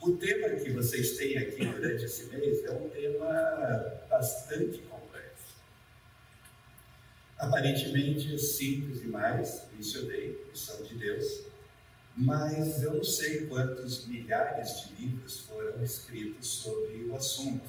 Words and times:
O 0.00 0.16
tema 0.16 0.48
que 0.48 0.70
vocês 0.70 1.18
têm 1.18 1.36
aqui 1.36 1.62
durante 1.66 2.06
esse 2.06 2.24
mês 2.34 2.64
é 2.64 2.70
um 2.70 2.88
tema 2.88 4.00
bastante 4.08 4.78
complexo. 4.78 5.56
Aparentemente 7.36 8.38
simples 8.38 9.02
demais, 9.02 9.66
mencionei, 9.76 10.42
missão 10.50 10.82
de 10.84 10.94
Deus, 10.94 11.42
mas 12.16 12.82
eu 12.82 12.94
não 12.94 13.04
sei 13.04 13.46
quantos 13.46 14.06
milhares 14.06 14.88
de 14.88 15.04
livros 15.04 15.40
foram 15.40 15.84
escritos 15.84 16.48
sobre 16.48 17.04
o 17.04 17.14
assunto 17.14 17.68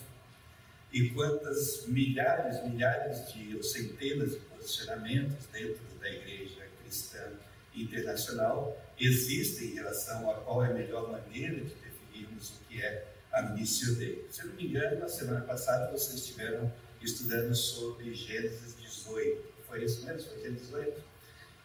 e 0.94 1.10
quantas 1.10 1.86
milhares, 1.88 2.64
milhares 2.64 3.34
de 3.34 3.58
ou 3.58 3.64
centenas 3.64 4.32
de 4.32 4.40
posicionamentos 4.40 5.48
dentro 5.52 5.84
da 6.00 6.10
igreja 6.10 6.66
cristã 6.82 7.30
internacional 7.76 8.82
existem 8.98 9.72
em 9.72 9.76
relação 9.76 10.32
a 10.32 10.36
qual 10.36 10.64
é 10.64 10.70
a 10.72 10.74
melhor 10.74 11.12
maneira 11.12 11.60
de 11.60 11.91
o 12.26 12.68
que 12.68 12.82
é 12.82 13.08
a 13.32 13.42
missio 13.44 13.96
Dei. 13.96 14.28
Se 14.30 14.46
não 14.46 14.54
me 14.56 14.68
engano, 14.68 15.00
na 15.00 15.08
semana 15.08 15.42
passada 15.42 15.92
vocês 15.92 16.16
estiveram 16.16 16.72
estudando 17.02 17.56
sobre 17.56 18.14
Gênesis 18.14 18.76
18. 18.80 19.52
Foi 19.68 19.84
isso 19.84 20.06
mesmo? 20.06 20.30
Foi 20.30 20.42
Gênesis 20.42 20.68
18? 20.68 21.12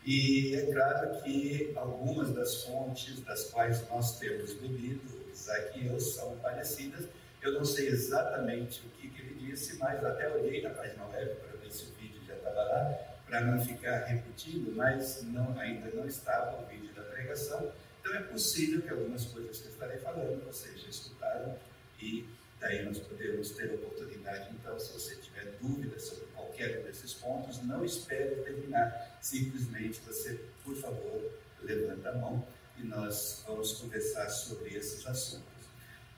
E 0.04 0.54
é 0.54 0.72
claro 0.72 1.20
que 1.22 1.72
algumas 1.74 2.32
das 2.32 2.62
fontes 2.62 3.18
das 3.24 3.50
quais 3.50 3.86
nós 3.88 4.20
temos 4.20 4.52
bebido, 4.52 5.02
Isaac 5.32 5.80
e 5.80 5.88
eu, 5.88 5.98
são 5.98 6.36
parecidas. 6.38 7.06
Eu 7.42 7.54
não 7.54 7.64
sei 7.64 7.88
exatamente 7.88 8.86
o 8.86 8.90
que, 8.90 9.08
que 9.08 9.20
ele 9.20 9.34
disse, 9.34 9.76
mas 9.78 10.04
até 10.04 10.28
olhei 10.32 10.62
na 10.62 10.70
página 10.70 11.06
web 11.06 11.34
para 11.34 11.58
ver 11.58 11.72
se 11.72 11.84
o 11.84 11.94
vídeo 11.94 12.20
já 12.24 12.34
estava 12.36 12.62
lá, 12.62 12.98
para 13.26 13.40
não 13.40 13.60
ficar 13.60 14.04
repetindo, 14.04 14.72
mas 14.76 15.24
não, 15.24 15.58
ainda 15.58 15.90
não 15.90 16.06
estava 16.06 16.62
o 16.62 16.66
vídeo 16.66 16.94
da 16.94 17.02
pregação. 17.02 17.72
Então 18.06 18.18
é 18.18 18.22
possível 18.22 18.82
que 18.82 18.88
algumas 18.88 19.24
coisas 19.24 19.58
que 19.58 19.66
eu 19.66 19.72
estarei 19.72 19.98
falando 19.98 20.44
vocês 20.46 20.80
já 20.80 20.88
escutaram 20.88 21.56
e 22.00 22.24
daí 22.60 22.84
nós 22.84 22.98
podemos 23.00 23.50
ter 23.50 23.68
a 23.68 23.74
oportunidade. 23.74 24.54
Então, 24.54 24.78
se 24.78 24.92
você 24.92 25.16
tiver 25.16 25.58
dúvidas 25.60 26.04
sobre 26.04 26.26
qualquer 26.26 26.78
um 26.78 26.82
desses 26.84 27.14
pontos, 27.14 27.60
não 27.64 27.84
espere 27.84 28.36
terminar. 28.42 29.18
Simplesmente 29.20 30.00
você, 30.06 30.40
por 30.62 30.76
favor, 30.76 31.32
levanta 31.64 32.10
a 32.10 32.14
mão 32.14 32.46
e 32.78 32.84
nós 32.84 33.42
vamos 33.44 33.72
conversar 33.72 34.28
sobre 34.28 34.76
esses 34.76 35.04
assuntos. 35.04 35.64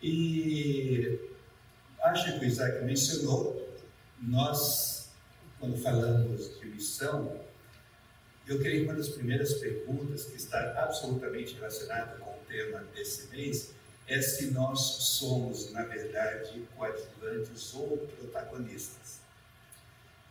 E 0.03 1.19
acho 2.03 2.39
que 2.39 2.45
o 2.45 2.49
Isaac 2.49 2.85
mencionou, 2.85 3.67
nós, 4.21 5.09
quando 5.59 5.79
falamos 5.79 6.61
de 6.61 6.67
missão, 6.67 7.41
eu 8.49 8.59
creio 8.59 8.81
que 8.81 8.85
uma 8.87 8.95
das 8.95 9.11
primeiras 9.11 9.55
perguntas 9.55 10.25
que 10.25 10.37
está 10.37 10.83
absolutamente 10.83 11.55
relacionada 11.55 12.17
com 12.17 12.31
o 12.31 12.39
tema 12.49 12.83
desse 12.95 13.29
mês 13.29 13.73
é 14.07 14.23
se 14.23 14.51
nós 14.53 14.81
somos, 14.81 15.71
na 15.73 15.83
verdade, 15.83 16.67
coadjuvantes 16.75 17.75
ou 17.75 17.99
protagonistas. 17.99 19.21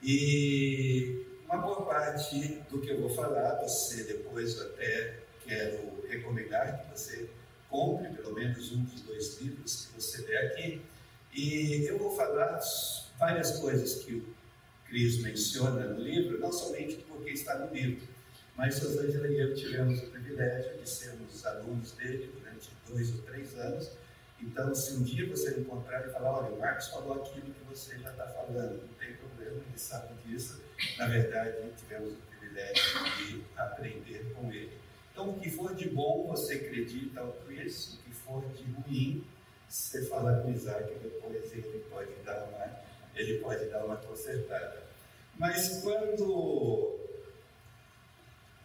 E 0.02 1.26
uma 1.46 1.60
boa 1.60 1.86
parte 1.86 2.64
do 2.72 2.82
que 2.82 2.90
eu 2.90 3.02
vou 3.02 3.10
falar, 3.10 3.62
você 3.62 4.04
depois 4.04 4.60
até 4.60 5.20
quero 5.46 6.04
recomendar 6.08 6.84
que 6.84 6.98
você 6.98 7.30
compre 7.70 8.10
pelo 8.10 8.34
menos 8.34 8.72
um 8.72 8.84
dos 8.84 9.02
dois 9.02 9.40
livros 9.40 9.86
que 9.86 10.02
você 10.02 10.24
vê 10.24 10.38
aqui. 10.38 10.82
E 11.34 11.86
eu 11.86 12.00
vou 12.00 12.16
falar 12.16 12.60
várias 13.20 13.60
coisas 13.60 14.04
que 14.04 14.14
o 14.16 14.26
Cris 14.88 15.22
menciona 15.22 15.86
no 15.88 16.02
livro, 16.02 16.40
não 16.40 16.52
somente 16.52 16.98
porque 17.08 17.32
está 17.32 17.58
no 17.60 17.74
livro, 17.74 18.08
mas 18.56 18.80
Rosângela 18.80 19.28
e 19.28 19.40
eu 19.40 19.54
tivemos 19.54 20.00
o 20.00 20.08
privilégio 20.08 20.78
de 20.78 20.90
sermos 20.90 21.46
alunos 21.46 21.92
dele 21.92 22.32
durante 22.40 22.70
dois 22.88 23.14
ou 23.14 23.22
três 23.22 23.56
anos. 23.58 23.92
Então, 24.42 24.74
se 24.74 24.94
um 24.94 25.04
dia 25.04 25.28
você 25.28 25.60
encontrar 25.60 26.08
e 26.08 26.12
falar, 26.12 26.40
olha, 26.40 26.54
o 26.54 26.60
Marcos 26.60 26.88
falou 26.88 27.22
aquilo 27.22 27.54
que 27.54 27.64
você 27.68 27.98
já 27.98 28.12
está 28.12 28.28
falando, 28.28 28.82
não 28.82 28.94
tem 29.00 29.14
problema, 29.16 29.58
ele 29.58 29.78
sabe 29.78 30.14
disso. 30.26 30.62
Na 30.98 31.08
verdade, 31.08 31.58
tivemos 31.78 32.14
o 32.14 32.18
privilégio 32.40 32.84
de 33.18 33.44
aprender 33.56 34.34
com 34.36 34.52
ele. 34.52 34.72
Então, 35.12 35.32
o 35.32 35.40
que 35.40 35.50
for 35.50 35.74
de 35.74 35.90
bom, 35.90 36.28
você 36.28 36.54
acredita 36.54 37.20
ao 37.20 37.34
Chris, 37.46 37.96
o 37.96 37.98
que 38.04 38.12
for 38.12 38.44
de 38.54 38.64
ruim, 38.64 39.26
você 39.68 40.06
fala 40.06 40.42
com 40.42 40.50
o 40.50 40.54
Isaac, 40.54 40.94
depois 41.02 41.52
ele 41.52 41.84
pode 41.90 42.12
dar 42.24 42.44
uma, 42.44 42.80
ele 43.18 43.40
pode 43.40 43.66
dar 43.66 43.86
uma 43.86 43.98
consertada. 43.98 44.84
Mas 45.38 45.82
quando 45.82 46.98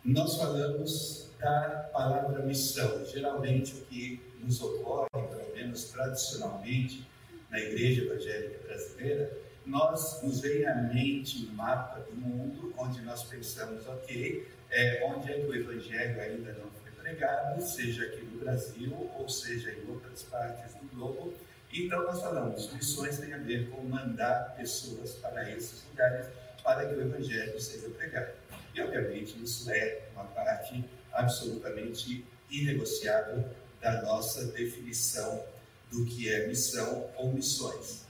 nós 0.05 0.37
falamos 0.37 1.23
da 1.43 1.91
palavra 1.93 2.43
missão. 2.45 3.05
Geralmente, 3.05 3.75
o 3.75 3.81
que 3.87 4.21
nos 4.41 4.63
ocorre, 4.63 5.09
pelo 5.13 5.55
menos 5.55 5.85
tradicionalmente, 5.85 7.07
na 7.51 7.61
Igreja 7.61 8.03
Evangélica 8.03 8.67
Brasileira, 8.67 9.39
nós 9.67 10.23
nos 10.23 10.41
vem 10.41 10.65
à 10.67 10.75
mente 10.75 11.47
um 11.47 11.55
mapa 11.55 12.01
do 12.01 12.17
mundo 12.17 12.73
onde 12.79 13.03
nós 13.03 13.25
pensamos, 13.25 13.87
ok, 13.87 14.49
é, 14.71 15.05
onde 15.07 15.31
é 15.31 15.35
que 15.35 15.47
o 15.47 15.55
Evangelho 15.55 16.21
ainda 16.21 16.53
não 16.55 16.71
foi 16.71 16.91
pregado, 16.93 17.61
seja 17.61 18.05
aqui 18.05 18.25
no 18.25 18.41
Brasil 18.41 19.11
ou 19.19 19.29
seja 19.29 19.73
em 19.73 19.91
outras 19.91 20.23
partes 20.23 20.75
do 20.75 20.89
globo. 20.97 21.35
Então, 21.73 22.05
nós 22.05 22.21
falamos, 22.21 22.71
missões 22.73 23.19
têm 23.19 23.33
a 23.33 23.39
ver 23.39 23.71
com 23.71 23.83
mandar 23.83 24.55
pessoas 24.57 25.13
para 25.13 25.51
esses 25.51 25.83
lugares 25.89 26.27
para 26.63 26.87
que 26.87 26.95
o 26.95 27.01
Evangelho 27.01 27.59
seja 27.59 27.89
pregado. 27.89 28.33
E, 28.75 28.81
obviamente, 28.83 29.43
isso 29.43 29.71
é 29.71 30.03
uma 30.13 30.25
parte 30.25 30.85
absolutamente 31.13 32.27
inegociável 32.51 33.45
da 33.81 34.03
nossa 34.03 34.47
definição 34.53 35.45
do 35.91 36.05
que 36.05 36.29
é 36.33 36.47
missão 36.47 37.11
ou 37.17 37.33
missões. 37.33 38.07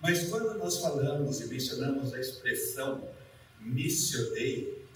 Mas 0.00 0.28
quando 0.28 0.58
nós 0.58 0.78
falamos 0.78 1.40
e 1.40 1.46
mencionamos 1.46 2.12
a 2.12 2.20
expressão 2.20 3.08
missio 3.58 4.32
Dei, 4.34 4.86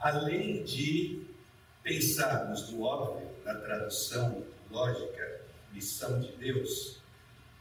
além 0.00 0.64
de 0.64 1.24
pensarmos 1.82 2.70
no 2.70 2.82
óbvio, 2.82 3.30
na 3.44 3.54
tradução 3.54 4.44
lógica, 4.70 5.42
missão 5.72 6.20
de 6.20 6.32
Deus, 6.36 7.03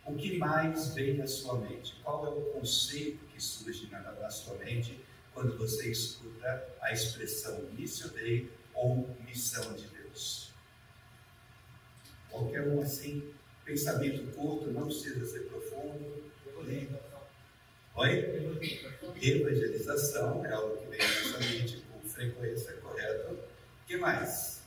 o 0.06 0.16
que 0.16 0.38
mais 0.38 0.94
vem 0.94 1.22
à 1.22 1.28
sua 1.28 1.60
mente? 1.60 1.96
Qual 2.04 2.26
é 2.26 2.30
o 2.30 2.42
conceito 2.54 3.26
que 3.26 3.42
surge 3.42 3.90
na, 3.90 4.30
sua 4.30 4.58
mente 4.58 5.04
quando 5.34 5.58
você 5.58 5.90
escuta 5.90 6.70
a 6.82 6.92
expressão 6.92 7.62
missio 7.72 8.10
Dei 8.10 8.52
ou 8.74 9.16
missão 9.26 9.74
de 9.74 9.88
Deus. 9.88 10.52
Qualquer 12.30 12.68
um 12.68 12.82
assim, 12.82 13.34
pensamento 13.66 14.32
curto, 14.36 14.72
não 14.72 14.86
precisa 14.86 15.26
ser 15.26 15.42
profundo. 15.42 16.24
Oi? 17.96 18.80
Evangelização 19.22 20.46
é 20.46 20.52
algo 20.52 20.78
que 20.78 20.88
vem 20.88 21.00
na 21.00 21.06
nossa 21.06 21.40
mente 21.40 21.84
com 21.92 22.10
frequência, 22.10 22.74
correto? 22.78 23.34
O 23.34 23.86
que 23.86 23.98
mais? 23.98 24.62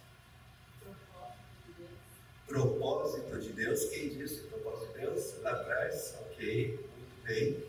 Quem 3.91 4.11
disse 4.11 4.43
propósito 4.43 4.93
de 4.93 5.01
Deus? 5.01 5.35
Lá 5.43 5.53
atrás, 5.53 6.17
ok, 6.21 6.79
muito 6.97 7.25
bem. 7.25 7.65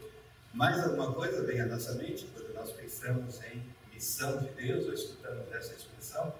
Mais 0.53 0.79
alguma 0.83 1.13
coisa 1.13 1.43
vem 1.43 1.61
à 1.61 1.65
nossa 1.65 1.93
mente 1.95 2.27
quando 2.33 2.53
nós 2.53 2.71
pensamos 2.71 3.41
em 3.43 3.63
missão 3.93 4.37
de 4.37 4.47
Deus 4.49 4.85
ou 4.85 4.93
escutamos 4.93 5.51
essa 5.53 5.73
expressão? 5.73 6.33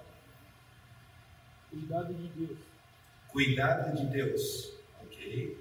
Cuidado 1.70 2.14
de 2.14 2.28
Deus. 2.28 2.58
Cuidado 3.28 3.96
de 3.96 4.06
Deus, 4.06 4.74
ok? 5.02 5.58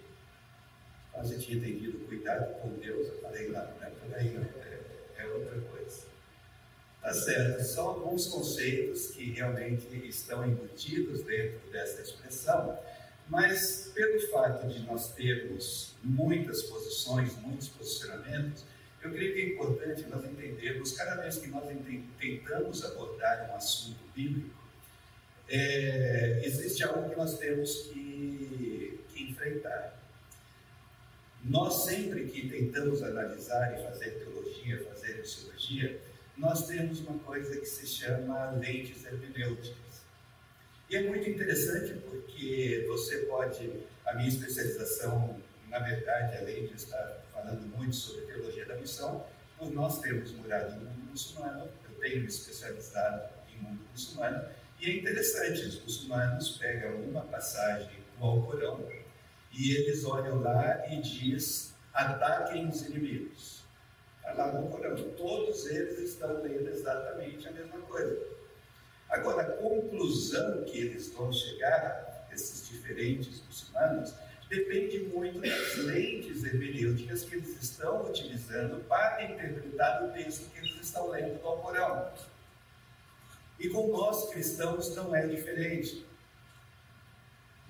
Quase 1.12 1.40
tinha 1.40 1.58
entendido 1.58 2.06
cuidado 2.08 2.62
com 2.62 2.70
Deus, 2.80 3.08
eu 3.08 3.22
falei 3.22 3.50
lá, 3.50 3.74
não 3.80 3.88
é 3.88 3.90
por 3.90 4.16
aí, 4.16 4.34
não, 4.34 4.44
é, 4.44 4.80
é 5.18 5.28
outra 5.28 5.60
coisa. 5.62 5.77
Tá 7.08 7.14
certo, 7.14 7.64
são 7.64 7.88
alguns 7.88 8.28
conceitos 8.28 9.12
que 9.12 9.32
realmente 9.32 9.96
estão 10.10 10.46
embutidos 10.46 11.24
dentro 11.24 11.58
dessa 11.72 12.02
expressão, 12.02 12.78
mas 13.30 13.90
pelo 13.96 14.20
fato 14.30 14.68
de 14.68 14.82
nós 14.82 15.14
termos 15.14 15.96
muitas 16.04 16.64
posições, 16.64 17.34
muitos 17.38 17.70
posicionamentos, 17.70 18.66
eu 19.02 19.10
creio 19.14 19.34
que 19.34 19.40
é 19.40 19.46
importante 19.54 20.06
nós 20.10 20.26
entendermos, 20.26 20.92
cada 20.98 21.22
vez 21.22 21.38
que 21.38 21.48
nós 21.48 21.64
tentamos 22.20 22.84
abordar 22.84 23.52
um 23.52 23.56
assunto 23.56 24.04
bíblico, 24.14 24.62
é, 25.48 26.42
existe 26.44 26.84
algo 26.84 27.10
que 27.10 27.16
nós 27.16 27.40
temos 27.40 27.84
que, 27.84 29.00
que 29.14 29.24
enfrentar. 29.24 29.98
Nós 31.42 31.86
sempre 31.86 32.26
que 32.26 32.50
tentamos 32.50 33.02
analisar 33.02 33.80
e 33.80 33.84
fazer 33.86 34.10
teologia, 34.12 34.86
fazer 34.90 35.22
psicologia, 35.22 36.02
nós 36.38 36.68
temos 36.68 37.00
uma 37.02 37.18
coisa 37.20 37.60
que 37.60 37.66
se 37.66 37.88
chama 37.88 38.52
lentes 38.52 39.04
hermenêuticas. 39.06 40.06
E 40.90 40.96
é 40.96 41.04
muito 41.04 41.30
interessante 41.30 42.00
porque 42.02 42.86
você 42.88 43.18
pode, 43.26 43.72
a 44.06 44.14
minha 44.14 44.30
especialização, 44.30 45.42
na 45.68 45.80
verdade, 45.80 46.38
além 46.38 46.68
de 46.68 46.76
estar 46.76 47.24
falando 47.34 47.62
muito 47.76 47.96
sobre 47.96 48.26
teologia 48.26 48.66
da 48.66 48.76
missão, 48.76 49.26
por 49.58 49.72
nós 49.72 50.00
termos 50.00 50.32
morado 50.34 50.76
no 50.76 50.86
mundo 50.86 51.10
muçulmano, 51.10 51.70
eu 51.84 52.00
tenho 52.00 52.22
me 52.22 52.28
especializado 52.28 53.30
em 53.52 53.62
mundo 53.62 53.82
muçulmano, 53.92 54.48
e 54.80 54.92
é 54.92 54.98
interessante, 54.98 55.62
os 55.62 55.82
muçulmanos 55.82 56.58
pegam 56.58 57.02
uma 57.02 57.22
passagem 57.22 57.98
no 58.20 58.26
Alcorão, 58.26 58.88
e 59.52 59.76
eles 59.76 60.06
olham 60.06 60.40
lá 60.40 60.88
e 60.88 61.02
diz: 61.02 61.74
ataquem 61.92 62.70
os 62.70 62.86
inimigos. 62.86 63.57
No 64.36 64.42
Alcorão. 64.42 64.96
Todos 65.18 65.66
eles 65.68 66.00
estão 66.00 66.42
lendo 66.42 66.70
exatamente 66.70 67.48
a 67.48 67.52
mesma 67.52 67.80
coisa. 67.82 68.28
Agora, 69.10 69.42
a 69.42 69.52
conclusão 69.58 70.64
que 70.66 70.80
eles 70.80 71.12
vão 71.14 71.32
chegar, 71.32 72.28
esses 72.32 72.68
diferentes 72.68 73.42
muçulmanos, 73.46 74.14
depende 74.50 75.00
muito 75.14 75.40
das 75.40 75.76
lentes 75.78 76.44
hermenêuticas 76.44 77.24
que 77.24 77.36
eles 77.36 77.62
estão 77.62 78.06
utilizando 78.06 78.84
para 78.86 79.24
interpretar 79.24 80.04
o 80.04 80.12
texto 80.12 80.50
que 80.52 80.60
eles 80.60 80.82
estão 80.82 81.10
lendo 81.10 81.40
do 81.40 81.48
Alcorão. 81.48 82.12
E 83.60 83.70
com 83.70 83.88
nós 83.88 84.30
cristãos 84.30 84.96
não 84.96 85.16
é 85.16 85.26
diferente. 85.26 86.06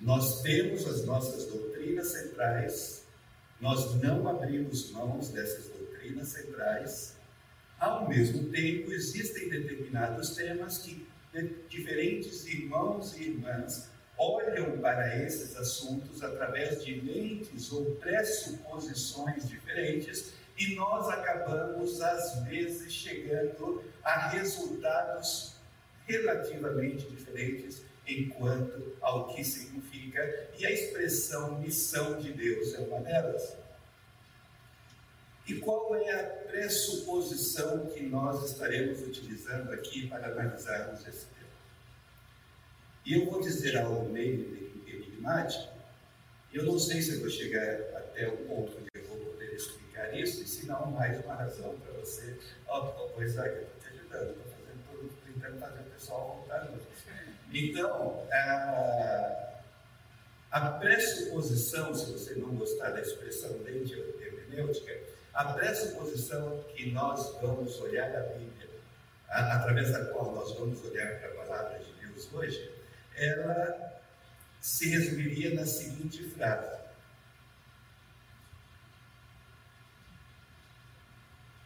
Nós 0.00 0.42
temos 0.42 0.86
as 0.86 1.04
nossas 1.04 1.46
doutrinas 1.46 2.08
centrais, 2.08 3.04
nós 3.60 3.94
não 4.00 4.28
abrimos 4.28 4.90
mãos 4.92 5.30
dessas 5.30 5.64
doutrinas 5.64 5.77
centrais. 6.28 7.16
Ao 7.78 8.08
mesmo 8.08 8.50
tempo, 8.50 8.92
existem 8.92 9.48
determinados 9.48 10.34
temas 10.34 10.78
que 10.78 11.06
diferentes 11.68 12.46
irmãos 12.46 13.16
e 13.16 13.24
irmãs 13.24 13.88
olham 14.16 14.78
para 14.80 15.22
esses 15.22 15.56
assuntos 15.56 16.22
através 16.22 16.84
de 16.84 17.00
lentes 17.00 17.70
ou 17.70 17.94
pressuposições 17.96 19.48
diferentes 19.48 20.32
e 20.58 20.74
nós 20.74 21.08
acabamos, 21.08 22.00
às 22.00 22.42
vezes, 22.44 22.92
chegando 22.92 23.84
a 24.02 24.28
resultados 24.30 25.54
relativamente 26.04 27.08
diferentes 27.08 27.82
enquanto 28.08 28.96
ao 29.00 29.28
que 29.28 29.44
significa, 29.44 30.48
e 30.58 30.66
a 30.66 30.70
expressão 30.70 31.60
missão 31.60 32.18
de 32.18 32.32
Deus 32.32 32.74
é 32.74 32.80
uma 32.80 33.00
delas. 33.00 33.56
E 35.48 35.54
qual 35.60 35.96
é 35.96 36.12
a 36.12 36.24
pressuposição 36.46 37.86
que 37.86 38.02
nós 38.02 38.50
estaremos 38.50 39.00
utilizando 39.00 39.72
aqui 39.72 40.06
para 40.06 40.26
analisarmos 40.26 41.00
esse 41.06 41.24
tema? 41.24 41.48
E 43.06 43.14
eu 43.14 43.30
vou 43.30 43.40
dizer 43.40 43.78
algo 43.78 44.10
meio 44.10 44.44
enigmático, 44.86 45.72
eu 46.52 46.64
não 46.64 46.78
sei 46.78 47.00
se 47.00 47.14
eu 47.14 47.20
vou 47.20 47.30
chegar 47.30 47.80
até 47.96 48.28
o 48.28 48.36
ponto 48.46 48.76
onde 48.76 48.90
eu 48.94 49.04
vou 49.04 49.16
poder 49.18 49.54
explicar 49.54 50.14
isso, 50.14 50.42
e 50.42 50.46
se 50.46 50.66
não, 50.66 50.90
mais 50.90 51.24
uma 51.24 51.34
razão 51.34 51.78
para 51.78 51.92
você. 51.94 52.38
Oh, 52.68 52.82
pois 53.14 53.38
é, 53.38 53.48
eu 53.48 53.62
estou 53.62 53.80
te 53.80 53.88
ajudando, 53.88 54.30
estou 54.30 54.52
fazendo 54.52 54.84
tudo, 54.92 55.10
tentando 55.32 55.60
fazer 55.60 55.80
o 55.80 55.84
pessoal 55.84 56.36
voltar. 56.36 56.70
Então, 57.50 58.26
a, 58.30 59.60
a 60.50 60.70
pressuposição, 60.72 61.94
se 61.94 62.12
você 62.12 62.34
não 62.34 62.54
gostar 62.54 62.90
da 62.90 63.00
expressão 63.00 63.56
lente 63.62 63.94
hermenêutica, 63.94 65.16
a 65.38 65.52
pressuposição 65.52 66.64
que 66.74 66.90
nós 66.90 67.38
vamos 67.40 67.78
olhar 67.78 68.10
a 68.10 68.22
Bíblia, 68.36 68.68
a, 69.28 69.54
através 69.54 69.92
da 69.92 70.06
qual 70.06 70.34
nós 70.34 70.52
vamos 70.58 70.84
olhar 70.84 71.20
para 71.20 71.28
a 71.28 71.46
palavra 71.46 71.78
de 71.78 71.92
Deus 71.92 72.32
hoje, 72.32 72.74
ela 73.14 74.02
se 74.60 74.88
resumiria 74.88 75.54
na 75.54 75.64
seguinte 75.64 76.24
frase: 76.30 76.76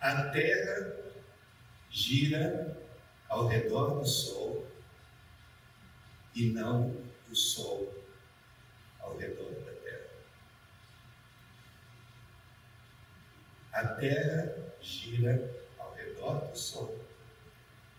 A 0.03 0.25
Terra 0.25 0.95
gira 1.89 2.77
ao 3.27 3.47
redor 3.47 4.01
do 4.01 4.07
Sol 4.07 4.67
e 6.35 6.51
não 6.51 6.95
o 7.31 7.35
Sol 7.35 8.05
ao 9.01 9.17
redor 9.17 9.51
da 9.51 9.73
Terra. 9.73 9.82
A 13.73 13.87
Terra 13.89 14.55
gira 14.81 15.51
ao 15.79 15.95
redor 15.95 16.47
do 16.51 16.59
Sol 16.59 16.99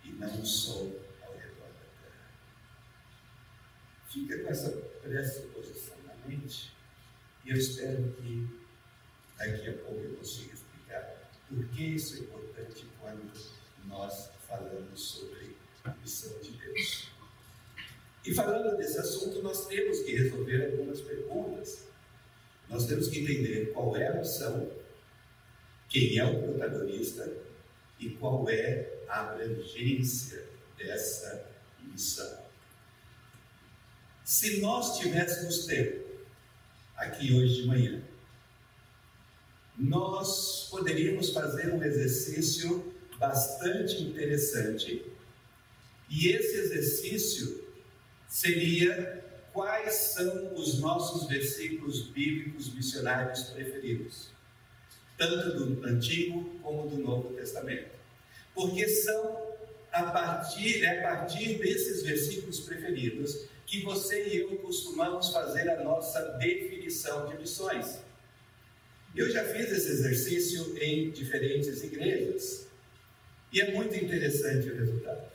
e 0.03 0.11
não 0.11 0.41
o 0.41 0.45
Sol 0.45 0.99
ao 1.25 1.33
redor 1.33 1.67
da 1.67 1.87
Terra. 2.01 2.31
Fica 4.09 4.43
com 4.43 4.49
essa 4.49 4.69
pressuposição 5.01 5.97
na 6.05 6.13
mente 6.27 6.71
e 7.45 7.49
eu 7.49 7.57
espero 7.57 8.13
que 8.13 8.47
daqui 9.37 9.69
a 9.69 9.73
pouco 9.73 9.99
eu 9.99 10.15
consiga 10.15 10.53
explicar 10.53 11.31
por 11.49 11.67
que 11.69 11.83
isso 11.83 12.17
é 12.17 12.19
importante 12.19 12.87
quando 13.01 13.31
nós 13.85 14.29
falamos 14.47 15.01
sobre 15.01 15.57
a 15.83 15.89
missão 15.95 16.39
de 16.39 16.51
Deus. 16.51 17.09
E 18.25 18.33
falando 18.33 18.77
desse 18.77 18.97
assunto, 18.99 19.41
nós 19.41 19.67
temos 19.67 19.99
que 20.01 20.15
resolver 20.15 20.65
algumas 20.65 21.01
perguntas. 21.01 21.87
Nós 22.69 22.87
temos 22.87 23.09
que 23.09 23.19
entender 23.19 23.73
qual 23.73 23.97
é 23.97 24.07
a 24.07 24.13
missão, 24.13 24.71
quem 25.93 26.17
é 26.17 26.25
o 26.25 26.41
protagonista 26.41 27.31
e 27.99 28.09
qual 28.09 28.49
é 28.49 29.03
a 29.07 29.29
abrangência 29.29 30.43
dessa 30.75 31.47
missão. 31.83 32.43
Se 34.25 34.59
nós 34.59 34.97
tivéssemos 34.97 35.67
tempo, 35.67 36.03
aqui 36.97 37.31
hoje 37.31 37.61
de 37.61 37.67
manhã, 37.67 38.03
nós 39.77 40.67
poderíamos 40.71 41.29
fazer 41.29 41.71
um 41.71 41.83
exercício 41.83 42.91
bastante 43.19 44.01
interessante. 44.01 45.05
E 46.09 46.29
esse 46.29 46.55
exercício 46.57 47.67
seria 48.27 49.23
quais 49.51 49.93
são 49.93 50.55
os 50.55 50.79
nossos 50.79 51.27
versículos 51.27 52.07
bíblicos 52.07 52.73
missionários 52.73 53.43
preferidos, 53.43 54.32
tanto 55.18 55.51
do 55.57 55.86
Antigo 55.86 56.44
como 56.62 56.89
do 56.89 56.98
Novo 56.98 57.33
Testamento. 57.33 57.92
Porque 58.54 58.88
são 58.88 59.54
a 59.92 60.04
partir, 60.04 60.83
é 60.83 61.00
a 61.00 61.01
partir 61.04 61.60
desses 61.60 62.04
versículos 62.04 62.60
preferidos 62.62 63.45
que 63.65 63.81
você 63.83 64.27
e 64.27 64.38
eu 64.38 64.57
costumamos 64.57 65.30
fazer 65.30 65.69
a 65.69 65.83
nossa 65.83 66.19
definição 66.39 67.27
de 67.27 67.38
missões. 67.38 68.00
Eu 69.15 69.30
já 69.30 69.44
fiz 69.45 69.71
esse 69.71 69.89
exercício 69.89 70.75
em 70.81 71.12
diferentes 71.12 71.83
igrejas 71.83 72.68
e 73.51 73.62
é 73.62 73.71
muito 73.71 73.95
interessante 73.95 74.69
o 74.69 74.75
resultado. 74.75 75.31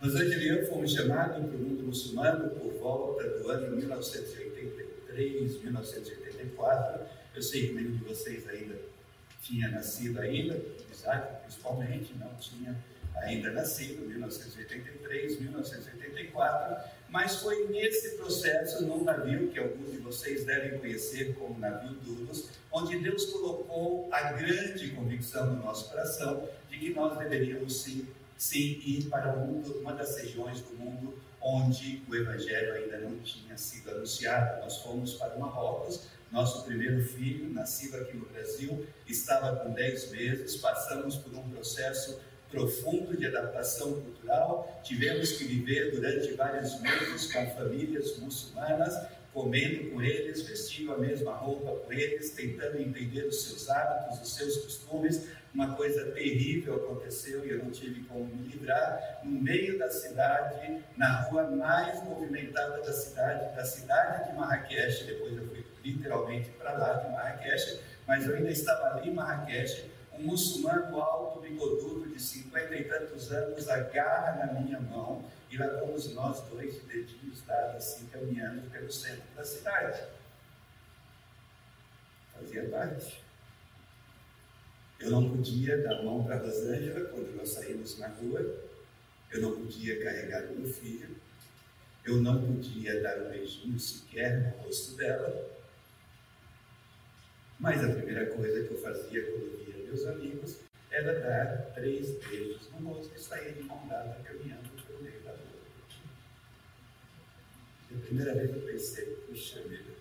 Nós 0.00 0.14
anterior 0.14 0.66
fomos 0.66 0.92
chamados 0.92 1.46
para 1.46 1.56
o 1.56 1.58
mundo 1.58 1.84
muçulmano 1.84 2.50
por 2.50 2.72
volta 2.74 3.26
do 3.38 3.48
ano 3.48 3.76
1983, 3.76 5.62
1984. 5.62 7.21
Eu 7.34 7.42
sei 7.42 7.68
que 7.68 7.74
nenhum 7.74 7.96
de 7.96 8.04
vocês 8.04 8.48
ainda 8.48 8.78
tinha 9.42 9.68
nascido 9.68 10.20
ainda, 10.20 10.60
Isaac 10.90 11.42
principalmente 11.42 12.14
não 12.14 12.34
tinha 12.36 12.76
ainda 13.16 13.50
nascido, 13.50 14.06
1983, 14.06 15.40
1984, 15.40 16.90
mas 17.08 17.36
foi 17.36 17.68
nesse 17.68 18.16
processo, 18.16 18.84
num 18.86 19.04
navio 19.04 19.48
que 19.48 19.58
alguns 19.58 19.92
de 19.92 19.98
vocês 19.98 20.44
devem 20.44 20.78
conhecer 20.78 21.34
como 21.34 21.58
navio 21.58 21.94
Duros, 22.02 22.48
onde 22.70 22.98
Deus 22.98 23.26
colocou 23.26 24.08
a 24.12 24.32
grande 24.32 24.90
convicção 24.90 25.46
no 25.46 25.62
nosso 25.62 25.90
coração 25.90 26.48
de 26.70 26.78
que 26.78 26.90
nós 26.90 27.18
deveríamos 27.18 27.82
sim 27.82 28.06
sim 28.42 28.82
ir 28.84 29.04
para 29.08 29.32
uma 29.34 29.92
das 29.92 30.16
regiões 30.16 30.60
do 30.62 30.74
mundo 30.74 31.16
onde 31.40 32.02
o 32.08 32.14
Evangelho 32.14 32.72
ainda 32.74 32.98
não 32.98 33.16
tinha 33.20 33.56
sido 33.56 33.90
anunciado. 33.92 34.60
Nós 34.62 34.78
fomos 34.78 35.14
para 35.14 35.36
Marrocos, 35.36 36.08
nosso 36.32 36.64
primeiro 36.64 37.04
filho, 37.04 37.52
nascido 37.52 37.98
aqui 37.98 38.16
no 38.16 38.24
Brasil, 38.24 38.86
estava 39.06 39.54
com 39.56 39.70
10 39.70 40.10
meses, 40.12 40.56
passamos 40.56 41.16
por 41.16 41.34
um 41.34 41.48
processo 41.50 42.18
profundo 42.50 43.16
de 43.16 43.26
adaptação 43.26 44.00
cultural, 44.00 44.80
tivemos 44.82 45.32
que 45.32 45.44
viver 45.44 45.90
durante 45.90 46.32
vários 46.32 46.80
meses 46.80 47.32
com 47.32 47.50
famílias 47.50 48.18
muçulmanas, 48.18 48.94
comendo 49.32 49.90
com 49.90 50.02
eles, 50.02 50.42
vestindo 50.42 50.92
a 50.92 50.98
mesma 50.98 51.32
roupa 51.32 51.74
com 51.76 51.92
eles, 51.92 52.30
tentando 52.30 52.80
entender 52.80 53.24
os 53.24 53.42
seus 53.44 53.68
hábitos, 53.70 54.20
os 54.20 54.34
seus 54.34 54.56
costumes, 54.58 55.28
uma 55.54 55.74
coisa 55.74 56.10
terrível 56.12 56.76
aconteceu 56.76 57.44
e 57.44 57.50
eu 57.50 57.58
não 57.58 57.70
tive 57.70 58.02
como 58.04 58.24
me 58.24 58.48
livrar. 58.48 59.20
No 59.22 59.40
meio 59.40 59.78
da 59.78 59.90
cidade, 59.90 60.82
na 60.96 61.22
rua 61.22 61.50
mais 61.50 62.02
movimentada 62.04 62.82
da 62.82 62.92
cidade, 62.92 63.54
da 63.54 63.64
cidade 63.64 64.30
de 64.30 64.36
Marrakech, 64.36 65.04
depois 65.04 65.36
eu 65.36 65.46
fui 65.48 65.64
literalmente 65.84 66.50
para 66.50 66.72
lá 66.72 66.94
de 66.94 67.10
Marrakech, 67.10 67.80
mas 68.06 68.26
eu 68.26 68.36
ainda 68.36 68.50
estava 68.50 68.96
ali 68.96 69.10
em 69.10 69.14
Marrakech, 69.14 69.90
um 70.18 70.22
muçulmano 70.22 71.00
alto, 71.00 71.40
bigodudo, 71.40 72.08
de 72.10 72.20
cinquenta 72.20 72.74
e 72.74 72.84
tantos 72.84 73.32
anos, 73.32 73.68
agarra 73.68 74.46
na 74.46 74.60
minha 74.60 74.80
mão 74.80 75.24
e 75.50 75.56
lá 75.56 75.66
vamos 75.66 76.12
nós 76.14 76.40
dois 76.48 76.74
de 76.74 76.80
dedinhos 76.80 77.42
dados 77.42 77.76
assim, 77.76 78.06
caminhando 78.06 78.70
pelo 78.70 78.90
centro 78.92 79.24
da 79.36 79.44
cidade. 79.44 80.02
Fazia 82.34 82.68
parte. 82.68 83.22
Eu 85.00 85.10
não 85.10 85.30
podia 85.30 85.78
dar 85.82 86.02
mão 86.02 86.24
para 86.24 86.36
Rosângela 86.38 87.08
quando 87.08 87.36
nós 87.36 87.48
saímos 87.50 87.98
na 87.98 88.08
rua, 88.08 88.40
eu 89.32 89.40
não 89.40 89.52
podia 89.56 90.02
carregar 90.02 90.44
o 90.44 90.54
meu 90.54 90.72
filho, 90.72 91.16
Eu 92.04 92.16
não 92.16 92.44
podia 92.44 93.00
dar 93.00 93.16
um 93.18 93.30
beijinho 93.30 93.78
sequer 93.78 94.40
no 94.40 94.64
rosto 94.64 94.96
dela. 94.96 95.50
Mas 97.60 97.84
a 97.84 97.92
primeira 97.92 98.26
coisa 98.26 98.66
que 98.66 98.74
eu 98.74 98.82
fazia 98.82 99.24
quando 99.24 99.64
via 99.64 99.71
meus 99.92 100.06
amigos 100.06 100.56
era 100.90 101.20
dar 101.20 101.72
três 101.74 102.18
beijos 102.18 102.70
no 102.70 102.88
rosto 102.88 103.14
e 103.14 103.20
sair 103.20 103.52
de 103.52 103.62
mão 103.62 103.86
dada 103.88 104.16
caminhando 104.24 104.70
pelo 104.86 105.02
meio 105.02 105.20
da 105.20 105.32
rua. 105.32 105.40
E 107.90 107.94
a 107.94 107.98
primeira 107.98 108.34
vez 108.34 108.50
eu 108.54 108.62
pensei, 108.62 109.06
puxa 109.26 109.60
vida, 109.62 109.92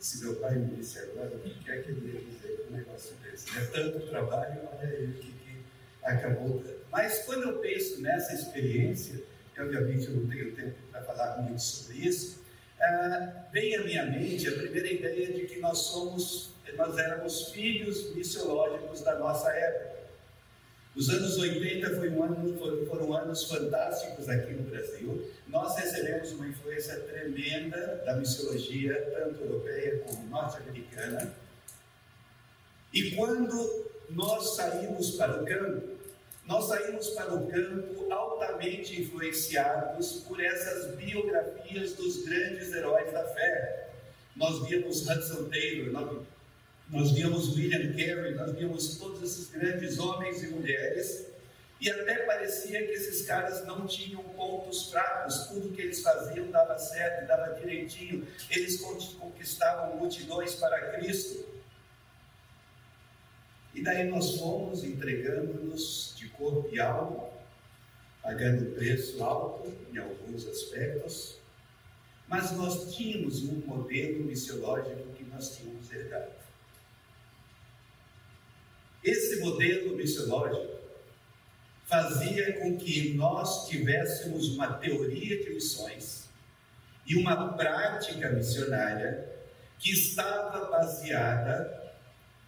se 0.00 0.24
meu 0.24 0.36
pai 0.36 0.56
me 0.56 0.76
disse 0.76 0.98
agora, 0.98 1.36
o 1.36 1.40
que 1.40 1.70
é 1.70 1.82
que 1.82 1.90
ele 1.90 2.14
ia 2.14 2.20
dizer 2.20 2.56
com 2.56 2.74
um 2.74 2.76
negócio 2.76 3.16
desse? 3.16 3.56
É 3.56 3.64
tanto 3.66 4.06
trabalho, 4.08 4.60
olha 4.72 4.88
aí 4.88 5.04
o 5.06 5.14
que, 5.14 5.32
que 5.32 5.64
acabou 6.02 6.60
dando. 6.60 6.84
Mas 6.90 7.24
quando 7.24 7.44
eu 7.44 7.58
penso 7.58 8.00
nessa 8.00 8.34
experiência, 8.34 9.22
e 9.56 9.60
obviamente 9.60 10.06
eu 10.06 10.16
não 10.16 10.28
tenho 10.28 10.54
tempo 10.54 10.76
para 10.90 11.02
falar 11.02 11.42
muito 11.42 11.62
sobre 11.62 11.98
isso, 11.98 12.44
ah, 12.80 13.46
vem 13.52 13.74
à 13.76 13.84
minha 13.84 14.06
mente 14.06 14.48
a 14.48 14.52
primeira 14.52 14.92
ideia 14.92 15.32
de 15.32 15.46
que 15.46 15.58
nós 15.60 15.78
somos, 15.78 16.50
nós 16.76 16.96
éramos 16.98 17.50
filhos 17.50 18.14
missiológicos 18.14 19.00
da 19.00 19.18
nossa 19.18 19.50
época. 19.50 19.96
Os 20.96 21.10
anos 21.10 21.36
80 21.36 21.96
foi 21.96 22.08
um 22.08 22.22
ano, 22.22 22.58
foram, 22.58 22.86
foram 22.86 23.14
anos 23.14 23.44
fantásticos 23.44 24.30
aqui 24.30 24.54
no 24.54 24.62
Brasil. 24.62 25.30
Nós 25.46 25.76
recebemos 25.76 26.32
uma 26.32 26.48
influência 26.48 26.98
tremenda 27.00 28.02
da 28.06 28.16
missiologia, 28.16 28.94
tanto 29.14 29.42
europeia 29.42 29.98
como 30.06 30.26
norte-americana. 30.28 31.34
E 32.94 33.10
quando 33.14 33.90
nós 34.08 34.56
saímos 34.56 35.10
para 35.16 35.42
o 35.42 35.44
campo, 35.44 35.96
nós 36.46 36.66
saímos 36.66 37.10
para 37.10 37.34
o 37.34 37.46
campo 37.46 38.10
altamente 38.10 39.02
influenciados 39.02 40.24
por 40.26 40.42
essas 40.42 40.94
biografias 40.94 41.92
dos 41.92 42.24
grandes 42.24 42.72
heróis 42.72 43.12
da 43.12 43.24
fé. 43.24 43.90
Nós 44.34 44.66
víamos 44.66 45.06
Hudson 45.06 45.50
Taylor, 45.50 45.92
nós, 46.88 47.10
víamos 47.10 47.56
William 47.56 47.92
Carey, 47.92 48.34
nós 48.34 48.52
víamos 48.52 48.96
todos 48.96 49.22
esses 49.22 49.50
grandes 49.50 49.98
homens 49.98 50.42
e 50.42 50.48
mulheres, 50.48 51.26
e 51.80 51.90
até 51.90 52.24
parecia 52.24 52.86
que 52.86 52.92
esses 52.92 53.26
caras 53.26 53.66
não 53.66 53.86
tinham 53.86 54.22
pontos 54.22 54.90
fracos, 54.90 55.48
tudo 55.48 55.74
que 55.74 55.82
eles 55.82 56.00
faziam 56.00 56.50
dava 56.50 56.78
certo, 56.78 57.26
dava 57.26 57.54
direitinho, 57.54 58.26
eles 58.50 58.80
conquistavam 58.80 59.96
multidões 59.96 60.54
para 60.54 60.92
Cristo. 60.92 61.44
E 63.74 63.82
daí 63.82 64.08
nós 64.08 64.38
fomos 64.38 64.84
entregando-nos 64.84 66.14
de 66.16 66.28
corpo 66.30 66.68
e 66.72 66.80
alma, 66.80 67.28
pagando 68.22 68.74
preço 68.74 69.22
alto 69.22 69.70
em 69.92 69.98
alguns 69.98 70.46
aspectos, 70.46 71.36
mas 72.26 72.52
nós 72.52 72.94
tínhamos 72.94 73.42
um 73.42 73.56
modelo 73.66 74.24
missiológico 74.24 75.12
que 75.12 75.24
nós 75.24 75.56
tínhamos 75.56 75.92
herdado. 75.92 76.45
Esse 79.06 79.36
modelo 79.38 79.94
missiológico 79.94 80.80
fazia 81.84 82.54
com 82.54 82.76
que 82.76 83.14
nós 83.14 83.68
tivéssemos 83.68 84.48
uma 84.48 84.74
teoria 84.74 85.44
de 85.44 85.50
missões 85.50 86.28
e 87.06 87.14
uma 87.14 87.52
prática 87.52 88.28
missionária 88.30 89.32
que 89.78 89.92
estava 89.92 90.68
baseada 90.68 91.92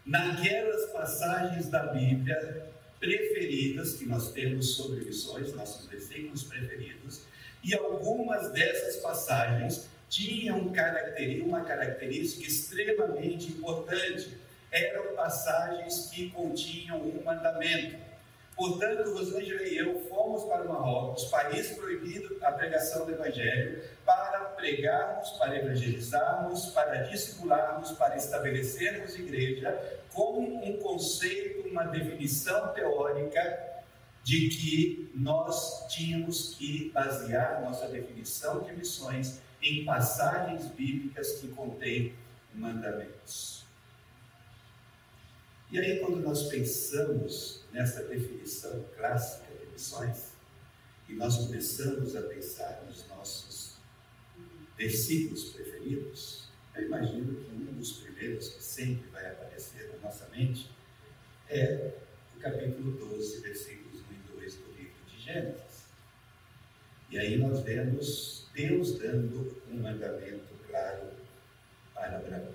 naquelas 0.04 0.86
passagens 0.86 1.68
da 1.68 1.84
Bíblia 1.92 2.66
preferidas 2.98 3.92
que 3.92 4.04
nós 4.06 4.32
temos 4.32 4.74
sobre 4.74 5.04
missões, 5.04 5.54
nossos 5.54 5.86
versículos 5.86 6.42
preferidos, 6.42 7.20
e 7.62 7.72
algumas 7.72 8.50
dessas 8.50 8.96
passagens 8.96 9.88
tinham 10.08 10.72
uma 11.44 11.60
característica 11.60 12.48
extremamente 12.48 13.52
importante. 13.52 14.47
Eram 14.70 15.14
passagens 15.14 16.10
que 16.10 16.30
continham 16.30 16.98
um 16.98 17.22
mandamento. 17.24 17.96
Portanto, 18.54 19.12
Rosângela 19.12 19.62
e 19.62 19.78
eu 19.78 20.00
fomos 20.08 20.42
para 20.44 20.64
Marrocos, 20.64 21.26
país 21.26 21.70
proibido 21.70 22.36
a 22.42 22.50
pregação 22.50 23.06
do 23.06 23.12
Evangelho, 23.12 23.84
para 24.04 24.40
pregarmos, 24.56 25.30
para 25.30 25.56
evangelizarmos, 25.56 26.66
para 26.70 27.02
discipularmos, 27.04 27.92
para 27.92 28.16
estabelecermos 28.16 29.14
igreja 29.14 30.00
com 30.12 30.40
um 30.40 30.76
conceito, 30.78 31.68
uma 31.68 31.84
definição 31.84 32.72
teórica 32.72 33.68
de 34.24 34.48
que 34.48 35.10
nós 35.14 35.86
tínhamos 35.88 36.56
que 36.56 36.90
basear 36.90 37.62
nossa 37.62 37.86
definição 37.88 38.60
de 38.60 38.72
missões 38.72 39.40
em 39.62 39.84
passagens 39.84 40.66
bíblicas 40.66 41.34
que 41.40 41.48
contêm 41.48 42.12
mandamentos. 42.52 43.57
E 45.70 45.78
aí, 45.78 46.00
quando 46.00 46.20
nós 46.20 46.44
pensamos 46.44 47.62
nessa 47.72 48.02
definição 48.04 48.84
clássica 48.96 49.52
de 49.54 49.70
missões, 49.70 50.32
e 51.08 51.14
nós 51.14 51.36
começamos 51.36 52.16
a 52.16 52.22
pensar 52.22 52.84
nos 52.86 53.06
nossos 53.08 53.76
versículos 54.76 55.50
preferidos, 55.50 56.48
eu 56.74 56.86
imagino 56.86 57.34
que 57.34 57.50
um 57.52 57.72
dos 57.74 57.92
primeiros 57.92 58.48
que 58.48 58.62
sempre 58.62 59.08
vai 59.10 59.26
aparecer 59.30 59.90
na 59.92 60.08
nossa 60.08 60.28
mente 60.28 60.70
é 61.48 61.92
o 62.36 62.40
capítulo 62.40 62.92
12, 62.92 63.40
versículos 63.40 64.00
1 64.00 64.04
e 64.12 64.40
2 64.40 64.54
do 64.56 64.72
livro 64.72 64.96
de 65.06 65.20
Gênesis. 65.22 65.84
E 67.10 67.18
aí 67.18 67.36
nós 67.38 67.60
vemos 67.60 68.46
Deus 68.54 68.98
dando 68.98 69.62
um 69.70 69.80
mandamento 69.80 70.54
claro 70.66 71.10
para 71.94 72.18
Abraão 72.18 72.54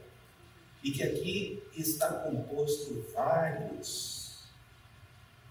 e 0.83 0.91
que 0.91 1.01
aqui 1.01 1.62
está 1.75 2.09
composto 2.09 3.05
vários 3.13 4.43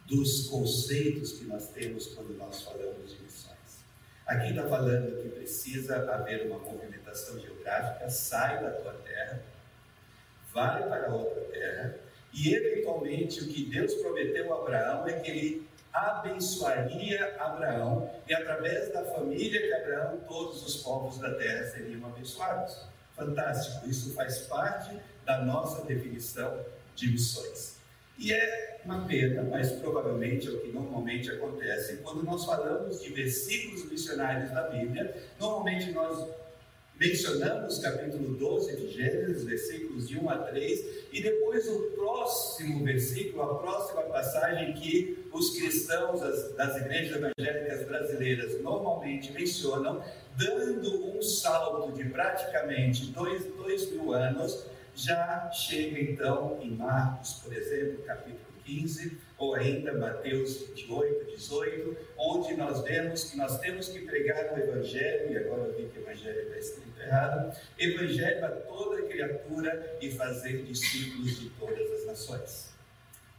dos 0.07 0.49
conceitos 0.49 1.33
que 1.33 1.45
nós 1.45 1.69
temos 1.69 2.09
quando 2.09 2.37
nós 2.37 2.63
falamos 2.63 3.11
de 3.11 3.23
missões. 3.23 3.85
Aqui 4.27 4.51
está 4.51 4.69
falando 4.69 5.23
que 5.23 5.29
precisa 5.29 6.13
haver 6.13 6.47
uma 6.47 6.59
movimentação 6.59 7.39
geográfica, 7.41 8.09
sai 8.11 8.63
da 8.63 8.71
tua 8.71 8.93
terra, 8.95 9.43
vai 10.53 10.89
para 10.89 11.13
outra 11.13 11.41
terra, 11.45 11.99
e 12.33 12.55
eventualmente 12.55 13.41
o 13.41 13.49
que 13.49 13.65
Deus 13.65 13.95
prometeu 13.95 14.53
a 14.53 14.63
Abraão 14.63 15.09
é 15.09 15.21
que 15.21 15.31
ele 15.31 15.69
abençoaria 15.93 17.37
Abraão, 17.39 18.11
e 18.27 18.35
através 18.35 18.93
da 18.93 19.05
família 19.05 19.61
de 19.61 19.73
Abraão, 19.75 20.21
todos 20.27 20.65
os 20.65 20.83
povos 20.83 21.19
da 21.19 21.35
terra 21.35 21.65
seriam 21.67 22.07
abençoados. 22.07 22.87
Fantástico, 23.17 23.89
isso 23.89 24.15
faz 24.15 24.39
parte 24.41 24.97
da 25.25 25.45
nossa 25.45 25.85
definição 25.85 26.65
de 26.95 27.09
missões. 27.09 27.77
E 28.19 28.33
é 28.33 28.81
uma 28.85 29.07
pena, 29.07 29.43
mas 29.43 29.73
provavelmente 29.73 30.49
é 30.49 30.51
o 30.51 30.61
que 30.61 30.69
normalmente 30.69 31.31
acontece. 31.31 31.99
Quando 31.99 32.23
nós 32.23 32.45
falamos 32.45 33.03
de 33.03 33.13
versículos 33.13 33.91
missionários 33.91 34.51
da 34.51 34.69
Bíblia, 34.69 35.15
normalmente 35.39 35.91
nós 35.93 36.29
mencionamos 37.03 37.81
capítulo 37.81 38.37
12 38.37 38.77
de 38.77 38.93
Gênesis, 38.93 39.43
versículos 39.43 40.09
de 40.09 40.21
1 40.21 40.31
a 40.31 40.39
3, 40.39 41.07
e 41.13 41.21
depois 41.21 41.69
o 41.69 41.91
próximo 41.97 42.85
versículo, 42.85 43.43
a 43.43 43.59
próxima 43.59 44.03
passagem 44.03 44.73
que 44.75 45.19
os 45.33 45.51
cristãos 45.51 46.21
das, 46.21 46.77
igrejas 46.77 47.17
evangélicas 47.17 47.89
brasileiras 47.89 48.63
normalmente 48.63 49.33
mencionam, 49.33 50.01
dando 50.39 51.17
um 51.17 51.21
salto 51.21 51.91
de 51.91 52.05
praticamente 52.05 53.07
dois, 53.07 53.47
dois 53.57 53.91
mil 53.91 54.13
anos 54.13 54.65
já 54.95 55.51
chega 55.51 55.99
então 56.01 56.61
em 56.63 56.71
Marcos, 56.71 57.33
por 57.43 57.53
exemplo, 57.53 58.05
capítulo 58.05 58.39
15, 58.65 59.19
ou 59.43 59.57
ainda 59.57 59.93
Mateus 59.95 60.69
28, 60.69 61.25
18, 61.33 61.97
onde 62.17 62.55
nós 62.55 62.85
vemos 62.85 63.25
que 63.25 63.37
nós 63.37 63.59
temos 63.59 63.89
que 63.89 63.99
pregar 64.03 64.55
o 64.55 64.57
Evangelho, 64.57 65.33
e 65.33 65.37
agora 65.37 65.63
eu 65.63 65.77
vi 65.77 65.89
que 65.89 65.99
o 65.99 66.03
Evangelho 66.03 66.43
está 66.43 66.59
escrito 66.59 67.01
errado, 67.01 67.57
Evangelho 67.77 68.45
a 68.45 68.51
toda 68.51 69.03
criatura 69.03 69.99
e 70.01 70.13
fazer 70.13 70.63
discípulos 70.63 71.41
de 71.41 71.51
todas 71.59 71.91
as 71.91 72.07
nações. 72.07 72.73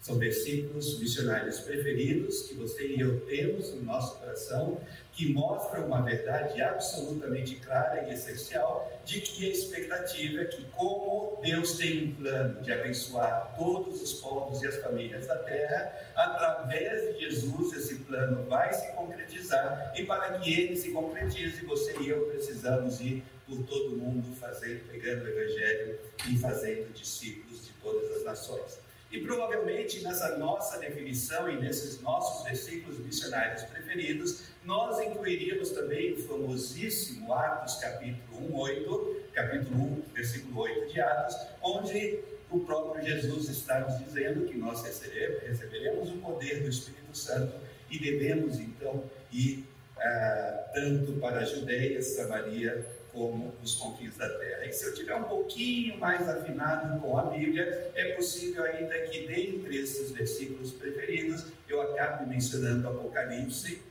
São 0.01 0.19
versículos 0.19 1.00
missionários 1.00 1.62
preferidos 1.62 2.41
que 2.41 2.55
você 2.55 2.86
e 2.86 3.00
eu 3.00 3.22
temos 3.22 3.74
no 3.74 3.83
nosso 3.83 4.19
coração, 4.19 4.81
que 5.13 5.32
mostram 5.32 5.86
uma 5.86 6.01
verdade 6.01 6.62
absolutamente 6.62 7.55
clara 7.58 8.03
e 8.10 8.13
essencial 8.13 8.91
de 9.05 9.22
que 9.22 9.46
a 9.46 9.50
expectativa 9.50 10.41
é 10.41 10.46
que, 10.46 10.65
como 10.75 11.39
Deus 11.41 11.77
tem 11.77 12.08
um 12.08 12.15
plano 12.15 12.62
de 12.62 12.74
abençoar 12.74 13.53
todos 13.55 14.01
os 14.01 14.13
povos 14.13 14.62
e 14.63 14.67
as 14.67 14.77
famílias 14.77 15.27
da 15.27 15.38
terra, 15.38 15.93
através 16.15 17.13
de 17.15 17.29
Jesus 17.29 17.74
esse 17.74 17.96
plano 18.03 18.43
vai 18.46 18.74
se 18.74 18.91
concretizar 18.93 19.93
e 19.96 20.03
para 20.03 20.39
que 20.39 20.51
ele 20.51 20.75
se 20.75 20.91
concretize, 20.91 21.63
você 21.65 21.96
e 22.00 22.10
eu 22.10 22.25
precisamos 22.27 23.00
ir 23.00 23.24
por 23.46 23.63
todo 23.65 23.93
o 23.93 23.98
mundo 23.98 24.36
fazendo, 24.36 24.89
pegando 24.89 25.25
o 25.25 25.27
Evangelho 25.27 26.00
e 26.29 26.38
fazendo 26.39 26.91
discípulos 26.93 27.65
de 27.65 27.72
todas 27.74 28.17
as 28.17 28.24
nações. 28.24 28.83
E 29.13 29.20
provavelmente 29.20 30.03
nessa 30.03 30.39
nossa 30.39 30.79
definição 30.79 31.48
e 31.48 31.62
nesses 31.62 32.01
nossos 32.01 32.43
versículos 32.46 32.98
missionários 32.98 33.62
preferidos, 33.62 34.46
nós 34.65 35.00
incluiríamos 35.05 35.70
também 35.70 36.13
o 36.13 36.17
famosíssimo 36.24 37.32
Atos 37.32 37.75
capítulo 37.75 38.55
1, 38.55 38.55
8, 38.55 39.22
capítulo 39.32 39.84
1, 39.84 40.01
versículo 40.15 40.62
8 40.62 40.91
de 40.91 41.00
Atos, 41.00 41.36
onde 41.62 42.22
o 42.50 42.62
próprio 42.62 43.05
Jesus 43.05 43.50
está 43.50 43.82
nos 43.82 44.00
dizendo 44.00 44.48
que 44.48 44.58
nós 44.58 44.82
receberemos 44.82 46.10
o 46.10 46.17
poder 46.17 46.63
do 46.63 46.70
Espírito 46.70 47.15
Santo 47.15 47.53
e 47.91 48.00
devemos 48.00 48.60
então 48.60 49.03
ir 49.32 49.63
ah, 49.96 50.72
tanto 50.74 51.12
para 51.20 51.41
a 51.41 51.46
Judéia, 51.46 52.01
Samaria 52.01 52.84
como 53.13 53.53
os 53.63 53.75
confins 53.75 54.17
da 54.17 54.27
terra. 54.27 54.65
E 54.65 54.74
se 54.74 54.86
eu 54.86 54.96
tiver 54.96 55.15
um 55.15 55.24
pouquinho 55.24 55.98
mais 56.00 56.27
afinado 56.27 57.00
com 57.00 57.17
a 57.17 57.24
Bíblia, 57.24 57.91
é 57.93 58.13
possível 58.13 58.63
ainda 58.63 59.00
que 59.08 59.27
dentre 59.27 59.77
esses 59.77 60.12
versículos 60.12 60.72
preferidos 60.72 61.46
eu 61.70 61.82
acabe 61.82 62.27
mencionando 62.27 62.88
Apocalipse. 62.88 63.82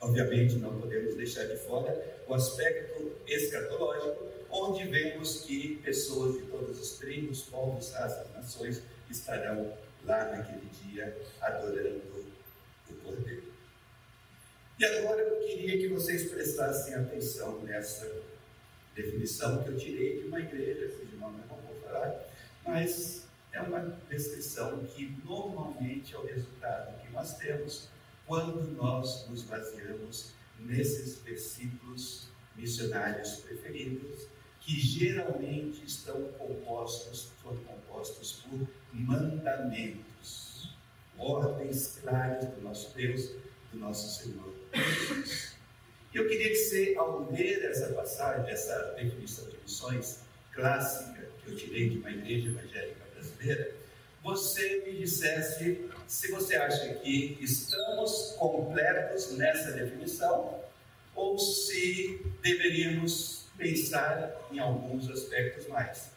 Obviamente 0.00 0.56
não 0.56 0.80
podemos 0.80 1.14
deixar 1.14 1.44
de 1.44 1.56
fora 1.56 1.96
o 2.26 2.34
aspecto 2.34 3.12
escatológico, 3.26 4.26
onde 4.50 4.84
vemos 4.84 5.42
que 5.42 5.76
pessoas 5.76 6.36
de 6.36 6.42
todas 6.42 6.78
as 6.78 6.90
tribos, 6.92 7.42
povos, 7.42 7.92
raças, 7.92 8.26
nações 8.34 8.82
estarão 9.10 9.72
lá 10.04 10.24
naquele 10.24 10.68
dia 10.82 11.16
adorando 11.40 12.02
o 12.90 12.94
Cordeiro. 13.04 13.52
E 14.78 14.84
agora 14.84 15.20
eu 15.22 15.40
queria 15.40 15.78
que 15.78 15.88
vocês 15.88 16.30
prestassem 16.30 16.94
atenção 16.94 17.60
nessa 17.62 18.08
definição 19.02 19.62
que 19.62 19.68
eu 19.68 19.76
tirei 19.76 20.20
de 20.20 20.28
uma 20.28 20.40
igreja, 20.40 20.92
não 21.20 21.30
vou 21.30 21.80
falar, 21.84 22.20
mas 22.66 23.26
é 23.52 23.60
uma 23.60 23.80
descrição 24.10 24.84
que 24.86 25.16
normalmente 25.24 26.14
é 26.14 26.18
o 26.18 26.26
resultado 26.26 27.00
que 27.00 27.12
nós 27.12 27.38
temos 27.38 27.88
quando 28.26 28.70
nós 28.72 29.28
nos 29.28 29.42
baseamos 29.44 30.32
nesses 30.58 31.20
versículos 31.22 32.28
missionários 32.56 33.36
preferidos, 33.36 34.26
que 34.60 34.78
geralmente 34.78 35.84
estão 35.86 36.20
compostos, 36.32 37.30
foram 37.40 37.62
compostos 37.64 38.42
por 38.42 38.66
mandamentos, 38.92 40.76
ordens 41.16 41.98
claras 42.02 42.48
do 42.48 42.60
nosso 42.60 42.94
Deus, 42.94 43.30
do 43.72 43.78
nosso 43.78 44.22
Senhor 44.22 44.54
Jesus. 44.74 45.57
E 46.12 46.16
eu 46.16 46.26
queria 46.26 46.48
que 46.48 46.56
você, 46.56 46.94
ao 46.96 47.30
ler 47.30 47.64
essa 47.64 47.92
passagem, 47.92 48.50
essa 48.50 48.94
definição 48.96 49.46
de 49.48 49.56
missões 49.62 50.20
clássica 50.52 51.28
que 51.44 51.50
eu 51.50 51.56
tirei 51.56 51.90
de 51.90 51.98
uma 51.98 52.10
igreja 52.10 52.48
evangélica 52.48 53.04
brasileira, 53.14 53.74
você 54.22 54.82
me 54.86 54.98
dissesse 54.98 55.88
se 56.06 56.30
você 56.30 56.56
acha 56.56 56.94
que 56.94 57.38
estamos 57.40 58.34
completos 58.38 59.32
nessa 59.32 59.72
definição 59.72 60.58
ou 61.14 61.38
se 61.38 62.20
deveríamos 62.42 63.46
pensar 63.56 64.34
em 64.50 64.58
alguns 64.58 65.10
aspectos 65.10 65.66
mais. 65.66 66.10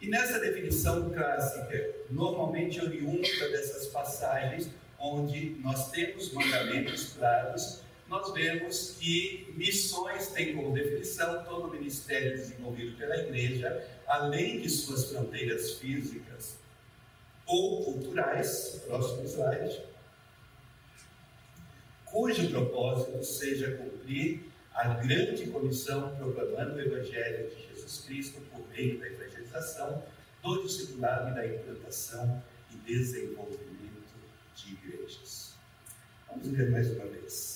E 0.00 0.08
nessa 0.08 0.38
definição 0.38 1.10
clássica, 1.10 1.90
normalmente 2.10 2.80
oriunda 2.80 3.48
dessas 3.50 3.86
passagens 3.86 4.68
onde 4.98 5.56
nós 5.62 5.90
temos 5.90 6.32
mandamentos 6.32 7.12
claros 7.14 7.80
nós 8.08 8.32
vemos 8.32 8.96
que 9.00 9.52
missões 9.56 10.28
têm 10.28 10.54
como 10.54 10.72
definição 10.72 11.44
todo 11.44 11.68
o 11.68 11.72
ministério 11.72 12.36
desenvolvido 12.36 12.96
pela 12.96 13.16
igreja, 13.16 13.84
além 14.06 14.60
de 14.60 14.70
suas 14.70 15.10
fronteiras 15.10 15.72
físicas 15.72 16.56
ou 17.44 17.84
culturais, 17.84 18.82
próximo 18.86 19.24
slide, 19.24 19.82
cujo 22.04 22.50
propósito 22.50 23.24
seja 23.24 23.76
cumprir 23.76 24.44
a 24.72 24.88
grande 24.94 25.46
comissão 25.46 26.14
proclamando 26.16 26.76
o 26.76 26.80
Evangelho 26.80 27.50
de 27.50 27.68
Jesus 27.68 28.04
Cristo 28.06 28.40
por 28.52 28.68
meio 28.68 29.00
da 29.00 29.06
evangelização, 29.06 30.02
do 30.42 30.62
discipulado 30.62 31.30
e 31.30 31.34
da 31.34 31.46
implantação 31.46 32.42
e 32.72 32.76
desenvolvimento 32.76 33.66
de 34.54 34.72
igrejas. 34.72 35.54
Vamos 36.28 36.46
ler 36.48 36.70
mais 36.70 36.90
uma 36.92 37.06
vez. 37.06 37.55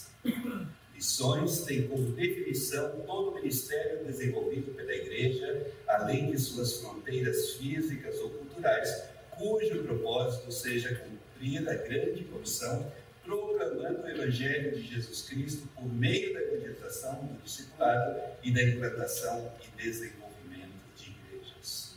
Missões 0.94 1.62
têm 1.62 1.88
como 1.88 2.12
definição 2.12 3.00
todo 3.06 3.30
o 3.30 3.34
ministério 3.36 4.04
desenvolvido 4.04 4.74
pela 4.74 4.92
Igreja, 4.92 5.72
além 5.86 6.30
de 6.30 6.38
suas 6.38 6.78
fronteiras 6.78 7.52
físicas 7.54 8.18
ou 8.18 8.28
culturais, 8.30 9.04
cujo 9.30 9.82
propósito 9.82 10.52
seja 10.52 10.94
cumprir 10.96 11.66
a 11.66 11.74
grande 11.74 12.24
comissão, 12.24 12.92
proclamando 13.24 14.02
o 14.02 14.08
Evangelho 14.08 14.76
de 14.76 14.82
Jesus 14.82 15.22
Cristo 15.22 15.66
por 15.74 15.90
meio 15.90 16.34
da 16.34 16.40
evangelização, 16.42 17.24
do 17.24 17.42
discipulado 17.42 18.20
e 18.42 18.52
da 18.52 18.62
implantação 18.62 19.50
e 19.62 19.82
desenvolvimento 19.82 20.74
de 20.96 21.10
igrejas. 21.10 21.96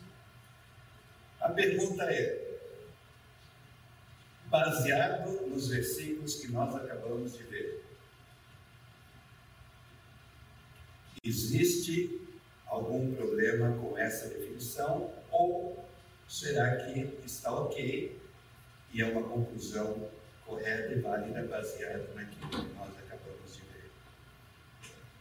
A 1.42 1.50
pergunta 1.50 2.04
é: 2.06 2.54
baseado 4.46 5.48
nos 5.48 5.68
versículos 5.68 6.36
que 6.36 6.48
nós 6.50 6.74
acabamos 6.76 7.34
de 7.34 7.44
ver, 7.44 7.84
Existe 11.26 12.20
algum 12.68 13.16
problema 13.16 13.78
com 13.78 13.98
essa 13.98 14.28
definição 14.28 15.10
ou 15.32 15.88
será 16.28 16.76
que 16.76 17.00
está 17.26 17.50
ok 17.50 18.20
e 18.92 19.02
é 19.02 19.06
uma 19.06 19.24
conclusão 19.24 20.10
correta 20.46 20.92
e 20.92 21.00
válida 21.00 21.44
baseada 21.44 22.14
naquilo 22.14 22.50
que 22.50 22.74
nós 22.74 22.90
acabamos 22.98 23.56
de 23.56 23.62
ver? 23.62 23.90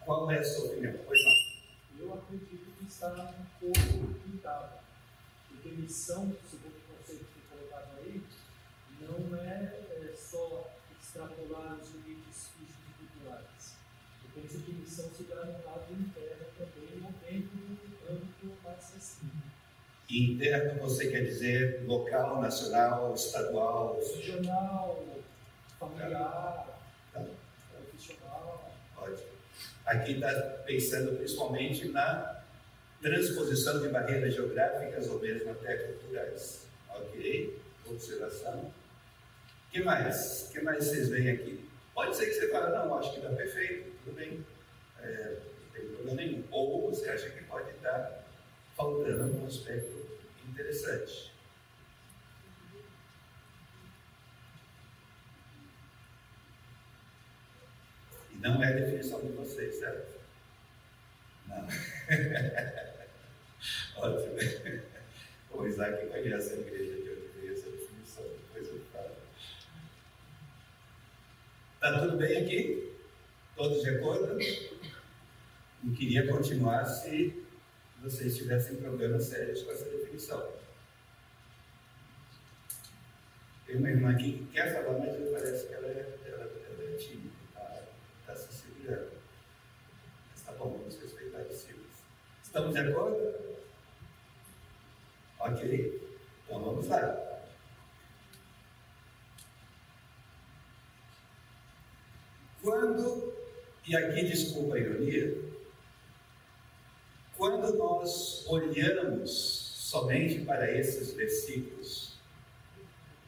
Qual 0.00 0.28
é 0.28 0.40
a 0.40 0.44
sua 0.44 0.72
opinião? 0.72 0.92
Pois 1.06 1.20
não. 1.22 2.04
Eu 2.04 2.14
acredito 2.14 2.72
que 2.76 2.84
está 2.84 3.12
um 3.12 3.60
pouco 3.60 4.18
limitado, 4.26 4.80
porque 5.50 5.68
missão, 5.68 6.36
segundo 6.50 6.78
o 6.78 6.96
conceito 6.96 7.26
que 7.26 7.40
foi 7.48 7.58
colocado 7.60 7.98
aí, 7.98 8.20
não 9.00 9.36
é, 9.36 9.80
é 10.02 10.14
só 10.16 10.68
extrapolar 11.00 11.78
os 11.80 11.92
limites 11.92 12.48
culturais. 12.98 13.76
Eu 14.24 14.42
penso 14.42 14.58
que 14.64 14.72
missão 14.72 15.08
se 15.16 15.22
dá 15.24 15.44
no 15.44 16.00
interno 16.00 16.46
também, 16.56 17.12
dentro 17.22 17.56
do 17.58 18.12
âmbito 18.12 18.56
mais 18.64 18.78
acessível. 18.78 19.52
Interno 20.12 20.78
você 20.78 21.08
quer 21.08 21.24
dizer 21.24 21.84
local, 21.86 22.42
nacional, 22.42 23.14
estadual? 23.14 23.98
Regional, 24.14 25.02
familiar, 25.80 26.78
tá. 27.14 27.24
profissional. 27.72 28.70
Ótimo. 28.98 29.28
Aqui 29.86 30.12
está 30.12 30.30
pensando 30.66 31.16
principalmente 31.16 31.88
na 31.88 32.42
transposição 33.00 33.80
de 33.80 33.88
barreiras 33.88 34.34
geográficas 34.34 35.08
ou 35.08 35.18
mesmo 35.18 35.50
até 35.50 35.76
culturais. 35.76 36.66
Ok? 36.90 37.58
Observação. 37.86 38.58
O 38.58 39.70
que 39.72 39.82
mais? 39.82 40.46
O 40.46 40.52
que 40.52 40.60
mais 40.60 40.84
vocês 40.84 41.08
veem 41.08 41.30
aqui? 41.30 41.70
Pode 41.94 42.14
ser 42.14 42.26
que 42.26 42.34
você 42.34 42.50
fale, 42.50 42.70
não, 42.76 42.98
acho 42.98 43.12
que 43.12 43.20
está 43.20 43.30
perfeito, 43.30 43.90
tudo 44.04 44.14
bem. 44.14 44.44
É, 45.00 45.36
tem 45.72 45.86
problema 45.86 46.20
nenhum. 46.20 46.44
Ou 46.50 46.90
você 46.90 47.08
acha 47.08 47.30
que 47.30 47.42
pode 47.44 47.70
estar 47.70 48.22
faltando 48.76 49.42
um 49.42 49.46
aspecto 49.46 50.01
interessante. 50.52 51.32
E 58.30 58.36
não 58.36 58.62
é 58.62 58.68
a 58.68 58.72
definição 58.72 59.20
de 59.20 59.32
vocês, 59.32 59.76
certo? 59.76 60.20
Não. 61.48 61.66
Ótimo. 63.96 64.36
O 65.50 65.66
Isaac 65.66 66.06
conhece 66.06 66.54
a 66.54 66.56
igreja 66.58 67.02
de 67.02 67.10
onde 67.10 67.28
veio 67.38 67.52
essa 67.52 67.70
definição, 67.70 68.24
depois 68.24 68.68
eu 68.68 68.80
falo. 68.92 69.16
Está 71.74 72.00
tudo 72.00 72.16
bem 72.16 72.42
aqui? 72.42 72.92
Todos 73.56 73.82
de 73.82 73.90
acordo? 73.90 74.38
Não 75.82 75.94
queria 75.94 76.26
continuar 76.26 76.84
se 76.84 77.41
vocês 78.02 78.36
tivessem 78.36 78.76
problemas 78.76 79.24
sérios 79.24 79.62
com 79.62 79.70
essa 79.70 79.84
definição. 79.84 80.52
Tem 83.64 83.76
uma 83.76 83.90
irmã 83.90 84.10
aqui 84.12 84.38
que 84.38 84.46
quer 84.52 84.74
falar, 84.74 84.98
mas 84.98 85.30
parece 85.30 85.68
que 85.68 85.74
ela 85.74 85.86
é, 85.86 86.18
ela, 86.26 86.44
ela 86.44 86.90
é 86.90 86.96
tímida, 86.96 87.30
está 87.48 87.86
tá 88.26 88.36
se 88.36 88.52
segurando. 88.52 89.12
Mas 90.32 90.42
tá 90.42 90.52
bom, 90.52 90.70
vamos 90.70 91.00
respeitar 91.00 91.42
os 91.42 91.64
filhos. 91.64 91.86
Estamos 92.42 92.72
de 92.74 92.80
acordo? 92.80 93.56
Ok. 95.38 96.02
Então 96.44 96.64
vamos 96.64 96.88
lá. 96.88 97.40
Quando, 102.60 103.32
e 103.86 103.96
aqui 103.96 104.24
desculpa 104.24 104.74
a 104.74 104.78
ironia, 104.80 105.51
quando 107.42 107.76
nós 107.76 108.46
olhamos 108.46 109.28
somente 109.90 110.44
para 110.44 110.70
esses 110.78 111.12
versículos, 111.12 112.14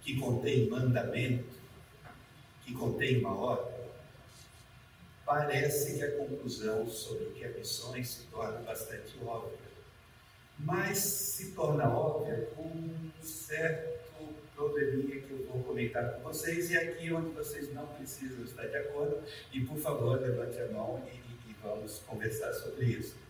que 0.03 0.21
contém 0.21 0.71
mandamento, 0.71 1.59
que 2.65 2.73
contém 2.75 3.19
uma 3.19 3.37
ordem, 3.37 3.75
parece 5.27 5.99
que 5.99 6.05
a 6.05 6.17
conclusão 6.17 6.89
sobre 6.89 7.25
o 7.25 7.33
que 7.33 7.43
é 7.43 7.49
missões 7.59 8.09
se 8.09 8.27
torna 8.27 8.61
bastante 8.61 9.17
óbvia. 9.21 9.59
Mas 10.61 10.99
se 10.99 11.51
torna 11.51 11.89
óbvia 11.89 12.51
com 12.55 12.69
um 12.69 13.11
certo 13.21 13.99
probleminha 14.55 15.23
que 15.23 15.31
eu 15.33 15.45
vou 15.49 15.61
comentar 15.65 16.13
com 16.13 16.23
vocês, 16.23 16.71
e 16.71 16.77
aqui 16.77 17.13
onde 17.13 17.31
vocês 17.31 17.75
não 17.75 17.89
precisam 17.89 18.45
estar 18.45 18.69
de 18.69 18.77
acordo, 18.77 19.21
e 19.53 19.61
por 19.63 19.77
favor 19.79 20.21
levante 20.21 20.61
a 20.61 20.69
mão 20.69 21.05
e, 21.13 21.51
e 21.51 21.57
vamos 21.61 21.99
conversar 22.07 22.53
sobre 22.53 22.85
isso. 22.85 23.24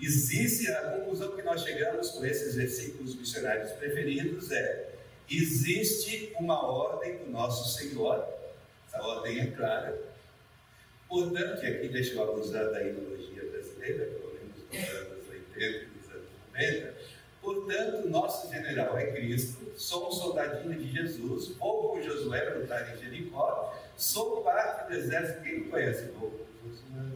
Existe 0.00 0.70
a 0.70 0.92
conclusão 0.92 1.36
que 1.36 1.42
nós 1.42 1.62
chegamos 1.62 2.10
com 2.10 2.24
esses 2.24 2.54
versículos 2.54 3.14
missionários 3.14 3.72
preferidos 3.72 4.50
é 4.50 4.90
existe 5.30 6.34
uma 6.38 6.66
ordem 6.66 7.18
do 7.18 7.30
nosso 7.30 7.78
Senhor, 7.78 8.26
essa 8.86 9.00
ordem 9.02 9.40
é 9.40 9.46
clara. 9.46 9.96
Portanto, 11.08 11.62
e 11.62 11.66
aqui 11.66 11.88
deixa 11.88 12.14
eu 12.14 12.22
abusar 12.22 12.70
da 12.70 12.82
ideologia 12.82 13.44
brasileira, 13.50 14.06
pelo 14.06 14.34
menos 14.34 14.56
nos 14.72 14.96
anos 14.96 15.28
80 15.28 15.66
e 15.66 15.88
nos 15.96 16.10
anos 16.10 16.28
90, 16.52 16.94
portanto, 17.40 18.08
nosso 18.08 18.50
general 18.50 18.98
é 18.98 19.12
Cristo, 19.12 19.72
sou 19.76 20.08
um 20.08 20.12
soldadinho 20.12 20.74
de 20.78 20.92
Jesus, 20.92 21.48
vou 21.56 21.90
com 21.90 22.02
Josué 22.02 22.54
lutar 22.54 22.94
em 22.94 23.00
Jericó, 23.00 23.76
sou 23.96 24.42
parte 24.42 24.88
do 24.88 24.98
exército, 24.98 25.42
quem 25.42 25.68
conhece? 25.68 26.10
Vou 26.12 26.30
com. 26.30 27.09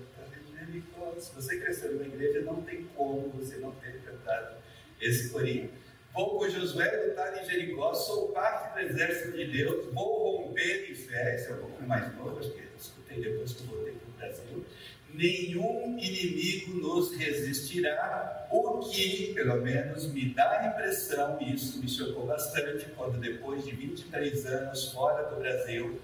Se 1.19 1.35
você 1.35 1.59
cresceu 1.59 1.95
na 1.97 2.05
igreja, 2.05 2.41
não 2.43 2.63
tem 2.63 2.85
como 2.97 3.29
você 3.31 3.57
não 3.57 3.73
ter 3.73 4.01
cantado 4.03 4.57
esse 5.01 5.31
corinho. 5.31 5.71
Vou 6.13 6.39
com 6.39 6.49
Josué 6.49 7.07
lutar 7.07 7.37
em 7.43 7.45
Jericó, 7.45 7.93
sou 7.93 8.29
parte 8.29 8.73
do 8.75 8.81
exército 8.89 9.37
de 9.37 9.47
Deus, 9.47 9.93
vou 9.93 10.45
romper 10.47 10.89
em 10.89 10.95
fé, 10.95 11.35
isso 11.35 11.51
é 11.51 11.55
um 11.57 11.59
pouco 11.59 11.83
mais 11.83 12.15
novo, 12.17 12.39
acho 12.39 12.53
que 12.53 12.61
eu 12.61 12.69
escutei 12.79 13.21
depois 13.21 13.53
que 13.53 13.65
voltei 13.65 13.95
para 13.95 14.09
o 14.09 14.13
Brasil. 14.19 14.65
Nenhum 15.13 15.99
inimigo 15.99 16.75
nos 16.75 17.17
resistirá, 17.17 18.47
o 18.51 18.79
que, 18.79 19.35
pelo 19.35 19.61
menos, 19.61 20.13
me 20.13 20.33
dá 20.33 20.61
a 20.61 20.67
impressão, 20.69 21.37
e 21.41 21.55
isso 21.55 21.81
me 21.81 21.89
chocou 21.89 22.27
bastante, 22.27 22.87
quando 22.97 23.19
depois 23.19 23.65
de 23.65 23.75
23 23.75 24.47
anos 24.47 24.93
fora 24.93 25.29
do 25.29 25.41
Brasil, 25.41 26.01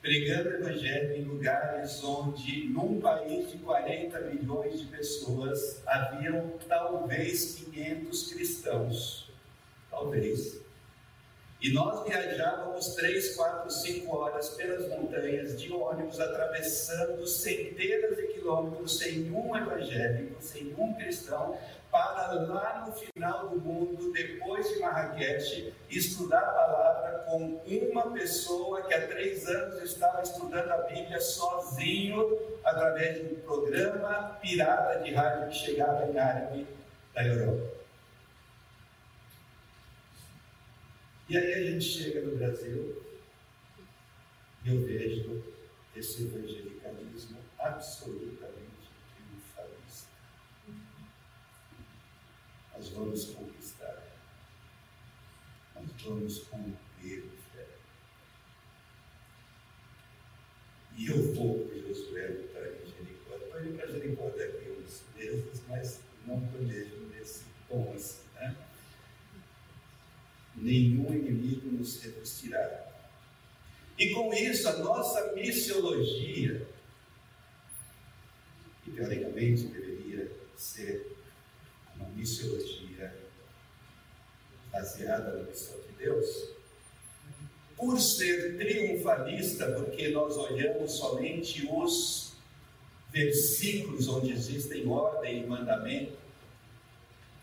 pregando 0.00 0.50
o 0.50 0.54
Evangelho 0.54 1.16
em 1.16 1.24
lugares 1.24 2.02
onde, 2.02 2.68
num 2.68 3.00
país 3.00 3.50
de 3.50 3.58
40 3.58 4.20
milhões 4.20 4.80
de 4.80 4.86
pessoas, 4.86 5.82
haviam 5.86 6.54
talvez 6.68 7.56
500 7.56 8.32
cristãos 8.32 9.30
talvez. 9.90 10.60
E 11.60 11.74
nós 11.74 12.08
viajávamos 12.08 12.94
três, 12.94 13.36
quatro, 13.36 13.70
cinco 13.70 14.16
horas 14.16 14.48
pelas 14.50 14.88
montanhas 14.88 15.60
de 15.60 15.70
ônibus, 15.70 16.18
atravessando 16.18 17.26
centenas 17.26 18.16
de 18.16 18.28
quilômetros 18.28 18.98
sem 18.98 19.30
um 19.30 19.54
evangélico, 19.54 20.40
sem 20.40 20.74
um 20.78 20.94
cristão, 20.94 21.58
para 21.90 22.32
lá 22.32 22.86
no 22.86 22.92
final 22.92 23.48
do 23.48 23.60
mundo, 23.60 24.12
depois 24.12 24.68
de 24.68 24.78
Marrakech, 24.80 25.74
estudar 25.88 26.40
a 26.40 26.52
palavra 26.52 27.18
com 27.26 27.60
uma 27.66 28.10
pessoa 28.12 28.82
que 28.82 28.94
há 28.94 29.06
três 29.06 29.46
anos 29.46 29.82
estava 29.82 30.22
estudando 30.22 30.70
a 30.70 30.78
Bíblia 30.78 31.20
sozinho, 31.20 32.38
através 32.64 33.16
de 33.16 33.34
um 33.34 33.40
programa 33.40 34.38
pirata 34.40 35.00
de 35.00 35.12
rádio 35.12 35.48
que 35.48 35.54
chegava 35.54 36.06
em 36.06 36.18
árabe 36.18 36.66
da 37.14 37.26
Europa. 37.26 37.80
E 41.28 41.36
aí 41.36 41.54
a 41.54 41.70
gente 41.70 41.84
chega 41.84 42.22
no 42.22 42.36
Brasil 42.36 43.02
e 44.64 44.68
eu 44.68 44.84
vejo 44.84 45.42
esse 45.96 46.24
evangelicalismo 46.24 47.38
absolutamente 47.58 48.90
triunfalista. 49.14 50.08
Nós 52.74 52.79
vamos 52.90 53.24
conquistar, 53.26 54.02
nós 55.74 55.86
vamos 56.02 56.38
cumprir 56.40 57.24
fé. 57.52 57.66
E 60.96 61.06
eu 61.06 61.34
vou 61.34 61.66
para 61.66 61.78
Josué 61.78 62.30
em 62.30 62.90
Jericó. 62.90 63.36
Estou 63.36 63.62
indo 63.62 63.76
para 63.76 63.86
Jericó 63.86 64.30
daqui 64.30 64.70
uns 64.70 65.02
meses, 65.16 65.62
mas 65.68 66.00
não 66.26 66.40
planejo 66.48 66.96
nesse 67.10 67.44
tom 67.68 67.92
assim, 67.94 68.22
né? 68.34 68.56
nenhum 70.56 71.12
inimigo 71.14 71.70
nos 71.70 72.02
resistirá. 72.02 72.86
E 73.98 74.10
com 74.14 74.32
isso, 74.32 74.68
a 74.68 74.78
nossa 74.78 75.32
missiologia, 75.34 76.66
que 78.82 78.90
teoricamente 78.92 79.64
deveria 79.64 80.30
ser 80.56 81.16
uma 81.96 82.08
missiologia 82.10 82.79
baseada 84.70 85.32
na 85.32 85.42
missão 85.44 85.76
de 85.80 86.04
Deus, 86.04 86.50
por 87.76 87.98
ser 87.98 88.58
triunfalista, 88.58 89.72
porque 89.72 90.08
nós 90.08 90.36
olhamos 90.36 90.92
somente 90.92 91.66
os 91.70 92.32
versículos 93.10 94.08
onde 94.08 94.32
existem 94.32 94.88
ordem 94.88 95.42
e 95.42 95.46
mandamento 95.46 96.18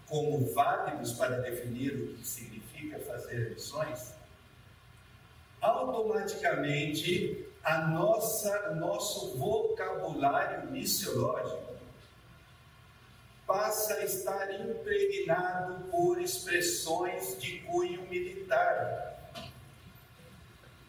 como 0.08 0.46
válidos 0.54 1.14
para 1.14 1.40
definir 1.42 1.94
o 1.94 2.14
que 2.16 2.26
significa 2.26 3.00
fazer 3.00 3.50
missões, 3.50 4.14
automaticamente 5.60 7.46
a 7.64 7.88
nossa 7.88 8.74
nosso 8.76 9.38
vocabulário 9.38 10.72
missiológico 10.72 11.67
passa 13.48 13.94
a 13.94 14.04
estar 14.04 14.52
impregnado 14.60 15.86
por 15.90 16.22
expressões 16.22 17.42
de 17.42 17.60
cunho 17.62 18.02
militar. 18.10 19.32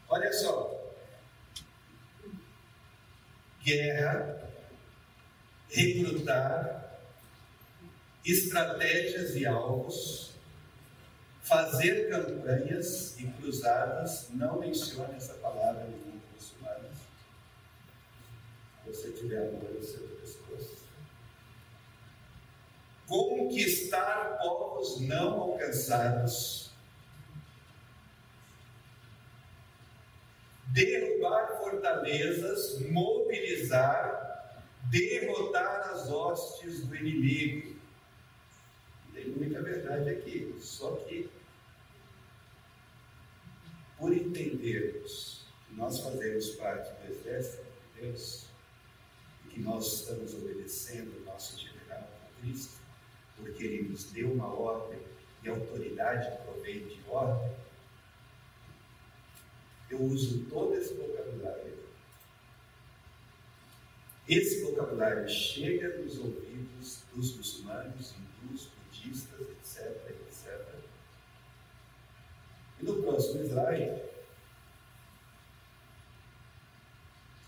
Olha 0.09 0.33
só. 0.33 0.77
Guerra, 3.62 4.51
recrutar, 5.68 6.99
estratégias 8.25 9.37
e 9.37 9.47
alvos, 9.47 10.33
fazer 11.42 12.09
campanhas 12.09 13.18
e 13.21 13.27
cruzadas, 13.27 14.29
não 14.31 14.59
mencione 14.59 15.16
essa 15.16 15.35
palavra 15.35 15.85
em 15.85 15.90
nenhum 15.90 16.21
muçulmano. 16.35 16.88
Se 18.83 18.90
você 18.90 19.12
tiver 19.12 19.49
amor 19.49 19.79
pescoço. 19.79 20.17
Conquistar 23.09 24.37
povos 24.38 25.01
não 25.01 25.40
alcançados. 25.40 26.71
Derrubar 30.66 31.59
fortalezas, 31.59 32.79
mobilizar, 32.90 34.62
derrotar 34.90 35.90
as 35.90 36.11
hostes 36.11 36.87
do 36.87 36.94
inimigo. 36.94 37.79
Tem 39.14 39.31
muita 39.31 39.62
verdade 39.62 40.11
aqui, 40.11 40.55
só 40.61 40.94
que 40.97 41.31
por 43.97 44.12
entendermos 44.12 45.44
que 45.66 45.75
nós 45.75 45.99
fazemos 46.01 46.51
parte 46.51 46.92
do 47.01 47.12
exército 47.12 47.64
de 47.64 48.03
Deus 48.03 48.47
e 49.44 49.49
que 49.49 49.61
nós 49.61 50.01
estamos 50.01 50.35
obedecendo 50.35 51.21
o 51.21 51.25
nosso 51.25 51.59
general 51.59 52.09
Cristo, 52.40 52.79
porque 53.38 53.64
ele 53.64 53.88
nos 53.88 54.11
deu 54.12 54.33
uma 54.33 54.53
ordem 54.53 55.01
e 55.42 55.48
a 55.48 55.53
autoridade 55.53 56.42
provém 56.42 56.87
de 56.87 57.01
ordem, 57.09 57.57
eu 59.90 60.03
uso 60.03 60.44
todo 60.46 60.74
esse 60.74 60.94
vocabulário. 60.94 61.79
Esse 64.29 64.62
vocabulário 64.62 65.27
chega 65.27 65.96
nos 65.98 66.18
ouvidos 66.18 67.03
dos 67.14 67.35
muçulmanos, 67.37 68.14
hindus, 68.42 68.66
budistas, 68.66 69.40
etc, 69.40 70.09
e 72.81 72.85
no 72.85 73.03
próximo 73.03 73.42
slide, 73.44 74.03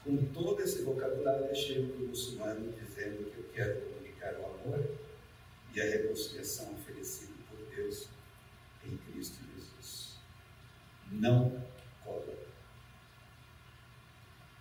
com 0.05 0.16
todo 0.33 0.61
esse 0.61 0.83
vocabulário, 0.83 1.46
eu 1.46 1.55
chego 1.55 1.92
para 1.92 2.05
o 2.05 2.09
muçulmano 2.09 2.72
dizendo 2.72 3.31
que 3.31 3.38
eu 3.38 3.44
quero 3.55 3.81
comunicar 3.83 4.35
o 4.40 4.46
amor 4.46 4.99
e 5.74 5.80
a 5.80 5.85
reconciliação 5.85 6.72
oferecida 6.74 7.33
por 7.48 7.59
Deus 7.74 8.09
em 8.85 8.96
Cristo 8.96 9.38
Jesus. 9.54 10.18
Não 11.12 11.62
cola. 12.04 12.38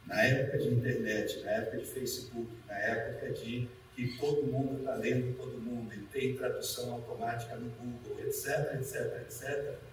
Na 0.05 0.21
época 0.21 0.57
de 0.57 0.67
internet, 0.69 1.41
na 1.43 1.51
época 1.51 1.77
de 1.77 1.85
Facebook, 1.85 2.51
na 2.67 2.77
época 2.77 3.31
de 3.31 3.69
que 3.95 4.17
todo 4.17 4.43
mundo 4.43 4.79
está 4.79 4.95
lendo 4.95 5.37
todo 5.37 5.59
mundo 5.59 5.93
e 5.93 5.99
tem 6.05 6.35
tradução 6.35 6.93
automática 6.93 7.55
no 7.57 7.69
Google, 7.71 8.19
etc, 8.21 8.73
etc, 8.75 9.21
etc 9.21 9.88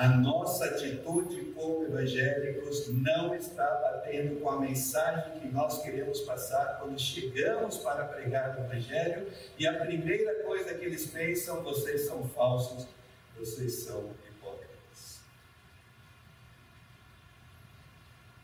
a 0.00 0.08
nossa 0.08 0.64
atitude 0.64 1.52
como 1.54 1.84
evangélicos 1.84 2.88
não 2.88 3.34
está 3.34 3.66
batendo 3.82 4.40
com 4.40 4.48
a 4.48 4.58
mensagem 4.58 5.38
que 5.38 5.48
nós 5.48 5.82
queremos 5.82 6.20
passar 6.20 6.78
quando 6.78 6.98
chegamos 6.98 7.76
para 7.76 8.06
pregar 8.06 8.56
o 8.56 8.64
Evangelho. 8.64 9.30
E 9.58 9.66
a 9.66 9.78
primeira 9.78 10.42
coisa 10.44 10.72
que 10.72 10.86
eles 10.86 11.06
pensam: 11.08 11.62
vocês 11.62 12.06
são 12.06 12.26
falsos, 12.30 12.88
vocês 13.36 13.74
são 13.74 14.10
hipócritas. 14.26 15.20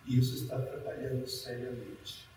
Isso 0.07 0.35
está 0.35 0.57
atrapalhando 0.57 1.27
seriamente. 1.27 2.29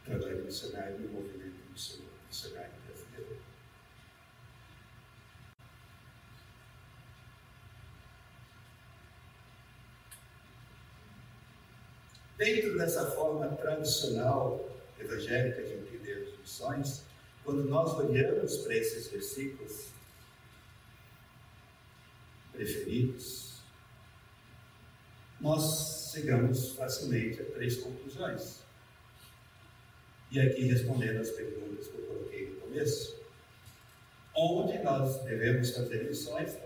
O 0.00 0.06
trabalho 0.06 0.44
missionário 0.44 1.00
e 1.00 1.06
o 1.06 1.12
movimento 1.12 1.60
missionário 2.28 2.77
Dentro 12.38 12.78
dessa 12.78 13.10
forma 13.10 13.48
tradicional 13.56 14.64
evangélica 14.96 15.60
de 15.60 15.72
entender 15.72 16.28
as 16.28 16.38
missões, 16.38 17.04
quando 17.42 17.64
nós 17.64 17.92
olhamos 17.94 18.58
para 18.58 18.76
esses 18.76 19.08
versículos 19.08 19.88
preferidos, 22.52 23.60
nós 25.40 26.12
chegamos 26.12 26.74
facilmente 26.74 27.42
a 27.42 27.44
três 27.46 27.78
conclusões. 27.78 28.60
E 30.30 30.40
aqui 30.40 30.62
respondendo 30.62 31.20
as 31.20 31.30
perguntas 31.30 31.88
que 31.88 31.98
eu 31.98 32.06
coloquei 32.06 32.50
no 32.50 32.60
começo, 32.60 33.18
onde 34.36 34.78
nós 34.78 35.24
devemos 35.24 35.74
fazer 35.74 36.04
missões, 36.04 36.56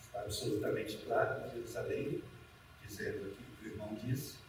está 0.00 0.22
absolutamente 0.22 0.96
claro, 1.06 1.48
Jerusalém, 1.50 2.20
dizendo 2.84 3.28
aqui 3.28 3.44
que 3.60 3.68
o 3.68 3.72
irmão 3.72 3.94
disse, 3.94 4.40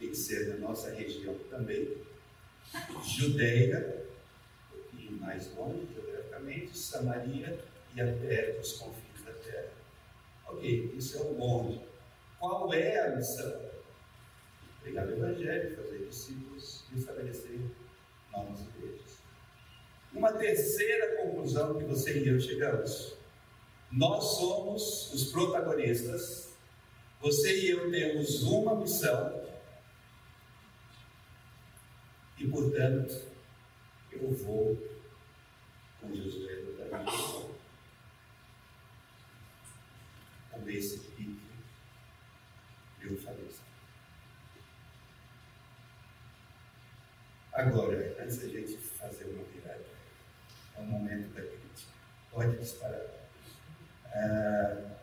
tem 0.00 0.08
que 0.08 0.16
ser 0.16 0.48
na 0.48 0.56
nossa 0.56 0.90
região 0.90 1.36
também. 1.50 1.98
Judeia, 3.04 4.06
um 4.72 4.78
pouquinho 4.78 5.12
mais 5.20 5.54
longe 5.54 5.86
geograficamente, 5.92 6.76
Samaria 6.76 7.62
e 7.94 8.00
até 8.00 8.58
os 8.58 8.72
confins 8.72 9.22
da 9.24 9.32
terra. 9.32 9.72
Ok, 10.46 10.94
isso 10.96 11.18
é 11.18 11.20
o 11.20 11.38
longe. 11.38 11.80
Qual 12.38 12.72
é 12.72 12.98
a 12.98 13.16
missão? 13.16 13.70
Pregar 14.82 15.06
o 15.06 15.12
Evangelho, 15.12 15.76
fazer 15.76 16.06
discípulos 16.06 16.84
e 16.90 16.98
estabelecer 16.98 17.60
novas 18.32 18.60
igrejas. 18.60 19.18
Uma 20.14 20.32
terceira 20.32 21.16
conclusão 21.22 21.78
que 21.78 21.84
você 21.84 22.18
e 22.18 22.28
eu 22.28 22.40
chegamos. 22.40 23.14
Nós 23.92 24.24
somos 24.38 25.12
os 25.12 25.30
protagonistas. 25.30 26.48
Você 27.20 27.54
e 27.60 27.70
eu 27.70 27.90
temos 27.90 28.42
uma 28.44 28.76
missão 28.76 29.50
e, 32.40 32.48
portanto, 32.48 33.28
eu 34.10 34.32
vou 34.32 34.76
com 36.00 36.16
Josué 36.16 36.54
no 36.62 36.74
caminho, 36.88 37.54
com 40.50 40.68
esse 40.70 41.10
eu 43.02 43.16
faleço. 43.18 43.62
Agora, 47.52 48.16
antes 48.22 48.38
da 48.38 48.48
gente 48.48 48.76
fazer 48.76 49.24
uma 49.24 49.44
virada, 49.44 49.84
é 50.76 50.80
o 50.80 50.84
momento 50.84 51.34
da 51.34 51.42
crítica. 51.42 51.92
Pode 52.30 52.56
disparar. 52.58 53.06
Ah, 54.06 54.96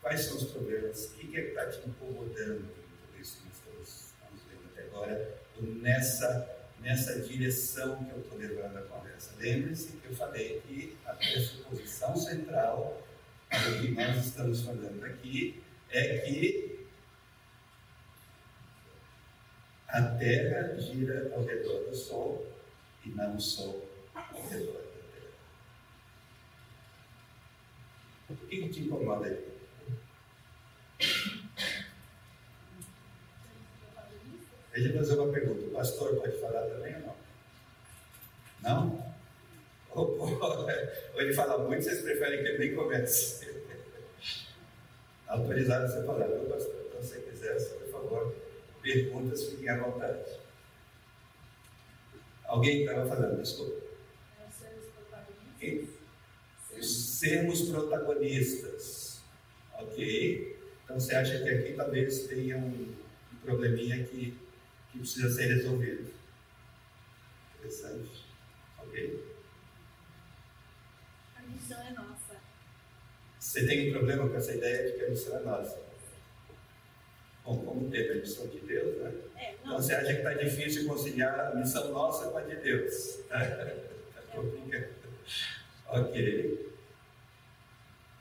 quais 0.00 0.20
são 0.20 0.36
os 0.36 0.44
problemas? 0.44 1.06
O 1.06 1.14
que 1.14 1.36
é 1.36 1.42
que 1.42 1.48
está 1.48 1.70
te 1.70 1.88
incomodando 1.88 2.60
em 2.60 3.06
tudo 3.06 3.20
isso 3.20 3.38
que 3.38 3.48
nós 3.48 3.56
estamos, 3.56 3.88
estamos 3.88 4.42
vendo 4.48 4.70
até 4.72 4.82
agora? 4.82 5.38
Nessa 5.60 6.53
nessa 6.84 7.18
direção 7.20 8.04
que 8.04 8.10
eu 8.10 8.20
estou 8.20 8.38
levando 8.38 8.76
a 8.76 8.82
conversa. 8.82 9.32
Lembre-se 9.38 9.96
que 9.96 10.06
eu 10.06 10.14
falei 10.14 10.60
que 10.68 10.94
a 11.06 11.14
pressuposição 11.14 12.14
central 12.14 13.02
do 13.50 13.80
que 13.80 13.90
nós 13.92 14.26
estamos 14.26 14.60
falando 14.60 15.02
aqui 15.02 15.62
é 15.90 16.18
que 16.18 16.86
a 19.88 20.02
Terra 20.02 20.78
gira 20.78 21.32
ao 21.34 21.44
redor 21.44 21.88
do 21.88 21.96
Sol 21.96 22.52
e 23.04 23.08
não 23.08 23.34
o 23.34 23.40
Sol 23.40 23.88
ao 24.14 24.46
redor 24.48 24.74
da 24.74 25.00
Terra. 25.14 25.32
O 28.28 28.36
que, 28.36 28.68
te 28.68 28.80
incomoda 28.80 29.26
aí? 29.26 29.53
Deixa 34.74 34.88
eu 34.88 34.96
fazer 34.96 35.14
uma 35.20 35.32
pergunta. 35.32 35.66
O 35.66 35.70
pastor 35.70 36.16
pode 36.16 36.36
falar 36.40 36.62
também 36.62 36.96
ou 36.96 37.00
não? 37.02 37.14
Não? 38.62 39.14
Ou, 39.90 40.68
ele 41.14 41.32
fala 41.32 41.58
muito, 41.58 41.84
vocês 41.84 42.02
preferem 42.02 42.42
que 42.42 42.48
ele 42.48 42.58
nem 42.58 42.74
comece? 42.74 43.54
Autorizado 45.28 45.84
a 45.84 45.88
ser 45.88 46.04
falar, 46.04 46.26
meu 46.26 46.46
pastor? 46.46 46.74
Então, 46.88 47.00
se 47.00 47.08
você 47.10 47.20
quiser, 47.20 47.54
por 47.78 47.88
favor, 47.88 48.34
perguntas, 48.82 49.44
fiquem 49.44 49.68
à 49.68 49.78
vontade. 49.78 50.24
Alguém 52.44 52.80
estava 52.80 53.06
falando, 53.06 53.40
desculpa. 53.40 53.84
Sermos 56.82 57.62
protagonistas. 57.70 59.20
Ok? 59.78 60.58
Então 60.82 60.98
você 60.98 61.14
acha 61.14 61.42
que 61.42 61.48
aqui 61.48 61.72
talvez 61.74 62.26
tenha 62.26 62.58
um 62.58 62.92
probleminha 63.42 64.04
que 64.04 64.36
que 64.94 65.00
precisa 65.00 65.28
ser 65.28 65.46
resolvido. 65.46 66.14
Interessante. 67.58 68.24
Ok? 68.78 69.24
A 71.36 71.42
missão 71.42 71.82
é 71.82 71.90
nossa. 71.90 72.36
Você 73.40 73.66
tem 73.66 73.88
um 73.90 73.92
problema 73.92 74.28
com 74.28 74.36
essa 74.36 74.54
ideia 74.54 74.86
de 74.90 74.98
que 74.98 75.04
a 75.04 75.10
missão 75.10 75.36
é 75.36 75.40
nossa? 75.40 75.82
Bom, 77.44 77.64
como 77.64 77.90
teve 77.90 78.12
a 78.12 78.14
missão 78.14 78.46
de 78.46 78.60
Deus, 78.60 78.96
né? 79.02 79.12
É, 79.36 79.54
então 79.54 79.76
você 79.76 79.94
acha 79.94 80.14
que 80.14 80.20
está 80.20 80.32
difícil 80.32 80.86
conciliar 80.86 81.38
a 81.40 81.54
missão 81.54 81.90
nossa 81.90 82.30
com 82.30 82.38
a 82.38 82.42
de 82.42 82.56
Deus? 82.56 82.94
Está 82.94 83.72
complicado. 84.32 84.94
Ok. 85.88 86.70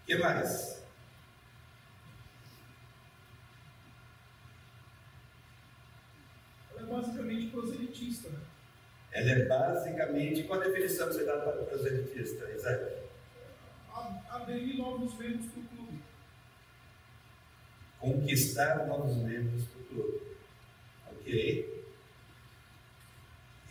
O 0.01 0.05
que 0.05 0.15
mais? 0.15 0.82
Basicamente 6.85 7.51
proselitista. 7.51 8.29
Né? 8.29 8.39
Ela 9.11 9.31
é 9.31 9.45
basicamente. 9.45 10.43
Qual 10.43 10.59
a 10.59 10.63
definição 10.63 11.07
que 11.07 11.13
você 11.13 11.25
dá 11.25 11.37
para 11.37 11.63
proselitista, 11.63 12.49
Isaac? 12.51 13.03
Aderir 14.29 14.77
novos 14.77 15.17
membros 15.17 15.45
para 15.51 15.61
o 15.61 15.65
clube. 15.65 16.01
Conquistar 17.99 18.87
novos 18.87 19.15
membros 19.17 19.65
para 19.65 19.81
o 19.81 19.85
clube. 19.85 20.21
Ok? 21.11 21.83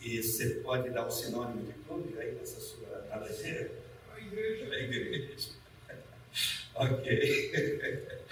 E 0.00 0.22
você 0.22 0.54
pode 0.56 0.90
dar 0.90 1.06
um 1.06 1.10
sinônimo 1.10 1.64
de 1.64 1.72
clube 1.84 2.18
aí 2.18 2.32
nessa 2.34 2.60
sua 2.60 3.04
analogia? 3.10 3.70
A 4.14 4.20
igreja. 4.20 4.64
A 4.72 4.78
igreja. 4.78 5.50
ok. 6.74 8.08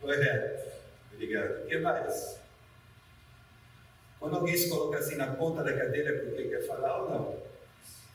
Correto. 0.00 0.68
Obrigado. 1.12 1.64
O 1.64 1.66
que 1.66 1.78
mais? 1.78 2.40
Quando 4.18 4.36
alguém 4.36 4.56
se 4.56 4.68
coloca 4.68 4.98
assim 4.98 5.16
na 5.16 5.34
ponta 5.34 5.62
da 5.62 5.76
cadeira 5.76 6.10
é 6.10 6.18
porque 6.18 6.48
quer 6.48 6.66
falar 6.66 7.02
ou 7.02 7.10
não? 7.10 7.42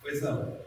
Pois 0.02 0.22
não. 0.22 0.58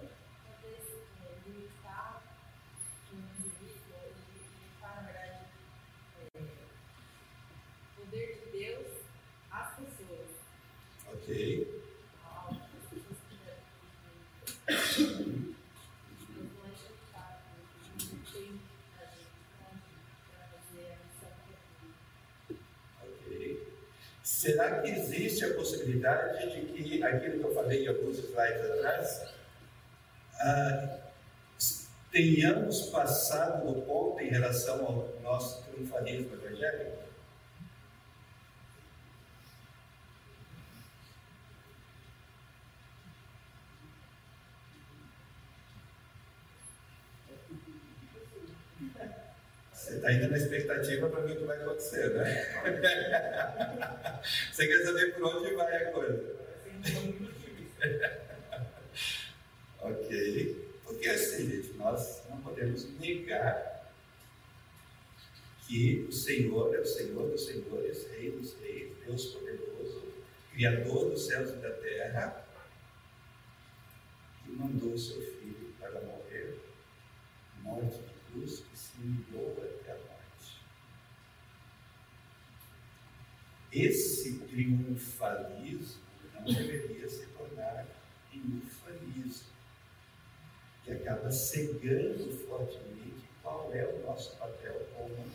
Ok. 11.12 11.66
Será 24.47 24.81
que 24.81 24.91
existe 24.93 25.45
a 25.45 25.55
possibilidade 25.55 26.55
de 26.55 26.67
que 26.67 27.03
aquilo 27.03 27.41
que 27.41 27.45
eu 27.47 27.53
falei 27.53 27.89
alguns 27.89 28.17
slides 28.17 28.71
atrás, 28.71 29.23
ah, 30.39 30.99
tenhamos 32.13 32.83
passado 32.91 33.65
no 33.65 33.83
ponto 33.83 34.21
em 34.21 34.29
relação 34.29 34.87
ao 34.87 35.21
nosso 35.21 35.65
triunfalismo 35.65 36.33
evangélico? 36.35 37.06
Você 49.87 49.94
está 49.94 50.09
ainda 50.09 50.27
na 50.27 50.37
expectativa 50.37 51.09
para 51.09 51.20
ver 51.20 51.35
o 51.35 51.37
que 51.37 51.44
vai 51.44 51.62
acontecer, 51.62 52.11
né? 52.11 52.25
Você 54.51 54.66
quer 54.66 54.85
saber 54.85 55.14
por 55.14 55.37
onde 55.37 55.55
vai 55.55 55.77
a 55.77 55.92
coisa? 55.92 56.37
ok. 59.79 60.81
Porque 60.83 61.09
assim, 61.09 61.49
gente, 61.49 61.75
nós 61.75 62.25
não 62.29 62.40
podemos 62.40 62.99
negar 62.99 63.92
que 65.68 66.05
o 66.09 66.12
Senhor 66.12 66.75
é 66.75 66.81
o 66.81 66.85
Senhor 66.85 67.31
dos 67.31 67.46
Senhores, 67.46 68.09
Rei 68.11 68.33
dos 68.33 68.57
Reis, 68.59 68.92
Deus 69.07 69.27
poderoso, 69.27 70.03
Criador 70.53 71.11
dos 71.11 71.27
céus 71.29 71.51
e 71.51 71.57
da 71.59 71.70
terra, 71.70 72.44
que 74.42 74.51
mandou 74.51 74.94
o 74.94 74.99
seu 74.99 75.20
Filho 75.20 75.72
para 75.79 76.01
morrer, 76.01 76.59
morte 77.62 77.99
de 77.99 78.16
cruz, 78.33 78.64
que 78.68 78.77
se 78.77 78.96
humilhou 79.01 79.53
até 79.53 79.92
a 79.92 79.94
morte. 79.96 80.61
Esse 83.79 84.39
triunfalismo 84.39 86.01
não 86.35 86.45
deveria 86.45 87.07
se 87.11 87.27
tornar 87.27 87.87
triunfalismo, 88.31 89.49
que 90.83 90.93
acaba 90.93 91.31
cegando 91.31 92.33
fortemente 92.49 93.29
qual 93.43 93.71
é 93.75 93.85
o 93.85 94.07
nosso 94.07 94.35
papel 94.39 94.89
como 94.97 95.27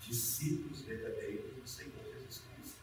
discípulos 0.00 0.82
verdadeiros 0.82 1.54
do 1.54 1.68
Senhor 1.68 2.02
Jesus 2.12 2.42
Cristo. 2.48 2.80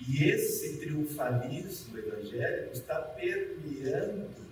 E 0.00 0.24
esse 0.24 0.78
triunfalismo 0.78 1.98
evangélico 1.98 2.72
está 2.72 2.98
permeando 3.02 4.48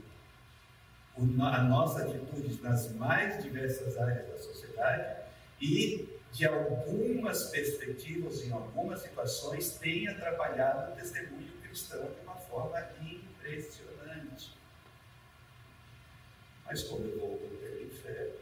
a 1.41 1.63
nossa 1.63 2.03
atitude 2.03 2.61
nas 2.61 2.93
mais 2.93 3.43
diversas 3.43 3.97
áreas 3.97 4.29
da 4.29 4.37
sociedade 4.37 5.23
e, 5.63 6.16
de 6.37 6.45
algumas 6.45 7.45
perspectivas, 7.45 8.45
em 8.45 8.53
algumas 8.53 9.01
situações, 9.01 9.79
tem 9.79 10.07
atrapalhado 10.07 10.93
o 10.93 10.95
testemunho 10.95 11.51
cristão 11.63 12.13
de 12.13 12.21
uma 12.21 12.37
forma 12.37 12.79
impressionante. 13.01 14.55
Mas 16.67 16.83
como 16.83 17.07
eu 17.07 17.19
vou 17.19 17.39
ter 17.39 17.87
em 17.87 17.89
fé 17.89 18.33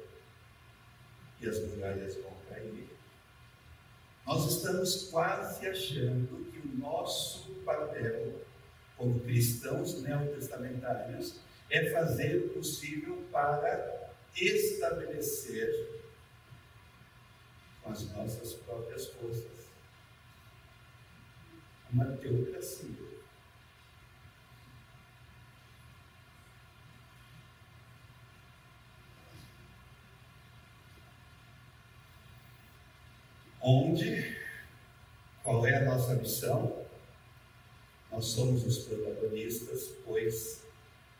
e 1.41 1.49
as 1.49 1.61
muralhas 1.61 2.17
vão 2.17 2.33
cair, 2.49 2.89
nós 4.27 4.57
estamos 4.57 5.05
quase 5.11 5.65
achando 5.69 6.51
que 6.51 6.67
o 6.67 6.77
nosso 6.77 7.49
papel 7.65 8.41
como 8.97 9.21
cristãos 9.21 10.03
neotestamentários 10.03 11.37
é 11.71 11.91
fazer 11.91 12.39
o 12.39 12.49
possível 12.55 13.23
para 13.31 14.11
estabelecer 14.35 16.04
com 17.85 17.92
as 17.92 18.11
nossas 18.12 18.55
próprias 18.55 19.09
forças 19.09 19.64
uma 21.92 22.07
teocracia. 22.16 22.88
Onde, 33.61 34.37
qual 35.42 35.64
é 35.66 35.77
a 35.77 35.85
nossa 35.85 36.16
missão? 36.16 36.85
Nós 38.11 38.27
somos 38.27 38.66
os 38.66 38.79
protagonistas, 38.87 39.94
pois 40.05 40.64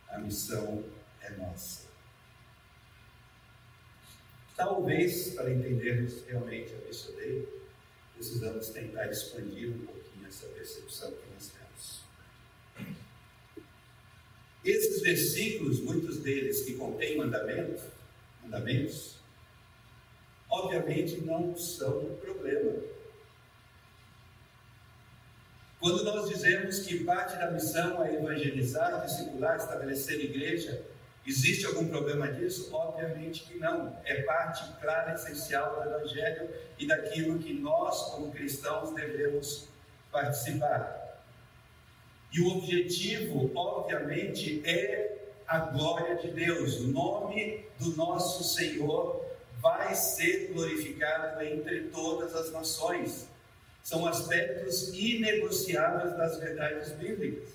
a 0.09 0.19
missão 0.19 0.85
é 1.21 1.31
nossa. 1.31 1.94
Talvez, 4.57 5.35
para 5.35 5.53
entendermos 5.53 6.25
realmente 6.27 6.73
a 6.75 6.87
missão 6.87 7.15
dele, 7.17 7.49
precisamos 8.15 8.69
tentar 8.69 9.07
expandir 9.07 9.71
um 9.71 9.87
pouquinho 9.87 10.27
essa 10.27 10.47
percepção 10.49 11.11
que 11.11 11.35
nós 11.35 11.51
temos. 11.51 12.95
Esses 14.65 15.03
versículos, 15.03 15.81
muitos 15.81 16.19
deles 16.19 16.63
que 16.63 16.75
contêm 16.75 17.19
mandamento, 17.19 17.83
mandamentos, 18.43 19.17
obviamente 20.49 21.21
não 21.21 21.57
são 21.57 22.07
um 22.07 22.17
problema 22.17 22.95
quando 25.85 26.03
nós 26.03 26.31
dizemos 26.31 26.79
que 26.79 27.05
parte 27.05 27.37
da 27.37 27.51
missão 27.51 28.03
é 28.03 28.15
evangelizar, 28.15 29.05
discipular, 29.05 29.59
estabelecer 29.59 30.19
igreja, 30.19 30.83
existe 31.27 31.67
algum 31.67 31.89
problema 31.89 32.31
disso? 32.31 32.69
Obviamente 32.73 33.45
que 33.45 33.59
não. 33.59 33.97
É 34.05 34.23
parte 34.23 34.65
clara 34.81 35.15
essencial 35.15 35.75
do 35.75 35.89
Evangelho 35.89 36.51
e 36.79 36.87
daquilo 36.87 37.39
que 37.39 37.53
nós, 37.53 38.11
como 38.11 38.33
cristãos, 38.33 38.95
devemos 38.95 39.69
participar. 40.11 41.23
E 42.33 42.41
o 42.41 42.49
objetivo, 42.59 43.51
obviamente, 43.55 44.63
é 44.65 45.29
a 45.47 45.59
glória 45.59 46.17
de 46.17 46.31
Deus. 46.31 46.81
O 46.81 46.89
nome 46.89 47.65
do 47.79 47.97
nosso 47.97 48.43
Senhor 48.43 49.25
vai 49.61 49.95
ser 49.95 50.53
glorificado 50.53 51.43
entre 51.43 51.85
todas 51.85 52.35
as 52.35 52.53
nações 52.53 53.29
são 53.85 54.07
aspectos 54.07 54.89
inegociáveis 54.95 56.17
das 56.17 56.39
verdades 56.39 56.93
bíblicas. 56.93 57.51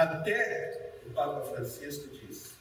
Até 0.00 0.94
o 1.06 1.10
Papa 1.10 1.42
Francisco 1.42 2.08
diz 2.08 2.54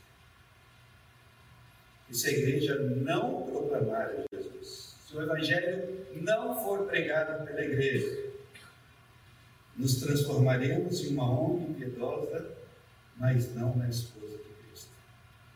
que 2.06 2.14
se 2.14 2.28
a 2.28 2.32
igreja 2.34 2.78
não 2.80 3.44
proclamar 3.44 4.12
Jesus, 4.34 4.98
se 5.08 5.16
o 5.16 5.22
Evangelho 5.22 6.06
não 6.22 6.62
for 6.62 6.86
pregado 6.88 7.46
pela 7.46 7.64
igreja, 7.64 8.30
nos 9.78 10.02
transformaremos 10.02 11.02
em 11.06 11.14
uma 11.14 11.32
homem 11.32 11.74
piedosa, 11.76 12.46
mas 13.16 13.56
não 13.56 13.74
na 13.74 13.88
esposa 13.88 14.38
de 14.38 14.68
Cristo. 14.68 14.92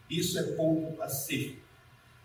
Isso 0.10 0.40
é 0.40 0.44
ponto 0.56 0.96
pacífico. 0.96 1.62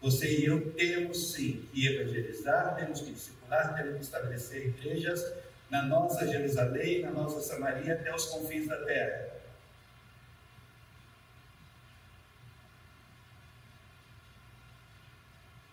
Você 0.00 0.38
e 0.38 0.44
eu 0.44 0.72
temos 0.74 1.32
sim 1.32 1.68
que 1.72 1.84
evangelizar, 1.84 2.76
temos 2.76 3.00
que 3.00 3.10
discipular, 3.10 3.74
temos 3.74 3.96
que 3.96 4.02
estabelecer 4.04 4.68
igrejas 4.68 5.20
na 5.68 5.82
nossa 5.82 6.28
Jerusalém, 6.28 7.02
na 7.02 7.10
nossa 7.10 7.40
Samaria, 7.40 7.94
até 7.94 8.14
os 8.14 8.26
confins 8.26 8.68
da 8.68 8.76
terra. 8.84 9.37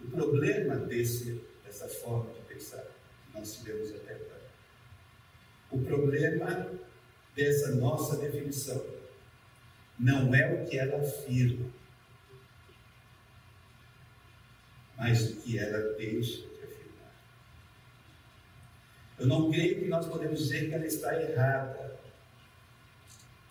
O 0.05 0.11
problema 0.11 0.75
desse, 0.75 1.41
dessa 1.63 1.87
forma 1.87 2.31
de 2.31 2.41
pensar 2.41 2.83
que 2.83 3.39
nós 3.39 3.55
tivemos 3.55 3.89
até 3.91 4.13
agora, 4.13 4.41
o 5.71 5.81
problema 5.81 6.71
dessa 7.35 7.73
nossa 7.75 8.17
definição 8.17 8.85
não 9.97 10.33
é 10.35 10.53
o 10.53 10.65
que 10.67 10.77
ela 10.77 11.01
afirma, 11.01 11.71
mas 14.95 15.31
o 15.31 15.41
que 15.41 15.57
ela 15.57 15.93
deixa 15.97 16.41
de 16.41 16.63
afirmar. 16.63 17.15
Eu 19.19 19.27
não 19.27 19.51
creio 19.51 19.79
que 19.79 19.87
nós 19.87 20.05
podemos 20.05 20.39
dizer 20.39 20.69
que 20.69 20.75
ela 20.75 20.85
está 20.85 21.19
errada. 21.19 21.99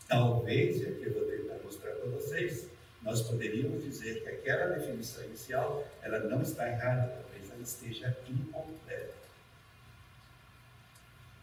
Talvez, 0.06 0.80
e 0.80 0.86
aqui 0.86 1.02
eu 1.04 1.14
vou 1.14 1.24
tentar 1.24 1.58
mostrar 1.64 1.92
para 1.92 2.10
vocês, 2.10 2.68
nós 3.04 3.20
poderíamos 3.20 3.84
dizer 3.84 4.22
que 4.22 4.28
aquela 4.30 4.76
definição 4.76 5.22
inicial, 5.24 5.86
ela 6.02 6.20
não 6.20 6.40
está 6.40 6.66
errada, 6.66 7.08
talvez 7.08 7.50
ela 7.50 7.62
esteja 7.62 8.16
incompleta. 8.26 9.14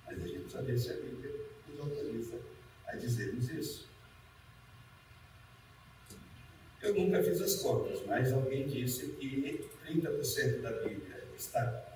Mas 0.07 0.17
a 0.17 0.27
gente 0.27 0.39
precisa 0.39 0.63
ver 0.63 0.77
se 0.79 0.89
a 0.91 0.95
Bíblia 0.95 1.35
nos 1.67 1.79
autoriza 1.79 2.39
a 2.87 2.95
dizermos 2.95 3.47
isso. 3.51 3.89
Eu 6.81 6.95
nunca 6.95 7.23
fiz 7.23 7.39
as 7.39 7.57
contas, 7.57 8.03
mas 8.07 8.33
alguém 8.33 8.67
disse 8.67 9.09
que 9.11 9.69
30% 9.85 10.61
da 10.61 10.71
Bíblia 10.71 11.23
está 11.37 11.95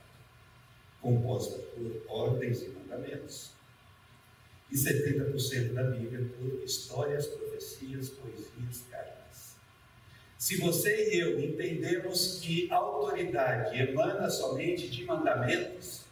composta 1.02 1.58
por 1.58 2.04
ordens 2.08 2.62
e 2.62 2.70
mandamentos, 2.70 3.52
e 4.72 4.76
70% 4.76 5.74
da 5.74 5.84
Bíblia 5.86 6.30
por 6.38 6.64
histórias, 6.64 7.26
profecias, 7.28 8.10
poesias, 8.10 8.86
cartas. 8.92 9.15
Se 10.38 10.58
você 10.58 11.14
e 11.14 11.20
eu 11.20 11.40
entendemos 11.40 12.40
que 12.42 12.70
a 12.72 12.76
autoridade 12.76 13.80
emana 13.80 14.30
somente 14.30 14.88
de 14.90 15.06
mandamentos, 15.06 16.06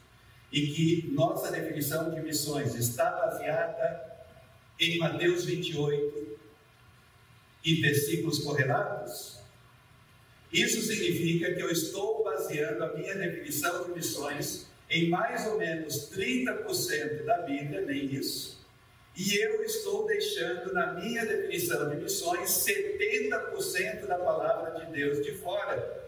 e 0.51 0.67
que 0.67 1.11
nossa 1.11 1.51
definição 1.51 2.13
de 2.13 2.21
missões 2.21 2.75
está 2.75 3.09
baseada 3.09 4.13
em 4.79 4.99
Mateus 4.99 5.45
28, 5.45 6.37
e 7.65 7.75
versículos 7.81 8.39
correlatos, 8.39 9.39
isso 10.51 10.81
significa 10.81 11.53
que 11.53 11.61
eu 11.61 11.71
estou 11.71 12.23
baseando 12.23 12.83
a 12.83 12.93
minha 12.93 13.15
definição 13.15 13.85
de 13.85 13.93
missões 13.93 14.67
em 14.89 15.09
mais 15.09 15.47
ou 15.47 15.57
menos 15.57 16.11
30% 16.11 17.23
da 17.23 17.39
Bíblia, 17.39 17.81
nem 17.81 18.13
isso, 18.13 18.62
E 19.15 19.37
eu 19.37 19.63
estou 19.63 20.07
deixando 20.07 20.73
na 20.73 20.93
minha 20.93 21.23
definição 21.23 21.87
de 21.89 21.97
missões 21.97 22.49
70% 22.49 24.07
da 24.07 24.17
palavra 24.17 24.71
de 24.71 24.91
Deus 24.91 25.23
de 25.23 25.37
fora. 25.37 26.01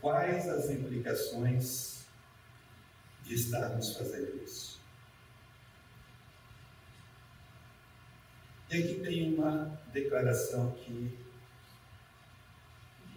Quais 0.00 0.48
as 0.48 0.68
implicações 0.70 2.04
de 3.22 3.34
estarmos 3.34 3.96
fazendo 3.96 4.42
isso? 4.42 4.80
E 8.70 8.76
aqui 8.76 9.00
tem 9.00 9.34
uma 9.34 9.80
declaração 9.92 10.72
que 10.72 11.16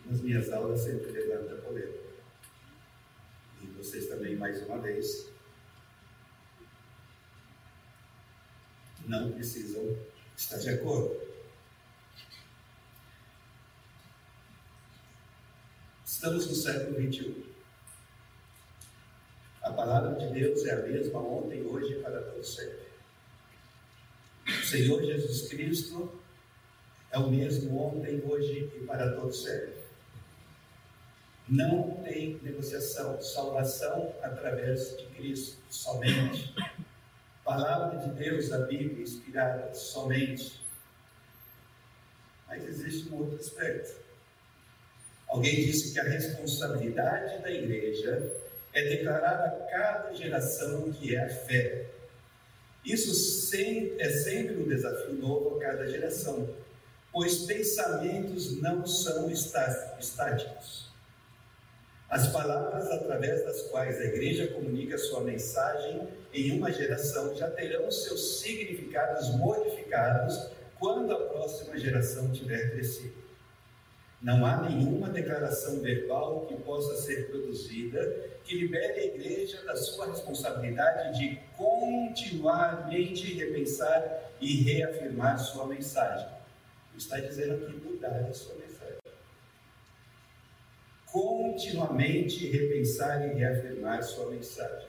nas 0.05 0.21
minhas 0.21 0.51
aulas 0.51 0.81
sempre 0.81 1.11
levanta 1.11 1.55
polêmica 1.55 1.96
vocês 3.78 4.07
também 4.07 4.36
mais 4.36 4.61
uma 4.63 4.80
vez, 4.80 5.30
não 9.05 9.32
precisam 9.32 9.95
estar 10.36 10.57
de 10.57 10.69
acordo. 10.69 11.15
Estamos 16.03 16.47
no 16.47 16.55
século 16.55 16.97
21. 16.97 17.43
A 19.61 19.71
palavra 19.71 20.15
de 20.15 20.34
Deus 20.34 20.65
é 20.65 20.73
a 20.73 20.82
mesma 20.82 21.19
ontem, 21.19 21.61
hoje 21.61 21.93
e 21.93 22.01
para 22.01 22.21
todo 22.21 22.43
sempre. 22.43 22.88
O 24.47 24.65
Senhor 24.65 25.03
Jesus 25.03 25.47
Cristo 25.49 26.19
é 27.11 27.19
o 27.19 27.30
mesmo 27.30 27.78
ontem, 27.80 28.21
hoje 28.25 28.71
e 28.75 28.86
para 28.86 29.13
todo 29.15 29.32
sempre. 29.32 29.76
Não 31.47 31.91
tem 32.03 32.37
negociação, 32.43 33.21
salvação 33.21 34.13
através 34.21 34.97
de 34.97 35.05
Cristo, 35.07 35.57
somente. 35.69 36.53
Palavra 37.43 37.99
de 37.99 38.09
Deus, 38.15 38.51
a 38.51 38.59
Bíblia 38.65 39.01
inspirada, 39.01 39.73
somente. 39.73 40.61
Mas 42.47 42.67
existe 42.67 43.09
um 43.09 43.19
outro 43.19 43.37
aspecto. 43.37 43.95
Alguém 45.29 45.55
disse 45.55 45.93
que 45.93 45.99
a 45.99 46.03
responsabilidade 46.03 47.41
da 47.41 47.49
igreja 47.49 48.29
é 48.73 48.89
declarar 48.89 49.45
a 49.45 49.51
cada 49.71 50.13
geração 50.13 50.81
o 50.81 50.93
que 50.93 51.15
é 51.15 51.23
a 51.23 51.29
fé. 51.29 51.85
Isso 52.83 53.11
é 53.99 54.09
sempre 54.09 54.57
um 54.57 54.67
desafio 54.67 55.13
novo 55.13 55.55
a 55.55 55.59
cada 55.61 55.87
geração, 55.87 56.53
pois 57.11 57.45
pensamentos 57.45 58.61
não 58.61 58.85
são 58.85 59.29
estáticos. 59.31 60.86
As 62.09 62.27
palavras 62.27 62.89
através 62.89 63.43
das 63.43 63.63
quais 63.63 63.99
a 63.99 64.05
igreja 64.05 64.47
comunica 64.47 64.97
sua 64.97 65.21
mensagem 65.21 66.07
em 66.33 66.57
uma 66.57 66.71
geração 66.71 67.35
já 67.35 67.49
terão 67.51 67.91
seus 67.91 68.39
significados 68.39 69.35
modificados 69.35 70.49
quando 70.79 71.11
a 71.11 71.27
próxima 71.27 71.77
geração 71.77 72.31
tiver 72.31 72.71
crescido. 72.71 73.27
Não 74.21 74.45
há 74.45 74.61
nenhuma 74.61 75.09
declaração 75.09 75.81
verbal 75.81 76.45
que 76.47 76.55
possa 76.55 76.95
ser 77.01 77.29
produzida 77.29 77.99
que 78.45 78.55
libere 78.55 78.99
a 79.01 79.05
igreja 79.05 79.61
da 79.65 79.75
sua 79.75 80.07
responsabilidade 80.07 81.19
de 81.19 81.37
continuamente 81.57 83.33
repensar 83.33 84.31
e 84.39 84.63
reafirmar 84.63 85.37
sua 85.37 85.67
mensagem. 85.67 86.29
Está 86.95 87.19
dizendo 87.19 87.65
aqui 87.65 87.73
mudar 87.73 88.27
a 88.29 88.33
sua 88.33 88.55
mensagem 88.55 88.66
continuamente 91.18 92.47
repensar 92.47 93.28
e 93.28 93.34
reafirmar 93.34 94.03
sua 94.03 94.30
mensagem. 94.30 94.88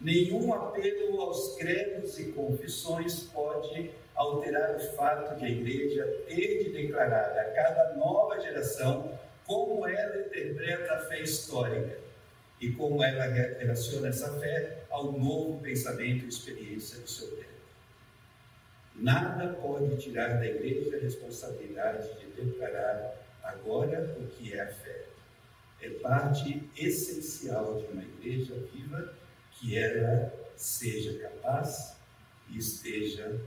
Nenhum 0.00 0.52
apelo 0.54 1.20
aos 1.20 1.56
credos 1.56 2.18
e 2.18 2.32
confissões 2.32 3.24
pode 3.24 3.90
alterar 4.14 4.74
o 4.76 4.80
fato 4.96 5.38
de 5.38 5.44
a 5.44 5.50
igreja 5.50 6.06
ter 6.26 6.64
de 6.64 6.70
declarar 6.70 7.38
a 7.38 7.44
cada 7.52 7.94
nova 7.96 8.40
geração 8.40 9.12
como 9.46 9.86
ela 9.86 10.26
interpreta 10.26 10.94
a 10.94 10.98
fé 11.00 11.20
histórica 11.20 11.98
e 12.58 12.72
como 12.72 13.04
ela 13.04 13.24
relaciona 13.24 14.08
essa 14.08 14.32
fé 14.40 14.78
ao 14.88 15.12
novo 15.12 15.60
pensamento 15.60 16.24
e 16.24 16.28
experiência 16.28 16.98
do 16.98 17.08
seu 17.08 17.28
tempo. 17.28 17.42
Nada 18.94 19.52
pode 19.60 19.96
tirar 19.98 20.38
da 20.38 20.46
igreja 20.46 20.96
a 20.96 21.00
responsabilidade 21.00 22.08
de 22.18 22.42
declarar 22.42 23.16
agora 23.42 24.16
o 24.18 24.26
que 24.28 24.54
é 24.54 24.60
a 24.62 24.66
fé 24.66 25.11
é 25.82 25.90
parte 25.98 26.70
essencial 26.76 27.80
de 27.80 27.86
uma 27.86 28.02
igreja 28.02 28.54
viva 28.72 29.14
que 29.50 29.76
ela 29.76 30.32
seja 30.56 31.18
capaz 31.18 31.96
e 32.48 32.56
esteja 32.58 33.40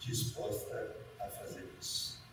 disposta 0.00 0.96
a 1.20 1.28
fazer 1.28 1.68
isso. 1.80 2.24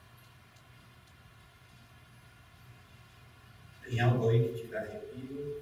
Tem 3.83 3.99
algo 3.99 4.29
aí 4.29 4.53
que 4.53 4.61
te 4.61 4.67
dá 4.67 4.79
arrepio, 4.79 5.61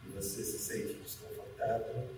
que 0.00 0.08
você 0.08 0.42
se 0.42 0.58
sente 0.58 0.94
desconfortável, 0.94 2.08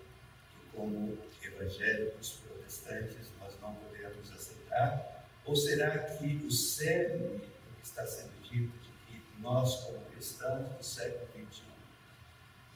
que 0.50 0.76
como 0.76 1.18
evangélicos 1.42 2.40
protestantes 2.46 3.32
nós 3.40 3.58
não 3.60 3.74
podemos 3.74 4.30
aceitar? 4.30 5.26
Ou 5.44 5.56
será 5.56 5.98
que 5.98 6.36
o 6.46 6.50
cerne 6.50 7.40
que 7.40 7.82
está 7.82 8.06
sendo 8.06 8.40
dito 8.42 8.89
nós, 9.40 9.84
como 9.84 10.00
cristãos 10.06 10.68
do 10.68 10.84
século 10.84 11.26
XXI, 11.32 11.62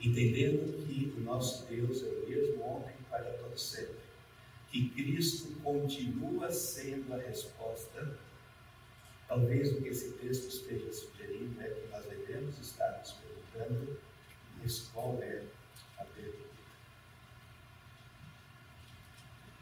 entendendo 0.00 0.86
que 0.86 1.14
o 1.16 1.20
nosso 1.20 1.66
Deus 1.66 2.02
é 2.02 2.06
o 2.06 2.28
mesmo 2.28 2.64
ontem 2.64 2.94
para 3.08 3.24
todo 3.34 3.56
sempre, 3.58 4.04
que 4.70 4.88
Cristo 4.90 5.54
continua 5.62 6.50
sendo 6.50 7.14
a 7.14 7.18
resposta. 7.18 8.18
Talvez 9.28 9.72
o 9.72 9.82
que 9.82 9.88
esse 9.88 10.12
texto 10.12 10.48
esteja 10.48 10.92
sugerindo 10.92 11.60
é 11.60 11.68
que 11.68 11.86
nós 11.88 12.04
devemos 12.06 12.58
estar 12.58 12.98
nos 12.98 13.12
perguntando, 13.12 14.00
mas 14.60 14.80
qual 14.92 15.22
é 15.22 15.44
a 15.98 16.04
pergunta? 16.04 16.44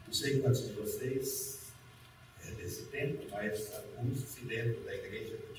Não 0.07 0.13
sei 0.13 0.41
quantos 0.41 0.67
de 0.69 0.73
vocês 0.73 1.73
é 2.45 2.51
desse 2.53 2.85
tempo, 2.87 3.25
mas 3.31 3.73
alguns 3.75 4.21
se 4.21 4.45
lembram 4.45 4.83
da 4.85 4.95
igreja 4.95 5.37
do. 5.37 5.53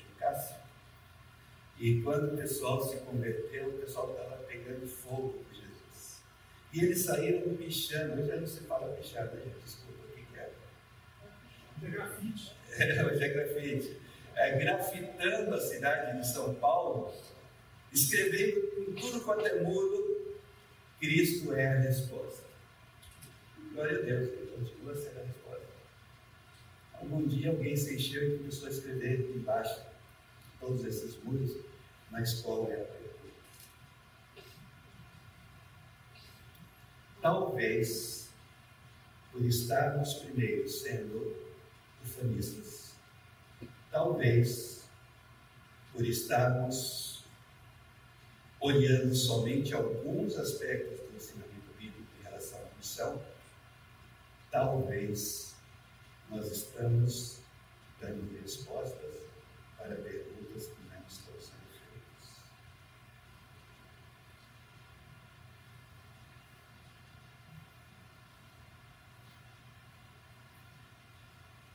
E 1.78 2.00
quando 2.02 2.34
o 2.34 2.36
pessoal 2.36 2.82
se 2.82 2.96
converteu, 2.98 3.68
o 3.68 3.78
pessoal 3.78 4.10
estava 4.10 4.36
pegando 4.44 4.86
fogo 4.86 5.44
por 5.44 5.54
Jesus. 5.54 6.22
E 6.72 6.84
eles 6.84 7.02
saíram 7.02 7.56
pichando. 7.56 8.22
Hoje 8.22 8.36
não 8.36 8.46
se 8.46 8.60
fala 8.60 8.94
pichar, 8.96 9.26
né, 9.26 9.40
gente? 9.44 9.64
Desculpa, 9.64 10.04
o 10.04 10.12
que 10.12 10.38
é? 10.38 10.50
É 11.82 11.90
grafite. 11.90 12.52
É, 12.76 13.04
hoje 13.04 13.24
é 13.24 13.28
grafite. 13.28 14.00
É, 14.36 14.58
grafitando 14.58 15.54
a 15.54 15.60
cidade 15.60 16.18
de 16.18 16.26
São 16.26 16.54
Paulo, 16.56 17.12
escrevendo 17.92 18.88
em 18.88 18.94
tudo 18.94 19.20
quanto 19.20 19.46
é 19.46 19.60
muro, 19.60 20.34
Cristo 20.98 21.54
é 21.54 21.68
a 21.68 21.78
resposta. 21.80 22.44
Glória 23.72 23.98
a 23.98 24.02
Deus, 24.02 24.28
ele 24.28 24.52
continua 24.56 24.96
sendo 24.96 25.20
a 25.20 25.22
resposta. 25.22 25.66
Algum 26.94 27.26
dia 27.26 27.50
alguém 27.50 27.76
se 27.76 27.94
encheu 27.94 28.34
e 28.34 28.38
começou 28.38 28.68
a 28.68 28.70
escrever 28.70 29.30
embaixo 29.36 29.93
todos 30.64 30.84
esses 30.86 31.22
muros, 31.22 31.58
mas 32.10 32.40
qual 32.40 32.66
é 32.70 32.74
a 32.74 32.84
pergunta? 32.84 33.04
Talvez, 37.20 38.30
por 39.30 39.44
estarmos 39.44 40.14
primeiro 40.14 40.68
sendo 40.68 41.36
ufanistas, 42.02 42.94
talvez, 43.90 44.84
por 45.92 46.04
estarmos 46.06 47.24
olhando 48.60 49.14
somente 49.14 49.74
alguns 49.74 50.36
aspectos 50.36 51.00
do 51.00 51.14
ensinamento 51.14 51.72
bíblico 51.78 52.08
em 52.20 52.22
relação 52.24 52.58
à 52.58 52.76
missão, 52.78 53.22
talvez 54.50 55.54
nós 56.30 56.50
estamos 56.50 57.40
dando 58.00 58.40
respostas 58.40 59.14
para 59.76 59.96
perguntas 59.96 60.33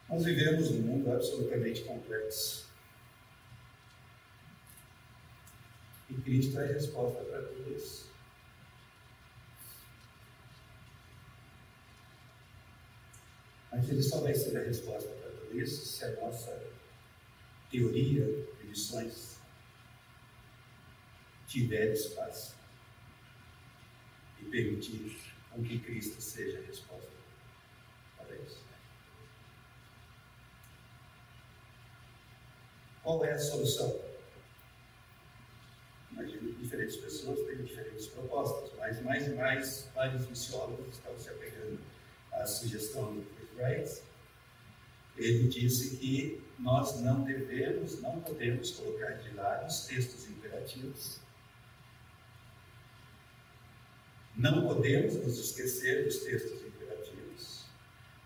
Nós 0.10 0.26
vivemos 0.26 0.72
num 0.72 0.82
mundo 0.82 1.12
absolutamente 1.12 1.84
complexo. 1.84 2.68
E 6.10 6.16
Cristo 6.16 6.60
é 6.60 6.64
a 6.64 6.74
resposta 6.74 7.24
para 7.26 7.44
tudo 7.44 7.72
isso. 7.76 8.10
Mas 13.72 13.88
ele 13.88 14.02
só 14.02 14.22
vai 14.22 14.34
ser 14.34 14.58
a 14.58 14.64
resposta 14.64 15.10
para 15.10 15.30
tudo 15.30 15.62
isso 15.62 15.86
se 15.86 16.04
a 16.04 16.20
nossa 16.20 16.60
teoria 17.70 18.26
de 18.60 18.68
missões 18.68 19.38
tiver 21.48 21.94
espaço 21.94 22.56
e 24.40 24.46
permitir 24.46 25.20
com 25.52 25.64
que 25.64 25.78
Cristo 25.78 26.20
seja 26.20 26.58
a 26.58 26.66
resposta 26.66 27.12
para 28.18 28.36
isso. 28.38 28.69
Qual 33.10 33.26
é 33.26 33.32
a 33.32 33.40
solução? 33.40 34.00
Imagino 36.12 36.54
que 36.54 36.62
diferentes 36.62 36.96
pessoas 36.98 37.40
têm 37.48 37.64
diferentes 37.64 38.06
propostas, 38.06 38.70
mas 38.78 39.02
mais 39.02 39.26
e 39.26 39.32
mais 39.32 39.90
vários 39.96 40.30
missiólogos 40.30 40.96
estão 40.96 41.18
se 41.18 41.28
apegando 41.28 41.80
à 42.32 42.46
sugestão 42.46 43.16
do 43.16 43.26
Wright. 43.56 44.04
Ele 45.18 45.48
disse 45.48 45.98
que 45.98 46.40
nós 46.60 47.02
não 47.02 47.24
devemos, 47.24 48.00
não 48.00 48.22
podemos 48.22 48.70
colocar 48.74 49.14
de 49.14 49.34
lado 49.34 49.66
os 49.66 49.88
textos 49.88 50.30
imperativos. 50.30 51.20
Não 54.38 54.68
podemos 54.68 55.16
nos 55.16 55.40
esquecer 55.40 56.06
dos 56.06 56.20
textos 56.20 56.52
imperativos. 56.52 56.69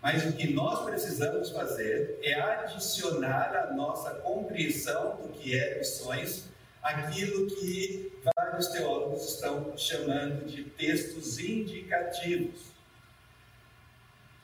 Mas 0.04 0.22
o 0.26 0.34
que 0.34 0.52
nós 0.52 0.84
precisamos 0.84 1.48
fazer 1.48 2.18
é 2.20 2.38
adicionar 2.38 3.56
à 3.56 3.72
nossa 3.72 4.10
compreensão 4.16 5.16
do 5.16 5.30
que 5.30 5.58
é 5.58 5.78
missões 5.78 6.44
aquilo 6.82 7.46
que 7.46 8.12
vários 8.36 8.66
teólogos 8.66 9.32
estão 9.32 9.74
chamando 9.78 10.44
de 10.44 10.64
textos 10.64 11.38
indicativos. 11.38 12.60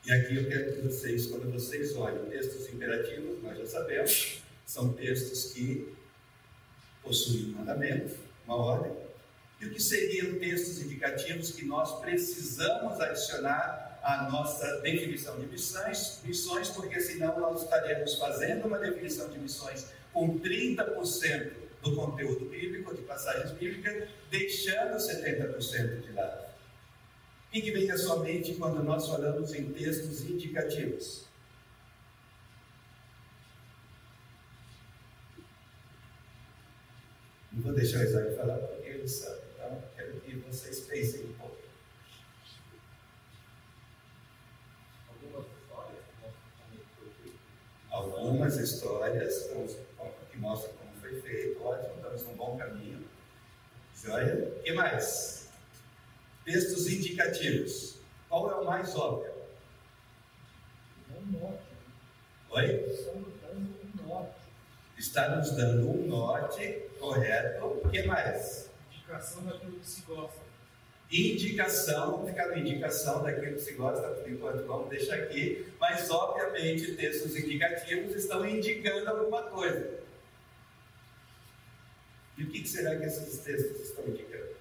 E 0.07 0.11
aqui 0.11 0.37
eu 0.37 0.49
quero 0.49 0.77
que 0.77 0.81
vocês, 0.81 1.27
quando 1.27 1.53
vocês 1.53 1.95
olham 1.95 2.25
textos 2.25 2.67
imperativos, 2.73 3.43
nós 3.43 3.59
já 3.59 3.67
sabemos, 3.67 4.43
são 4.65 4.95
textos 4.95 5.53
que 5.53 5.95
possuem 7.03 7.51
um 7.51 7.59
mandamento, 7.59 8.17
uma 8.47 8.57
ordem. 8.57 8.93
E 9.61 9.67
o 9.67 9.71
que 9.71 9.83
seriam 9.83 10.39
textos 10.39 10.81
indicativos 10.81 11.53
que 11.53 11.65
nós 11.67 12.01
precisamos 12.01 12.99
adicionar 12.99 13.99
à 14.03 14.31
nossa 14.31 14.81
definição 14.81 15.39
de 15.39 15.47
missões, 15.47 16.21
missões 16.25 16.71
porque 16.71 16.99
senão 17.01 17.39
nós 17.39 17.63
estaremos 17.63 18.15
fazendo 18.15 18.67
uma 18.67 18.79
definição 18.79 19.29
de 19.29 19.39
missões 19.39 19.87
com 20.13 20.41
30% 20.41 21.53
do 21.83 21.95
conteúdo 21.95 22.47
bíblico, 22.47 22.95
de 22.95 23.03
passagens 23.03 23.53
bíblicas, 23.53 24.09
deixando 24.31 24.97
70% 24.97 26.01
de 26.01 26.13
lado. 26.13 26.51
O 27.49 27.53
que 27.53 27.71
vem 27.71 27.91
à 27.91 27.99
sua 27.99 28.21
mente 28.21 28.55
quando 28.55 28.83
nós 28.83 29.09
falamos 29.09 29.53
em 29.55 29.73
textos 29.73 30.23
indicativos? 30.23 31.25
Não 37.53 37.63
vou 37.63 37.73
deixar 37.73 37.99
o 37.99 38.03
Isaac 38.05 38.37
falar 38.37 38.59
porque 38.59 38.89
ele 38.89 39.09
sabe, 39.09 39.41
vocês 40.51 40.81
pensem 40.81 41.27
um 41.27 41.33
pouco. 41.35 41.57
Algumas 47.91 48.57
histórias 48.57 49.49
que 50.31 50.39
mostram 50.39 50.81
Perfeito, 51.01 51.65
ótimo, 51.65 51.97
estamos 51.97 52.23
num 52.25 52.35
bom 52.35 52.57
caminho. 52.57 53.05
Joia? 53.97 54.55
O 54.57 54.63
que 54.63 54.73
mais? 54.73 55.49
Textos 56.45 56.87
indicativos. 56.87 57.97
Qual 58.29 58.49
é 58.49 58.55
o 58.55 58.65
mais 58.65 58.95
óbvio? 58.95 59.33
Um 61.17 61.33
norte. 61.33 61.65
Oi? 62.51 62.97
Um. 63.17 63.31
Está 64.97 65.35
nos 65.35 65.51
dando 65.53 65.89
um 65.89 66.07
norte, 66.07 66.89
correto. 67.01 67.65
O 67.65 67.91
que 67.91 68.03
mais? 68.03 68.70
Indicação 69.11 69.43
daquilo 69.43 69.81
que 69.81 69.89
se 69.89 70.03
gosta. 70.03 70.41
Indicação, 71.11 72.13
vamos 72.13 72.31
ficar 72.31 72.47
na 72.47 72.59
indicação 72.61 73.25
daquilo 73.25 73.55
que 73.55 73.61
se 73.61 73.73
gosta, 73.73 74.07
por 74.09 74.31
enquanto 74.31 74.65
vamos 74.65 74.89
deixar 74.89 75.17
aqui, 75.17 75.67
mas 75.81 76.09
obviamente 76.09 76.95
textos 76.95 77.37
indicativos 77.37 78.15
estão 78.15 78.49
indicando 78.49 79.11
alguma 79.11 79.43
coisa. 79.51 79.99
E 82.39 82.45
o 82.45 82.51
que 82.51 82.69
será 82.69 82.97
que 82.97 83.05
esses 83.05 83.41
textos 83.41 83.81
estão 83.81 84.07
indicando? 84.07 84.55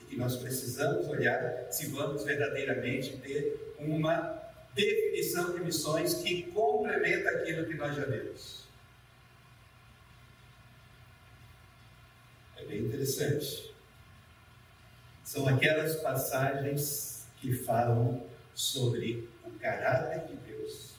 E 0.00 0.04
que 0.06 0.16
nós 0.16 0.36
precisamos 0.36 1.06
olhar 1.06 1.70
se 1.70 1.88
vamos 1.88 2.24
verdadeiramente 2.24 3.18
ter 3.18 3.74
uma 3.78 4.42
definição 4.74 5.52
de 5.52 5.60
missões 5.60 6.14
que 6.14 6.44
complementa 6.52 7.28
aquilo 7.28 7.66
que 7.66 7.74
nós 7.74 7.94
já 7.94 8.06
vimos. 8.06 8.66
É 12.58 12.64
bem 12.64 12.80
interessante. 12.80 13.72
São 15.24 15.46
aquelas 15.46 15.96
passagens 15.96 17.26
que 17.40 17.54
falam 17.54 18.26
sobre 18.54 19.28
o 19.44 19.50
caráter 19.58 20.26
de 20.26 20.36
Deus. 20.36 20.94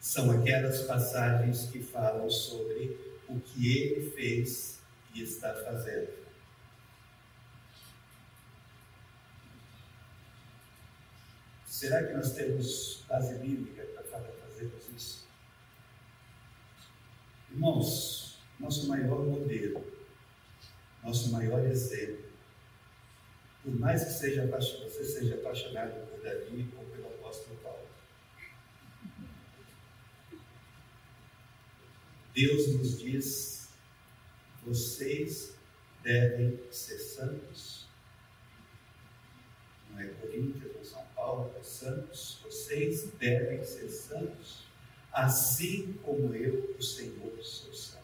São 0.00 0.30
aquelas 0.32 0.82
passagens 0.82 1.70
que 1.70 1.80
falam 1.82 2.28
sobre 2.28 2.98
o 3.28 3.38
que 3.40 3.78
ele 3.78 4.10
fez 4.10 4.80
e 5.14 5.22
está 5.22 5.54
fazendo. 5.54 6.24
Será 11.64 12.04
que 12.06 12.12
nós 12.14 12.32
temos 12.32 13.04
base 13.08 13.38
bíblica 13.38 13.84
para 13.94 14.04
fazermos 14.04 14.88
isso? 14.96 15.26
Irmãos, 17.50 18.38
nosso 18.58 18.88
maior 18.88 19.24
modelo, 19.24 19.84
nosso 21.04 21.30
maior 21.30 21.64
exemplo, 21.66 22.24
por 23.62 23.74
mais 23.78 24.04
que 24.04 24.12
seja, 24.12 24.46
você 24.46 25.04
seja 25.04 25.34
apaixonado 25.34 26.06
por 26.08 26.20
Davi 26.20 26.72
ou 26.76 26.84
pelo 26.86 27.06
apóstolo 27.06 27.56
Paulo, 27.62 27.86
Deus 32.34 32.68
nos 32.74 32.98
diz: 32.98 33.68
vocês 34.64 35.54
devem 36.02 36.60
ser 36.70 36.98
santos. 36.98 37.86
Não 39.90 40.00
é 40.00 40.08
Coríntios, 40.08 40.74
ou 40.74 40.84
São 40.84 41.04
Paulo, 41.14 41.54
é 41.56 41.62
santos. 41.62 42.40
Vocês 42.42 43.10
devem 43.18 43.62
ser 43.62 43.88
santos, 43.88 44.64
assim 45.12 45.92
como 46.02 46.34
eu, 46.34 46.74
o 46.76 46.82
Senhor, 46.82 47.40
sou 47.42 47.72
santo. 47.72 48.03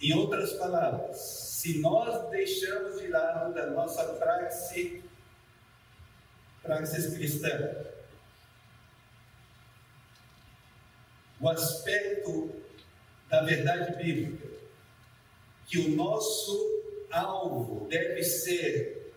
Em 0.00 0.14
outras 0.14 0.54
palavras, 0.54 1.18
se 1.18 1.78
nós 1.78 2.30
deixamos 2.30 2.98
de 2.98 3.08
lado 3.08 3.52
da 3.52 3.66
nossa 3.66 4.02
praxe, 4.14 5.04
praxis 6.62 7.14
cristã, 7.14 7.84
o 11.38 11.48
aspecto 11.50 12.50
da 13.28 13.42
verdade 13.42 14.02
bíblica, 14.02 14.48
que 15.66 15.78
o 15.78 15.90
nosso 15.90 17.06
alvo 17.10 17.86
deve 17.88 18.22
ser 18.24 19.12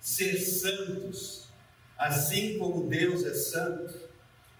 ser 0.00 0.38
santos, 0.38 1.48
assim 1.98 2.58
como 2.58 2.88
Deus 2.88 3.24
é 3.24 3.34
santo, 3.34 4.08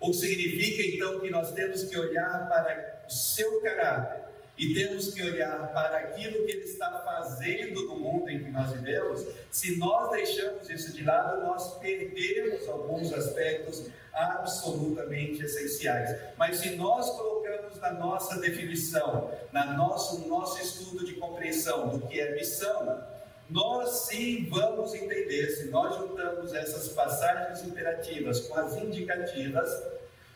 ou 0.00 0.12
significa 0.12 0.82
então 0.82 1.20
que 1.20 1.30
nós 1.30 1.52
temos 1.52 1.84
que 1.84 1.96
olhar 1.96 2.48
para 2.48 3.04
o 3.06 3.10
seu 3.12 3.60
caráter 3.60 4.23
e 4.56 4.72
temos 4.72 5.12
que 5.12 5.22
olhar 5.22 5.72
para 5.72 5.98
aquilo 5.98 6.44
que 6.46 6.52
Ele 6.52 6.64
está 6.64 6.90
fazendo 7.00 7.82
no 7.86 7.96
mundo 7.96 8.30
em 8.30 8.44
que 8.44 8.50
nós 8.50 8.70
vivemos, 8.72 9.26
se 9.50 9.76
nós 9.76 10.10
deixamos 10.12 10.70
isso 10.70 10.92
de 10.92 11.02
lado, 11.02 11.42
nós 11.42 11.76
perdemos 11.78 12.68
alguns 12.68 13.12
aspectos 13.12 13.86
absolutamente 14.12 15.42
essenciais. 15.42 16.16
Mas 16.36 16.58
se 16.58 16.76
nós 16.76 17.10
colocamos 17.10 17.76
na 17.80 17.92
nossa 17.94 18.40
definição, 18.40 19.30
na 19.50 19.72
nosso, 19.72 20.20
no 20.20 20.28
nosso 20.28 20.62
estudo 20.62 21.04
de 21.04 21.14
compreensão 21.14 21.88
do 21.88 22.06
que 22.06 22.20
é 22.20 22.32
missão, 22.34 23.02
nós 23.50 24.06
sim 24.06 24.48
vamos 24.48 24.94
entender, 24.94 25.50
se 25.50 25.66
nós 25.66 25.96
juntamos 25.96 26.54
essas 26.54 26.88
passagens 26.88 27.62
imperativas 27.66 28.40
com 28.40 28.54
as 28.54 28.76
indicativas, 28.76 29.68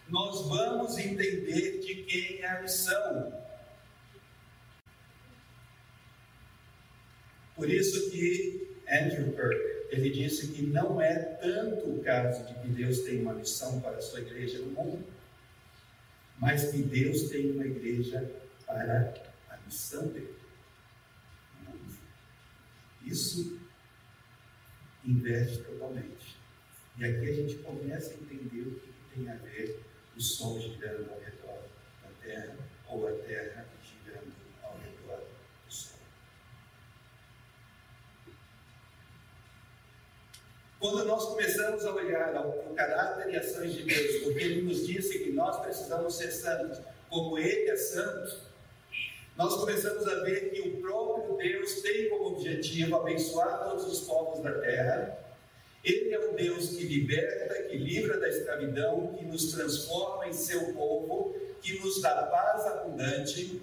nós 0.08 0.42
vamos 0.48 0.98
entender 0.98 1.78
de 1.80 2.02
quem 2.02 2.42
é 2.42 2.48
a 2.48 2.62
missão. 2.62 3.47
Por 7.58 7.68
isso 7.68 8.10
que 8.10 8.68
Andrew 8.88 9.32
Kirk, 9.32 9.88
ele 9.90 10.10
disse 10.10 10.46
que 10.52 10.62
não 10.62 11.02
é 11.02 11.16
tanto 11.18 11.90
o 11.90 12.02
caso 12.04 12.46
de 12.46 12.54
que 12.54 12.68
Deus 12.68 13.00
tem 13.00 13.20
uma 13.20 13.34
missão 13.34 13.80
para 13.80 13.96
a 13.96 14.00
sua 14.00 14.20
igreja 14.20 14.60
no 14.60 14.70
mundo, 14.70 15.04
mas 16.38 16.70
que 16.70 16.80
Deus 16.80 17.28
tem 17.28 17.50
uma 17.50 17.66
igreja 17.66 18.30
para 18.64 19.12
a 19.50 19.56
missão 19.66 20.06
dele. 20.06 20.38
Isso 23.04 23.58
inverte 25.04 25.58
totalmente. 25.58 26.36
E 26.96 27.04
aqui 27.04 27.28
a 27.28 27.34
gente 27.34 27.56
começa 27.56 28.10
a 28.10 28.14
entender 28.14 28.68
o 28.68 28.74
que 28.78 28.92
tem 29.14 29.28
a 29.28 29.34
ver 29.34 29.82
o 30.16 30.20
Sol 30.20 30.60
girando 30.60 31.10
ao 31.10 31.18
redor 31.18 31.64
da 32.02 32.10
Terra 32.22 32.56
ou 32.88 33.08
a 33.08 33.12
Terra 33.22 33.66
girando 33.82 34.32
ao 34.62 34.76
redor 34.78 35.24
do 35.66 35.72
Sol. 35.72 35.98
Quando 40.80 41.04
nós 41.04 41.24
começamos 41.24 41.84
a 41.84 41.92
olhar 41.92 42.46
o 42.46 42.74
caráter 42.74 43.32
e 43.32 43.36
ações 43.36 43.72
de 43.72 43.82
Deus, 43.82 44.22
porque 44.22 44.44
Ele 44.44 44.62
nos 44.62 44.86
disse 44.86 45.18
que 45.18 45.32
nós 45.32 45.60
precisamos 45.60 46.16
ser 46.16 46.30
santos, 46.30 46.78
como 47.10 47.36
Ele 47.36 47.68
é 47.68 47.76
santo, 47.76 48.38
nós 49.36 49.54
começamos 49.56 50.06
a 50.06 50.20
ver 50.22 50.50
que 50.50 50.60
o 50.60 50.80
próprio 50.80 51.36
Deus 51.36 51.80
tem 51.82 52.08
como 52.10 52.36
objetivo 52.36 52.96
abençoar 52.96 53.64
todos 53.64 53.86
os 53.86 54.00
povos 54.06 54.40
da 54.40 54.52
terra. 54.52 55.18
Ele 55.82 56.12
é 56.12 56.30
um 56.30 56.34
Deus 56.34 56.70
que 56.70 56.84
liberta, 56.84 57.62
que 57.64 57.76
livra 57.76 58.18
da 58.18 58.28
escravidão, 58.28 59.14
que 59.16 59.24
nos 59.24 59.52
transforma 59.52 60.28
em 60.28 60.32
seu 60.32 60.74
povo, 60.74 61.34
que 61.60 61.78
nos 61.80 62.00
dá 62.00 62.22
paz 62.24 62.66
abundante. 62.66 63.60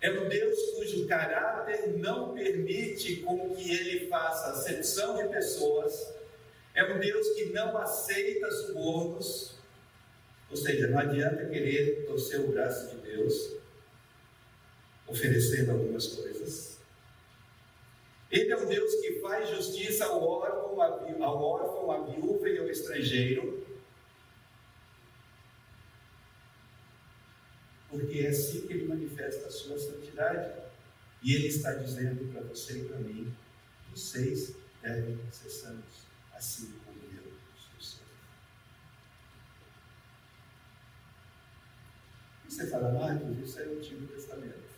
É 0.00 0.10
um 0.10 0.28
Deus 0.28 0.58
cujo 0.70 1.06
caráter 1.06 1.98
não 1.98 2.34
permite 2.34 3.16
com 3.16 3.54
que 3.54 3.70
ele 3.70 4.08
faça 4.08 4.52
acepção 4.52 5.16
de 5.16 5.28
pessoas. 5.28 6.14
É 6.74 6.84
um 6.84 6.98
Deus 6.98 7.28
que 7.30 7.46
não 7.46 7.76
aceita 7.76 8.50
subornos. 8.50 9.58
Ou 10.50 10.56
seja, 10.56 10.86
não 10.88 10.98
adianta 10.98 11.44
querer 11.46 12.06
torcer 12.06 12.40
o 12.40 12.48
braço 12.48 12.88
de 12.88 12.96
Deus 13.02 13.56
oferecendo 15.06 15.72
algumas 15.72 16.06
coisas. 16.06 16.78
Ele 18.30 18.52
é 18.52 18.56
um 18.56 18.66
Deus 18.66 18.94
que 18.96 19.20
faz 19.20 19.48
justiça 19.50 20.06
ao 20.06 20.22
órfão, 20.22 20.80
ao 20.80 21.42
órfão, 21.42 21.90
à 21.90 21.98
viúva 22.06 22.48
e 22.48 22.58
ao 22.58 22.68
estrangeiro. 22.68 23.66
Porque 27.90 28.20
é 28.20 28.28
assim 28.28 28.66
que 28.66 28.72
ele 28.72 28.86
manifesta 28.86 29.48
a 29.48 29.50
sua 29.50 29.78
santidade. 29.78 30.62
E 31.22 31.34
ele 31.34 31.48
está 31.48 31.74
dizendo 31.74 32.32
para 32.32 32.42
você 32.42 32.78
e 32.78 32.84
para 32.84 32.98
mim: 32.98 33.34
vocês 33.90 34.54
devem 34.80 35.18
ser 35.32 35.50
santos, 35.50 36.06
assim 36.32 36.72
como 36.84 36.98
eu 36.98 37.32
sou 37.56 37.80
santo. 37.80 38.10
E 42.46 42.52
você 42.52 42.66
fala, 42.68 42.92
Marcos, 42.92 43.38
isso 43.38 43.60
é 43.60 43.66
o 43.66 43.78
Antigo 43.78 44.06
Testamento. 44.06 44.70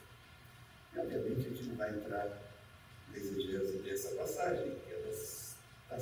E, 0.95 0.99
obviamente, 0.99 1.47
a 1.47 1.51
gente 1.51 1.65
não 1.65 1.77
vai 1.77 1.95
entrar 1.95 2.43
na 3.09 3.17
exegese 3.17 3.79
dessa 3.79 4.15
passagem, 4.17 4.75
que 4.81 4.93
ela 4.93 5.09
está 5.11 5.97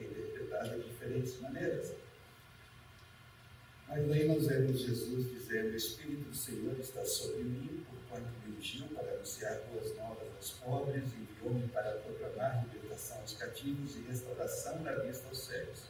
interpretada 0.00 0.78
de 0.78 0.88
diferentes 0.88 1.40
maneiras. 1.40 2.03
Aí 3.94 4.26
nós 4.26 4.48
vemos 4.48 4.80
Jesus 4.80 5.30
dizendo: 5.30 5.70
O 5.70 5.76
Espírito 5.76 6.28
do 6.28 6.34
Senhor 6.34 6.76
está 6.80 7.04
sobre 7.04 7.44
mim, 7.44 7.86
porquanto 7.88 8.28
me 8.44 8.56
ungiu 8.56 8.88
para 8.88 9.08
anunciar 9.12 9.56
boas 9.70 9.96
novas 9.96 10.28
aos 10.34 10.50
pobres, 10.50 11.04
enviou-me 11.14 11.68
para 11.68 11.92
proclamar 11.98 12.66
libertação 12.72 13.20
aos 13.20 13.34
cativos 13.34 13.94
e 13.94 14.00
restauração 14.00 14.82
da 14.82 14.96
vista 14.96 15.28
aos 15.28 15.46
cegos, 15.46 15.82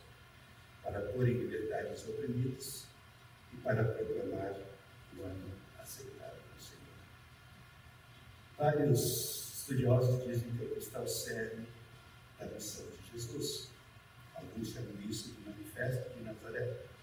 para 0.83 1.01
pôr 1.01 1.27
em 1.27 1.33
liberdade 1.33 1.95
os 1.95 2.07
oprimidos 2.07 2.85
e 3.55 3.57
para 3.57 3.83
proclamar 3.83 4.55
o 5.17 5.23
ano 5.23 5.51
aceitável. 5.79 6.45
Vários 8.59 9.61
estudiosos 9.61 10.23
dizem 10.25 10.51
que 10.53 10.63
o 10.63 11.09
cerne 11.09 11.67
da 12.39 12.45
missão 12.49 12.85
de 12.85 13.19
Jesus. 13.19 13.71
Alguns 14.35 14.69
chamam 14.69 14.93
isso 15.09 15.33
de 15.33 15.49
manifesto 15.49 16.11
de 16.19 16.23
Nazaré. 16.23 16.94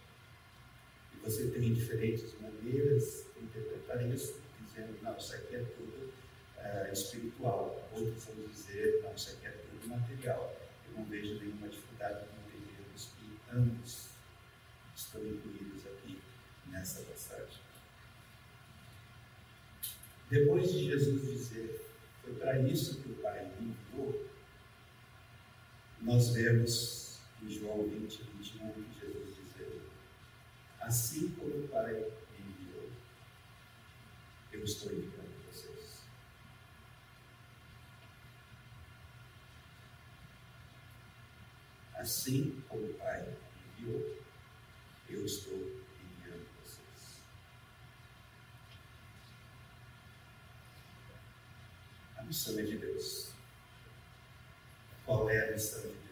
Você 1.24 1.48
tem 1.50 1.74
diferentes 1.74 2.34
maneiras 2.40 3.26
de 3.36 3.44
interpretar 3.44 4.02
isso, 4.10 4.40
dizendo, 4.66 4.98
não, 5.02 5.16
isso 5.18 5.36
aqui 5.36 5.56
é 5.56 5.64
tudo 5.78 6.12
é, 6.58 6.92
espiritual. 6.92 7.88
Outros 7.94 8.26
vão 8.26 8.48
dizer, 8.48 9.02
não, 9.04 9.14
isso 9.14 9.32
aqui 9.32 9.46
é 9.46 9.52
tudo 9.52 9.88
material. 9.88 10.56
Eu 10.88 10.98
não 10.98 11.06
vejo 11.06 11.40
nenhuma 11.40 11.68
dificuldade 11.68 12.26
em 12.26 12.58
entendermos 12.58 13.10
que 13.18 13.56
ambos 13.56 14.08
estão 14.96 15.26
incluídos 15.26 15.86
aqui 15.86 16.20
nessa 16.68 17.02
passagem. 17.02 17.60
Depois 20.30 20.72
de 20.72 20.86
Jesus 20.86 21.22
dizer, 21.22 21.86
foi 22.24 22.34
para 22.36 22.60
isso 22.60 23.02
que 23.02 23.12
o 23.12 23.16
Pai 23.16 23.52
me 23.60 23.76
enviou, 23.76 24.28
nós 26.02 26.30
vemos 26.30 27.20
em 27.44 27.50
João 27.50 27.84
20, 27.84 28.24
21 28.38 28.72
que 28.72 28.74
Jesus 28.74 28.88
diz, 28.88 28.91
assim 30.82 31.32
como 31.32 31.64
o 31.64 31.68
Pai 31.68 31.94
me 31.94 32.40
enviou, 32.40 32.92
eu 34.52 34.64
estou 34.64 34.92
enviando 34.92 35.46
vocês. 35.52 36.04
Assim 41.96 42.64
como 42.68 42.86
o 42.86 42.94
Pai 42.96 43.22
me 43.22 43.86
enviou, 43.86 44.18
eu 45.10 45.26
estou 45.26 45.82
missão 52.32 52.58
é 52.58 52.64
de 52.64 52.78
Deus. 52.78 53.32
Qual 55.06 55.30
é 55.30 55.50
a 55.50 55.52
missão 55.52 55.82
de 55.82 55.88
Deus? 55.88 56.11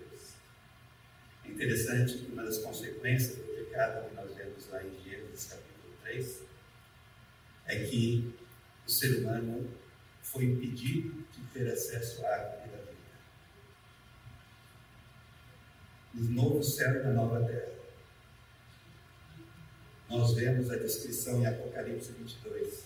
Interessante 1.51 2.17
que 2.19 2.31
uma 2.31 2.43
das 2.43 2.59
consequências 2.59 3.37
do 3.37 3.43
pecado 3.43 4.07
que 4.07 4.15
nós 4.15 4.33
vemos 4.35 4.69
lá 4.69 4.83
em 4.83 4.97
Gênesis 5.03 5.47
capítulo 5.47 5.93
3 6.03 6.43
é 7.65 7.83
que 7.85 8.33
o 8.87 8.89
ser 8.89 9.19
humano 9.19 9.69
foi 10.21 10.45
impedido 10.45 11.25
de 11.31 11.41
ter 11.53 11.71
acesso 11.71 12.25
à 12.25 12.29
árvore 12.29 12.69
da 12.69 12.77
vida. 12.77 12.93
No 16.13 16.31
novo 16.31 16.63
céu 16.63 17.01
e 17.01 17.03
na 17.03 17.11
nova 17.11 17.43
terra. 17.45 17.73
Nós 20.09 20.33
vemos 20.33 20.69
a 20.71 20.77
descrição 20.77 21.41
em 21.41 21.45
Apocalipse 21.45 22.11
22. 22.13 22.85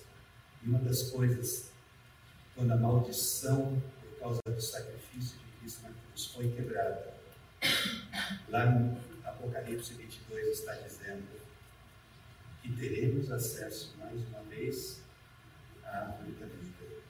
E 0.63 0.67
uma 0.67 0.79
das 0.79 1.03
coisas 1.11 1.71
quando 2.55 2.71
a 2.71 2.77
maldição 2.77 3.81
por 4.01 4.19
causa 4.19 4.39
do 4.45 4.61
sacrifício 4.61 5.37
de 5.37 5.57
Cristo 5.59 5.83
na 5.83 5.89
cruz 5.89 6.25
foi 6.27 6.49
quebrada. 6.51 7.22
Lá 8.49 8.65
no 8.65 8.97
Apocalipse 9.23 9.93
22 9.93 10.59
está 10.59 10.73
dizendo 10.75 11.27
que 12.61 12.71
teremos 12.73 13.31
acesso 13.31 13.95
mais 13.97 14.19
uma 14.27 14.41
vez 14.43 15.01
à 15.83 15.99
árvore 15.99 16.31
da 16.33 16.45
vida, 16.45 17.01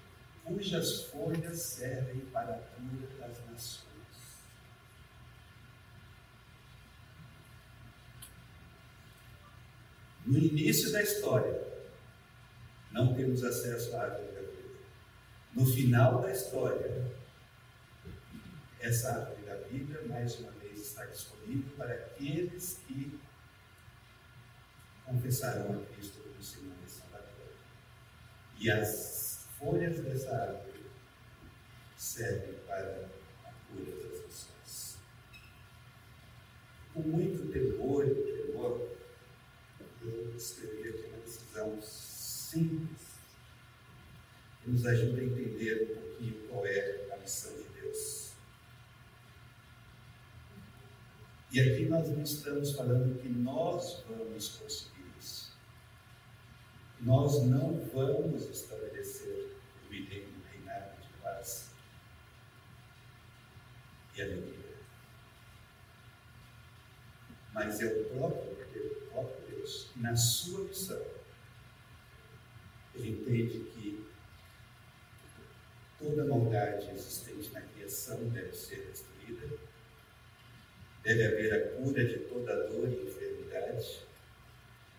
cujas 0.43 1.03
folhas 1.05 1.61
servem 1.61 2.21
para 2.31 2.55
a 2.55 2.59
cura 2.59 3.07
das 3.19 3.45
nações. 3.51 3.83
No 10.25 10.37
início 10.37 10.91
da 10.91 11.03
história, 11.03 11.61
não 12.91 13.13
temos 13.13 13.43
acesso 13.43 13.95
à 13.95 14.03
árvore 14.03 14.33
no 15.53 15.65
final 15.65 16.21
da 16.21 16.31
história, 16.31 17.05
essa 18.83 19.13
árvore 19.13 19.43
da 19.43 19.55
vida, 19.55 20.01
mais 20.07 20.37
uma 20.39 20.51
vez, 20.51 20.79
está 20.79 21.05
disponível 21.05 21.71
para 21.77 21.93
aqueles 21.93 22.79
que 22.85 23.17
confessaram 25.05 25.79
a 25.79 25.85
Cristo 25.85 26.21
como 26.21 26.43
Senhor 26.43 26.75
e 26.85 26.89
Salvador. 26.89 27.53
E 28.59 28.69
as 28.69 29.47
folhas 29.57 30.01
dessa 30.01 30.35
árvore 30.35 30.85
servem 31.95 32.55
para 32.67 33.09
a 33.45 33.51
cura 33.69 33.91
das 34.03 34.21
nações. 34.23 34.97
Com 36.93 37.01
muito 37.03 37.51
temor 37.53 38.05
e 38.05 38.15
tremor, 38.15 38.89
eu 40.01 40.35
escrevi 40.35 40.89
aqui 40.89 41.07
uma 41.07 41.19
decisão 41.19 41.81
simples 41.81 43.13
que 44.61 44.69
nos 44.69 44.85
ajuda 44.85 45.21
a 45.21 45.23
entender 45.23 45.83
um 45.83 46.01
pouquinho 46.01 46.47
qual 46.49 46.65
é 46.65 47.07
a 47.13 47.17
missão 47.17 47.53
de 47.53 47.63
Deus. 47.79 48.33
E 51.53 51.61
aqui 51.61 51.85
nós 51.85 52.09
não 52.09 52.23
estamos 52.23 52.75
falando 52.75 53.21
que 53.21 53.29
nós 53.29 54.03
vamos 54.09 54.57
conseguir 54.57 55.05
isso. 55.19 55.55
Nós 56.99 57.43
não 57.43 57.79
vamos 57.93 58.49
estabelecer 58.49 59.55
o 59.87 59.91
reinado 59.91 60.99
de 60.99 61.09
paz 61.21 61.69
e 64.15 64.21
alegria. 64.23 64.73
Mas 67.53 67.81
é 67.81 67.85
o 67.85 68.05
próprio, 68.05 68.51
o 68.51 69.11
próprio 69.11 69.47
Deus, 69.47 69.91
na 69.95 70.15
sua 70.15 70.63
missão, 70.63 71.05
ele 72.95 73.11
entende 73.11 73.59
que 73.59 74.13
Toda 76.03 76.25
maldade 76.25 76.89
existente 76.91 77.53
na 77.53 77.61
criação 77.61 78.27
deve 78.27 78.51
ser 78.51 78.91
destruída. 78.91 79.57
Deve 81.03 81.25
haver 81.25 81.53
a 81.53 81.77
cura 81.77 82.05
de 82.05 82.19
toda 82.19 82.67
dor 82.67 82.87
e 82.87 83.03
enfermidade. 83.03 83.99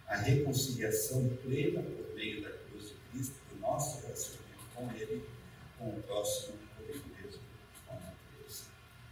a 0.06 0.16
reconciliação 0.16 1.28
plena 1.42 1.82
por 1.82 2.14
meio 2.14 2.42
da 2.42 2.50
cruz 2.50 2.90
de 2.90 2.94
Cristo, 3.10 3.36
do 3.50 3.60
nosso 3.60 4.02
relacionamento 4.02 4.44
com 4.74 4.90
Ele, 4.92 5.24
com 5.78 5.88
o 5.88 6.02
próximo, 6.02 6.58
comigo 6.76 7.04
mesmo, 7.20 7.40
com 7.86 7.94
a 7.94 8.00
natureza. 8.00 8.64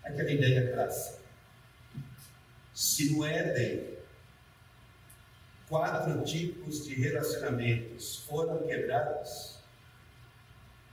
Aquela 0.04 0.30
ideia 0.30 0.72
clássica. 0.72 1.22
Se 2.74 3.12
no 3.12 3.24
Éden 3.24 3.98
quatro 5.68 6.22
tipos 6.24 6.84
de 6.84 6.94
relacionamentos 6.94 8.16
foram 8.26 8.66
quebrados, 8.66 9.61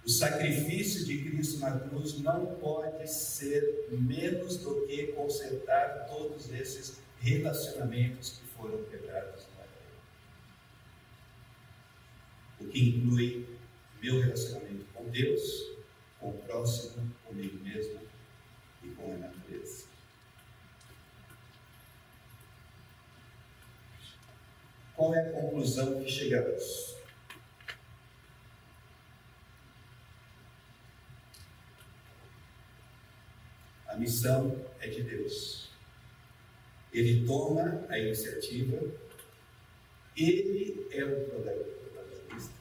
o 0.05 0.09
sacrifício 0.09 1.05
de 1.05 1.29
Cristo 1.29 1.59
na 1.59 1.79
cruz 1.79 2.17
não 2.19 2.55
pode 2.55 3.07
ser 3.07 3.87
menos 3.91 4.57
do 4.57 4.87
que 4.87 5.07
consertar 5.07 6.05
todos 6.07 6.51
esses 6.51 6.99
relacionamentos 7.19 8.39
que 8.39 8.47
foram 8.47 8.83
quebrados 8.85 9.47
Éden. 9.59 9.69
O 12.61 12.71
que 12.71 12.89
inclui 12.89 13.47
meu 14.01 14.21
relacionamento 14.21 14.85
com 14.93 15.09
Deus, 15.09 15.71
com 16.19 16.29
o 16.29 16.37
próximo, 16.39 17.11
comigo 17.25 17.57
mesmo 17.63 17.99
e 18.83 18.89
com 18.89 19.13
a 19.13 19.17
natureza. 19.17 19.85
Qual 24.95 25.13
é 25.13 25.29
a 25.29 25.31
conclusão 25.31 26.03
que 26.03 26.09
chegamos? 26.09 26.98
Missão 33.99 34.65
é 34.79 34.87
de 34.87 35.03
Deus. 35.03 35.69
Ele 36.91 37.25
toma 37.25 37.85
a 37.89 37.99
iniciativa, 37.99 38.77
ele 40.17 40.87
é 40.91 41.03
o 41.03 41.25
protagonista. 41.25 42.53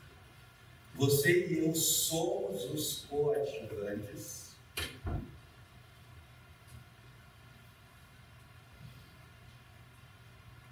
Você 0.94 1.46
e 1.46 1.58
eu 1.64 1.74
somos 1.74 2.64
os 2.64 3.06
coadjuvantes. 3.06 4.56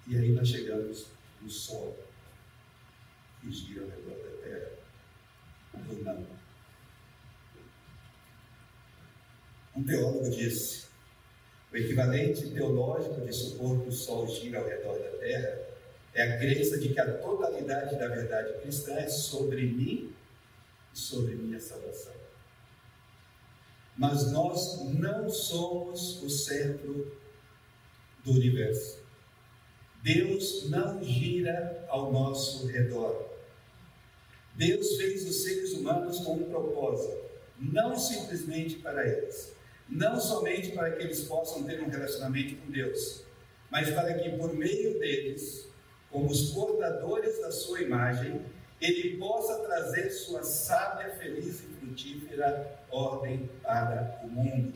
E 0.09 0.17
aí 0.17 0.31
nós 0.33 0.49
chegamos 0.49 1.07
no 1.41 1.51
Sol, 1.51 1.99
que 3.41 3.51
gira 3.51 3.83
ao 3.83 3.89
redor 3.89 4.17
da 4.19 4.43
Terra, 4.43 4.71
ou 5.89 6.05
não. 6.05 6.36
Um 9.77 9.85
teólogo 9.85 10.31
disse: 10.31 10.87
o 11.71 11.77
equivalente 11.77 12.49
teológico 12.51 13.21
de 13.21 13.33
supor 13.33 13.83
que 13.83 13.91
o 13.91 13.93
Sol 13.93 14.27
gira 14.27 14.59
ao 14.59 14.67
redor 14.67 14.99
da 14.99 15.19
Terra 15.19 15.59
é 16.15 16.23
a 16.23 16.39
crença 16.39 16.79
de 16.79 16.89
que 16.89 16.99
a 16.99 17.19
totalidade 17.19 17.97
da 17.99 18.09
verdade 18.09 18.59
cristã 18.63 18.95
é 18.95 19.07
sobre 19.07 19.67
mim 19.67 20.15
e 20.95 20.99
sobre 20.99 21.35
minha 21.35 21.61
salvação. 21.61 22.15
Mas 23.99 24.33
nós 24.33 24.83
não 24.95 25.29
somos 25.29 26.23
o 26.23 26.31
centro 26.31 27.15
do 28.25 28.33
universo. 28.33 29.05
Deus 30.03 30.71
não 30.71 31.03
gira 31.03 31.85
ao 31.89 32.11
nosso 32.13 32.67
redor. 32.67 33.29
Deus 34.55 34.97
fez 34.97 35.29
os 35.29 35.43
seres 35.43 35.73
humanos 35.73 36.21
com 36.21 36.35
um 36.35 36.49
propósito, 36.49 37.27
não 37.59 37.95
simplesmente 37.99 38.77
para 38.77 39.07
eles, 39.07 39.56
não 39.89 40.21
somente 40.21 40.73
para 40.73 40.91
que 40.93 41.03
eles 41.03 41.23
possam 41.23 41.65
ter 41.65 41.81
um 41.81 41.89
relacionamento 41.89 42.57
com 42.57 42.71
Deus, 42.71 43.23
mas 43.71 43.91
para 43.91 44.15
que 44.15 44.31
por 44.31 44.55
meio 44.55 44.99
deles, 44.99 45.69
como 46.11 46.31
os 46.31 46.51
portadores 46.51 47.41
da 47.41 47.53
sua 47.53 47.83
imagem, 47.83 48.41
ele 48.81 49.17
possa 49.17 49.61
trazer 49.61 50.11
sua 50.11 50.43
sábia, 50.43 51.11
feliz 51.17 51.61
e 51.61 51.67
frutífera 51.81 52.81
ordem 52.91 53.49
para 53.63 54.21
o 54.25 54.29
mundo. 54.29 54.75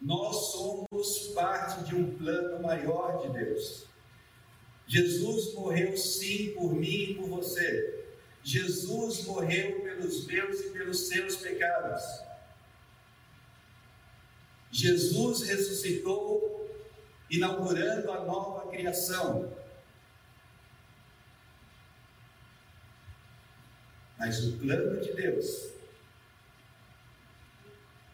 Nós 0.00 0.52
somos 0.52 1.28
parte 1.34 1.84
de 1.84 1.94
um 1.94 2.16
plano 2.16 2.62
maior 2.62 3.22
de 3.22 3.38
Deus. 3.38 3.86
Jesus 4.86 5.54
morreu 5.54 5.96
sim 5.96 6.52
por 6.52 6.74
mim 6.74 7.10
e 7.10 7.14
por 7.14 7.28
você. 7.28 8.04
Jesus 8.42 9.24
morreu 9.24 9.80
pelos 9.80 10.26
meus 10.26 10.60
e 10.60 10.70
pelos 10.70 11.08
seus 11.08 11.36
pecados. 11.36 12.02
Jesus 14.74 15.42
ressuscitou, 15.42 16.68
inaugurando 17.30 18.10
a 18.10 18.24
nova 18.24 18.68
criação. 18.72 19.56
Mas 24.18 24.44
o 24.44 24.58
plano 24.58 25.00
de 25.00 25.12
Deus 25.12 25.70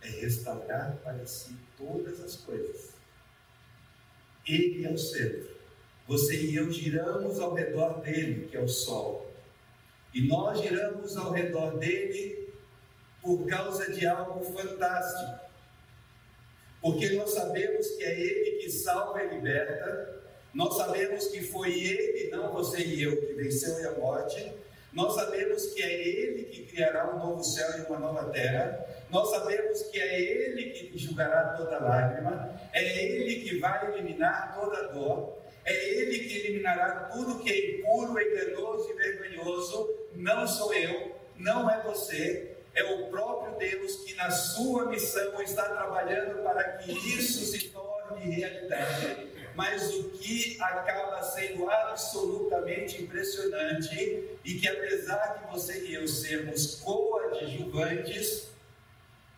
é 0.03 0.09
restaurar 0.09 0.99
para 1.03 1.25
si 1.25 1.57
todas 1.79 2.21
as 2.21 2.37
coisas. 2.37 2.91
Ele 4.47 4.85
é 4.85 4.93
o 4.93 4.99
centro. 4.99 5.57
Você 6.07 6.43
e 6.43 6.57
eu 6.57 6.71
giramos 6.71 7.41
ao 7.41 7.55
redor 7.55 8.03
dele, 8.03 8.49
que 8.49 8.57
é 8.59 8.61
o 8.61 8.69
Sol. 8.69 9.33
E 10.13 10.29
nós 10.29 10.61
giramos 10.61 11.17
ao 11.17 11.33
redor 11.33 11.79
dele 11.79 12.53
por 13.23 13.47
causa 13.47 13.91
de 13.91 14.07
algo 14.07 14.45
fantástico. 14.53 15.50
Porque 16.81 17.11
nós 17.11 17.31
sabemos 17.31 17.89
que 17.91 18.05
é 18.05 18.19
ele 18.19 18.59
que 18.59 18.71
salva 18.71 19.23
e 19.23 19.35
liberta. 19.35 20.21
Nós 20.53 20.77
sabemos 20.77 21.29
que 21.29 21.43
foi 21.43 21.73
ele, 21.73 22.31
não 22.31 22.53
você 22.53 22.81
e 22.81 23.03
eu, 23.03 23.21
que 23.21 23.35
venceu 23.35 23.91
a 23.91 23.99
morte. 23.99 24.53
Nós 24.93 25.15
sabemos 25.15 25.67
que 25.73 25.83
é 25.83 25.93
Ele 25.93 26.45
que 26.45 26.67
criará 26.67 27.15
um 27.15 27.19
novo 27.19 27.45
céu 27.45 27.69
e 27.79 27.83
uma 27.83 27.99
nova 27.99 28.25
terra. 28.31 28.85
Nós 29.09 29.31
sabemos 29.31 29.83
que 29.85 30.01
é 30.01 30.21
Ele 30.21 30.71
que 30.71 30.99
julgará 30.99 31.55
toda 31.57 31.79
lágrima. 31.79 32.53
É 32.73 33.05
Ele 33.05 33.37
que 33.37 33.59
vai 33.59 33.93
eliminar 33.93 34.55
toda 34.59 34.89
dor. 34.89 35.39
É 35.65 35.89
Ele 35.91 36.19
que 36.19 36.39
eliminará 36.39 37.09
tudo 37.13 37.39
que 37.39 37.51
é 37.51 37.79
impuro, 37.79 38.21
enganoso 38.21 38.91
e 38.91 38.95
vergonhoso. 38.95 39.95
Não 40.17 40.47
sou 40.47 40.75
eu, 40.75 41.15
não 41.37 41.71
é 41.71 41.81
você. 41.83 42.50
É 42.81 42.95
o 42.95 43.09
próprio 43.09 43.59
Deus 43.59 43.97
que, 43.97 44.15
na 44.15 44.31
sua 44.31 44.87
missão, 44.87 45.43
está 45.43 45.65
trabalhando 45.65 46.43
para 46.43 46.65
que 46.79 46.91
isso 46.93 47.45
se 47.45 47.69
torne 47.69 48.35
realidade. 48.35 49.29
Mas 49.55 49.95
o 49.97 50.05
que 50.11 50.57
acaba 50.59 51.23
sendo 51.23 51.69
absolutamente 51.69 53.03
impressionante 53.03 54.39
e 54.43 54.55
que 54.55 54.67
apesar 54.67 55.39
de 55.39 55.53
você 55.53 55.89
e 55.89 55.95
eu 55.95 56.09
sermos 56.09 56.77
coadjuvantes, 56.77 58.49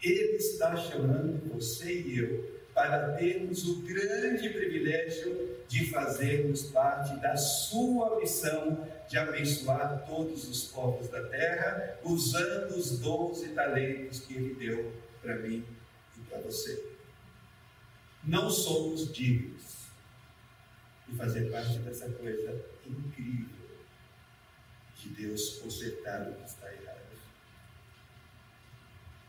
ele 0.01 0.37
está 0.37 0.77
chamando 0.77 1.53
você 1.53 1.93
e 1.93 2.19
eu 2.21 2.62
para 2.75 3.17
termos 3.17 3.67
o 3.69 3.83
grande 3.83 4.49
privilégio 4.49 5.63
de 5.69 5.91
fazermos 5.91 6.63
parte 6.65 7.15
da 7.21 7.37
sua 7.37 8.19
missão 8.19 8.89
de 9.09 9.19
abençoar 9.19 10.05
todos 10.07 10.49
os 10.49 10.65
povos 10.65 11.09
da 11.09 11.23
terra, 11.29 11.99
usando 12.03 12.77
os 12.77 12.99
dons 12.99 13.43
e 13.43 13.49
talentos 13.51 14.21
que 14.21 14.35
ele 14.35 14.55
deu 14.55 14.93
para 15.21 15.37
mim 15.37 15.65
e 16.17 16.21
para 16.23 16.41
você. 16.41 16.93
Não 18.25 18.49
somos 18.49 19.13
dignos 19.13 19.63
e 21.09 21.15
fazer 21.15 21.51
parte 21.51 21.79
dessa 21.81 22.09
coisa 22.11 22.65
incrível 22.87 23.63
de 24.97 25.09
Deus 25.11 25.59
consertar 25.59 26.29
o 26.29 26.35
que 26.35 26.45
está 26.45 26.73
errado. 26.73 27.03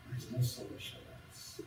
Mas 0.08 0.30
não 0.30 0.42
somos 0.42 0.82
chamados. 0.82 1.60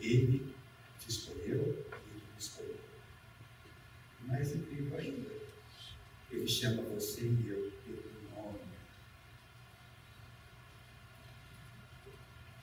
Ele 0.00 0.54
te 0.98 1.08
escolheu 1.08 1.86
e 1.92 2.10
ele 2.10 2.22
me 2.32 2.38
escolheu. 2.38 2.80
Mais 4.22 4.54
incrível 4.54 4.98
ainda, 4.98 5.30
ele 6.30 6.48
chama 6.48 6.82
você 6.82 7.22
e 7.22 7.48
eu 7.48 7.72
pelo 7.84 8.30
nome. 8.30 8.60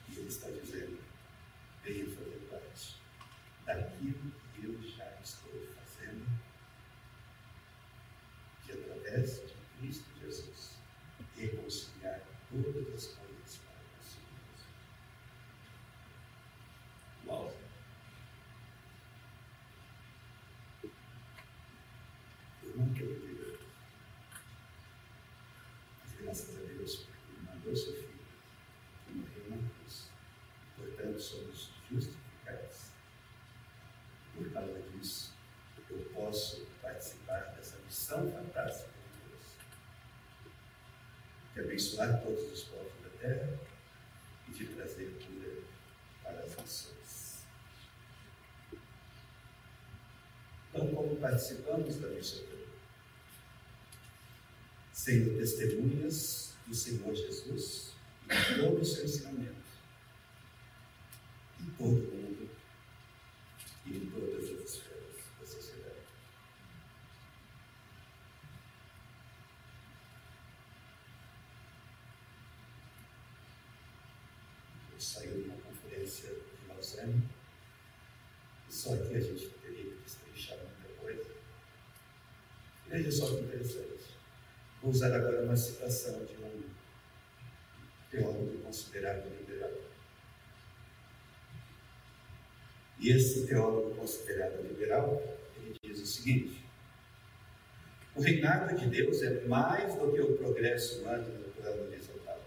E 0.08 0.18
ele 0.18 0.28
está 0.28 0.50
dizendo: 0.50 0.98
venha 1.84 2.06
fazer 2.06 2.48
parte 2.50 2.96
daquilo 3.66 4.38
através 9.08 9.40
de 9.46 9.54
Cristo 9.78 10.04
Jesus, 10.20 10.76
reconciliar 11.36 12.20
todas 12.50 12.94
as 12.94 13.06
coisas 13.06 13.58
para 13.58 13.74
consigo 13.96 14.26
mesmo. 14.46 14.70
Uau! 17.26 17.54
Eu 22.62 22.76
nunca 22.76 23.04
vivi, 23.04 23.58
mas 26.00 26.12
graças 26.20 26.56
a 26.56 26.60
Deus, 26.60 26.96
porque 26.96 27.32
Ele 27.32 27.46
mandou 27.46 27.76
seu 27.76 27.94
filho, 27.94 28.08
que 29.06 29.12
morreu 29.14 29.50
na 29.50 29.68
cruz. 29.70 30.10
Portanto, 30.76 31.20
somos 31.20 31.70
justificados. 31.90 32.90
Por 34.34 34.52
causa 34.52 34.80
disso, 34.82 35.34
eu 35.90 35.98
posso 36.14 36.66
participar 36.82 37.58
missão 37.88 38.30
fantástica 38.30 38.90
de 38.92 39.28
Deus, 39.28 39.46
de 41.54 41.60
abençoar 41.98 42.22
todos 42.22 42.52
os 42.52 42.64
povos 42.64 42.92
da 43.02 43.08
terra 43.20 43.58
e 44.48 44.52
de 44.52 44.66
trazer 44.66 45.18
cura 45.26 45.52
para 46.22 46.40
as 46.40 46.56
nações. 46.56 47.44
Então, 50.70 50.94
como 50.94 51.16
participamos 51.16 51.96
da 51.96 52.08
missão 52.08 52.48
sendo 54.92 55.38
testemunhas 55.38 56.52
do 56.66 56.74
Senhor 56.74 57.14
Jesus 57.14 57.94
e 58.28 58.36
de 58.36 58.60
todo 58.60 58.80
o 58.80 58.84
seu 58.84 59.04
ensinamento 59.04 59.54
em 61.60 61.70
todo 61.78 62.10
o 62.10 62.14
mundo 62.14 62.50
e 63.86 63.96
em 63.96 64.10
todas 64.10 64.44
as 64.44 64.68
esferas 64.68 65.16
da 65.40 65.46
sociedade. 65.46 65.96
Eu 74.92 75.00
saí 75.00 75.28
de 75.28 75.48
uma 75.48 75.58
conferência 75.62 76.34
de 76.34 76.68
Lausanne 76.68 77.22
e 78.68 78.72
só 78.74 78.94
aqui 78.94 79.14
a 79.14 79.20
gente 79.20 79.48
teria 79.62 79.84
que 79.84 80.02
destrinchar 80.02 80.58
muita 80.58 81.00
coisa. 81.00 81.30
Veja 82.98 83.12
só 83.12 83.26
que 83.28 83.44
interessante. 83.44 84.16
Vou 84.82 84.90
usar 84.90 85.14
agora 85.14 85.44
uma 85.44 85.56
citação 85.56 86.24
de 86.24 86.36
um 86.36 86.62
teólogo 88.10 88.58
considerado 88.58 89.28
liberal. 89.38 89.70
E 92.98 93.10
esse 93.10 93.46
teólogo 93.46 93.94
considerado 93.94 94.60
liberal, 94.62 95.22
ele 95.56 95.78
diz 95.80 96.00
o 96.00 96.06
seguinte: 96.06 96.64
o 98.16 98.20
reinado 98.20 98.76
de 98.76 98.86
Deus 98.88 99.22
é 99.22 99.44
mais 99.44 99.94
do 99.94 100.12
que 100.12 100.20
o 100.20 100.36
progresso 100.36 100.98
humano 100.98 101.28
no 101.38 101.52
plano 101.52 101.84
horizontal. 101.84 102.42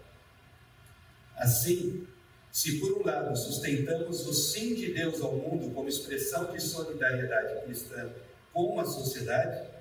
Assim, 1.34 2.06
se 2.50 2.78
por 2.78 3.00
um 3.00 3.06
lado 3.06 3.34
sustentamos 3.34 4.26
o 4.26 4.34
sim 4.34 4.74
de 4.74 4.92
Deus 4.92 5.22
ao 5.22 5.34
mundo 5.34 5.72
como 5.72 5.88
expressão 5.88 6.52
de 6.52 6.60
solidariedade 6.60 7.64
cristã 7.64 8.12
com 8.52 8.78
a 8.78 8.84
sociedade, 8.84 9.71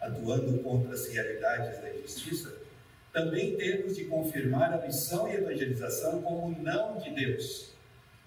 atuando 0.00 0.58
contra 0.60 0.94
as 0.94 1.06
realidades 1.08 1.80
da 1.80 1.94
injustiça, 1.94 2.58
também 3.12 3.56
temos 3.56 3.96
de 3.96 4.04
confirmar 4.04 4.72
a 4.72 4.86
missão 4.86 5.28
e 5.28 5.34
evangelização 5.34 6.22
como 6.22 6.56
não 6.62 6.98
de 6.98 7.10
Deus, 7.10 7.70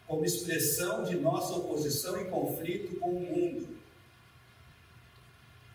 como 0.06 0.26
expressão 0.26 1.04
de 1.04 1.16
nossa 1.16 1.54
oposição 1.54 2.22
e 2.22 2.26
conflito 2.26 3.00
com 3.00 3.10
o 3.10 3.20
mundo. 3.22 3.78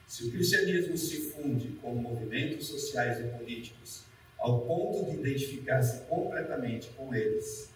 Se 0.07 0.24
o 0.24 0.30
cristianismo 0.30 0.96
se 0.96 1.30
funde 1.30 1.68
com 1.82 1.94
movimentos 1.94 2.66
sociais 2.66 3.20
e 3.20 3.28
políticos 3.36 4.05
ao 4.38 4.61
ponto 4.62 5.11
de 5.11 5.16
identificar-se 5.18 6.03
completamente 6.07 6.88
com 6.96 7.14
eles, 7.14 7.70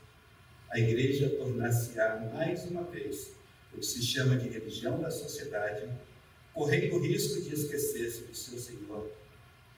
a 0.70 0.78
igreja 0.78 1.28
tornar-se-á 1.28 2.30
mais 2.32 2.64
uma 2.64 2.84
vez 2.84 3.32
o 3.72 3.78
que 3.78 3.86
se 3.86 4.02
chama 4.02 4.36
de 4.36 4.48
religião 4.48 5.00
da 5.00 5.10
sociedade 5.10 5.88
correndo 6.52 6.96
o 6.96 7.00
risco 7.00 7.40
de 7.40 7.54
esquecer-se 7.54 8.24
do 8.24 8.34
seu 8.34 8.58
Senhor 8.58 9.10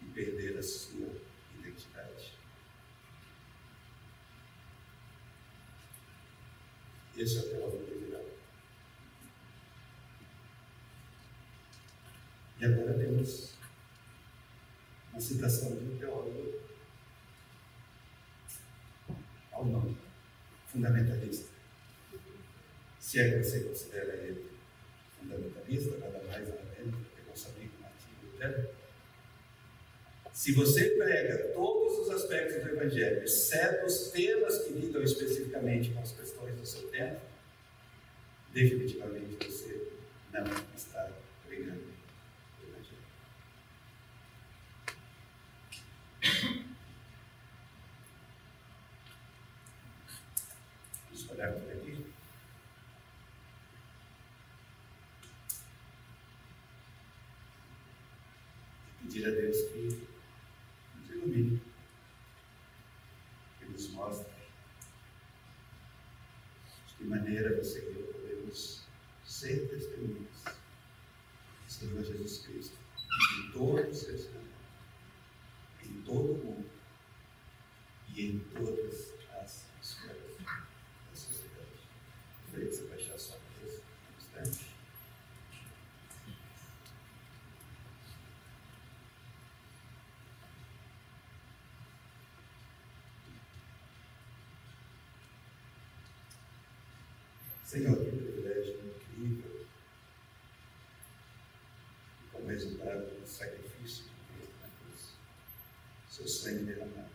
e 0.03 0.05
perder 0.07 0.59
a 0.59 0.63
sua 0.63 1.09
identidade. 1.59 2.35
Esse 7.17 7.39
é 7.39 7.41
o 7.41 7.51
teólogo 7.51 7.95
liberal. 7.95 8.25
E 12.61 12.65
agora 12.65 12.99
temos 12.99 13.55
uma 15.13 15.21
citação 15.21 15.77
de 15.77 15.85
um 15.85 15.97
teólogo 15.97 16.61
ao 19.53 19.65
nome, 19.65 19.97
fundamentalista. 20.67 21.55
Se 22.99 23.21
é 23.21 23.31
que 23.31 23.45
você 23.45 23.61
considera 23.63 24.15
ele 24.17 24.54
fundamentalista, 25.25 25.97
nada 25.99 26.23
mais 26.27 26.49
nada 26.49 26.63
menos 26.77 26.99
do 26.99 27.05
que 27.05 27.29
nosso 27.29 27.49
amigo 27.49 27.73
Martinho 27.81 28.33
Lutero. 28.33 28.69
Se 30.33 30.53
você 30.53 30.91
prega 30.91 31.49
todos 31.55 31.99
os 31.99 32.11
aspectos 32.11 32.63
do 32.63 32.71
Evangelho, 32.71 33.25
exceto 33.25 33.87
os 33.87 34.11
temas 34.11 34.59
que 34.59 34.73
lidam 34.73 35.03
especificamente 35.03 35.91
com 35.93 36.01
as 36.01 36.13
questões 36.13 36.55
do 36.57 36.67
seu 36.67 36.89
tempo, 36.89 37.21
definitivamente 38.53 39.37
você 39.47 39.89
não 40.33 40.45
está 40.77 41.11
pregando 41.47 41.85
o 42.61 42.69
Evangelho. 42.69 43.05
Vamos 51.11 51.31
olhar 51.31 51.53
por 51.53 51.73
aqui. 51.73 52.15
Pedir 59.15 59.29
a 59.29 59.31
Deus 59.31 59.57
que 59.69 60.07
nos 60.97 61.11
ilumine, 61.11 61.63
que 63.61 63.65
nos 63.67 63.89
mostre 63.91 64.33
de 66.89 66.95
que 66.97 67.05
maneira 67.05 67.57
você 67.57 67.79
e 67.79 68.01
eu 68.01 68.13
podemos 68.13 68.83
ser 69.25 69.69
testemunhas 69.69 70.43
do 71.65 71.73
Senhor 71.73 72.03
Jesus 72.03 72.39
Cristo 72.39 72.77
em 73.39 73.53
todo 73.53 73.89
o 73.89 73.95
seu 73.95 74.17
em 75.85 76.03
todo 76.03 76.33
o 76.33 76.45
mundo 76.45 76.71
e 78.17 78.31
em 78.31 78.39
todas 78.41 79.15
as 79.41 79.65
esferas 79.81 80.39
da 80.39 81.15
sociedade. 81.15 81.89
Gostaria 82.43 82.69
que 82.69 82.75
você 82.75 82.85
baixasse 82.89 83.27
sua 83.27 83.39
cabeça 83.39 83.81
um 83.81 84.43
instante. 84.43 84.75
Senhor, 97.75 97.97
que 97.97 98.05
privilégio 98.05 98.79
incrível. 98.85 99.67
E 102.23 102.31
resultado 102.85 103.21
do 103.21 103.27
sacrifício 103.27 104.05
de 104.05 104.35
Cristo 104.35 104.55
na 104.61 104.69
cruz, 104.69 105.15
seu 106.11 106.29
sangue 106.29 106.65
derramado. 106.65 107.09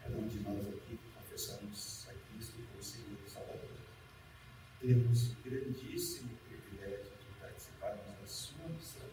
Cada 0.00 0.16
um 0.16 0.28
de 0.28 0.38
nós 0.40 0.66
aqui 0.68 0.98
confessamos 1.14 2.06
a 2.08 2.12
Cristo 2.12 2.54
como 2.70 2.82
Senhor 2.82 3.18
e 3.26 3.30
Salvador, 3.30 3.78
temos 4.80 5.30
o 5.30 5.36
grandíssimo 5.42 6.30
privilégio 6.48 7.12
de 7.18 7.40
participarmos 7.40 8.06
da 8.20 8.26
sua 8.26 8.68
missão 8.68 9.08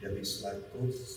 de 0.00 0.06
abençoar 0.06 0.56
todos 0.72 1.00
os 1.00 1.16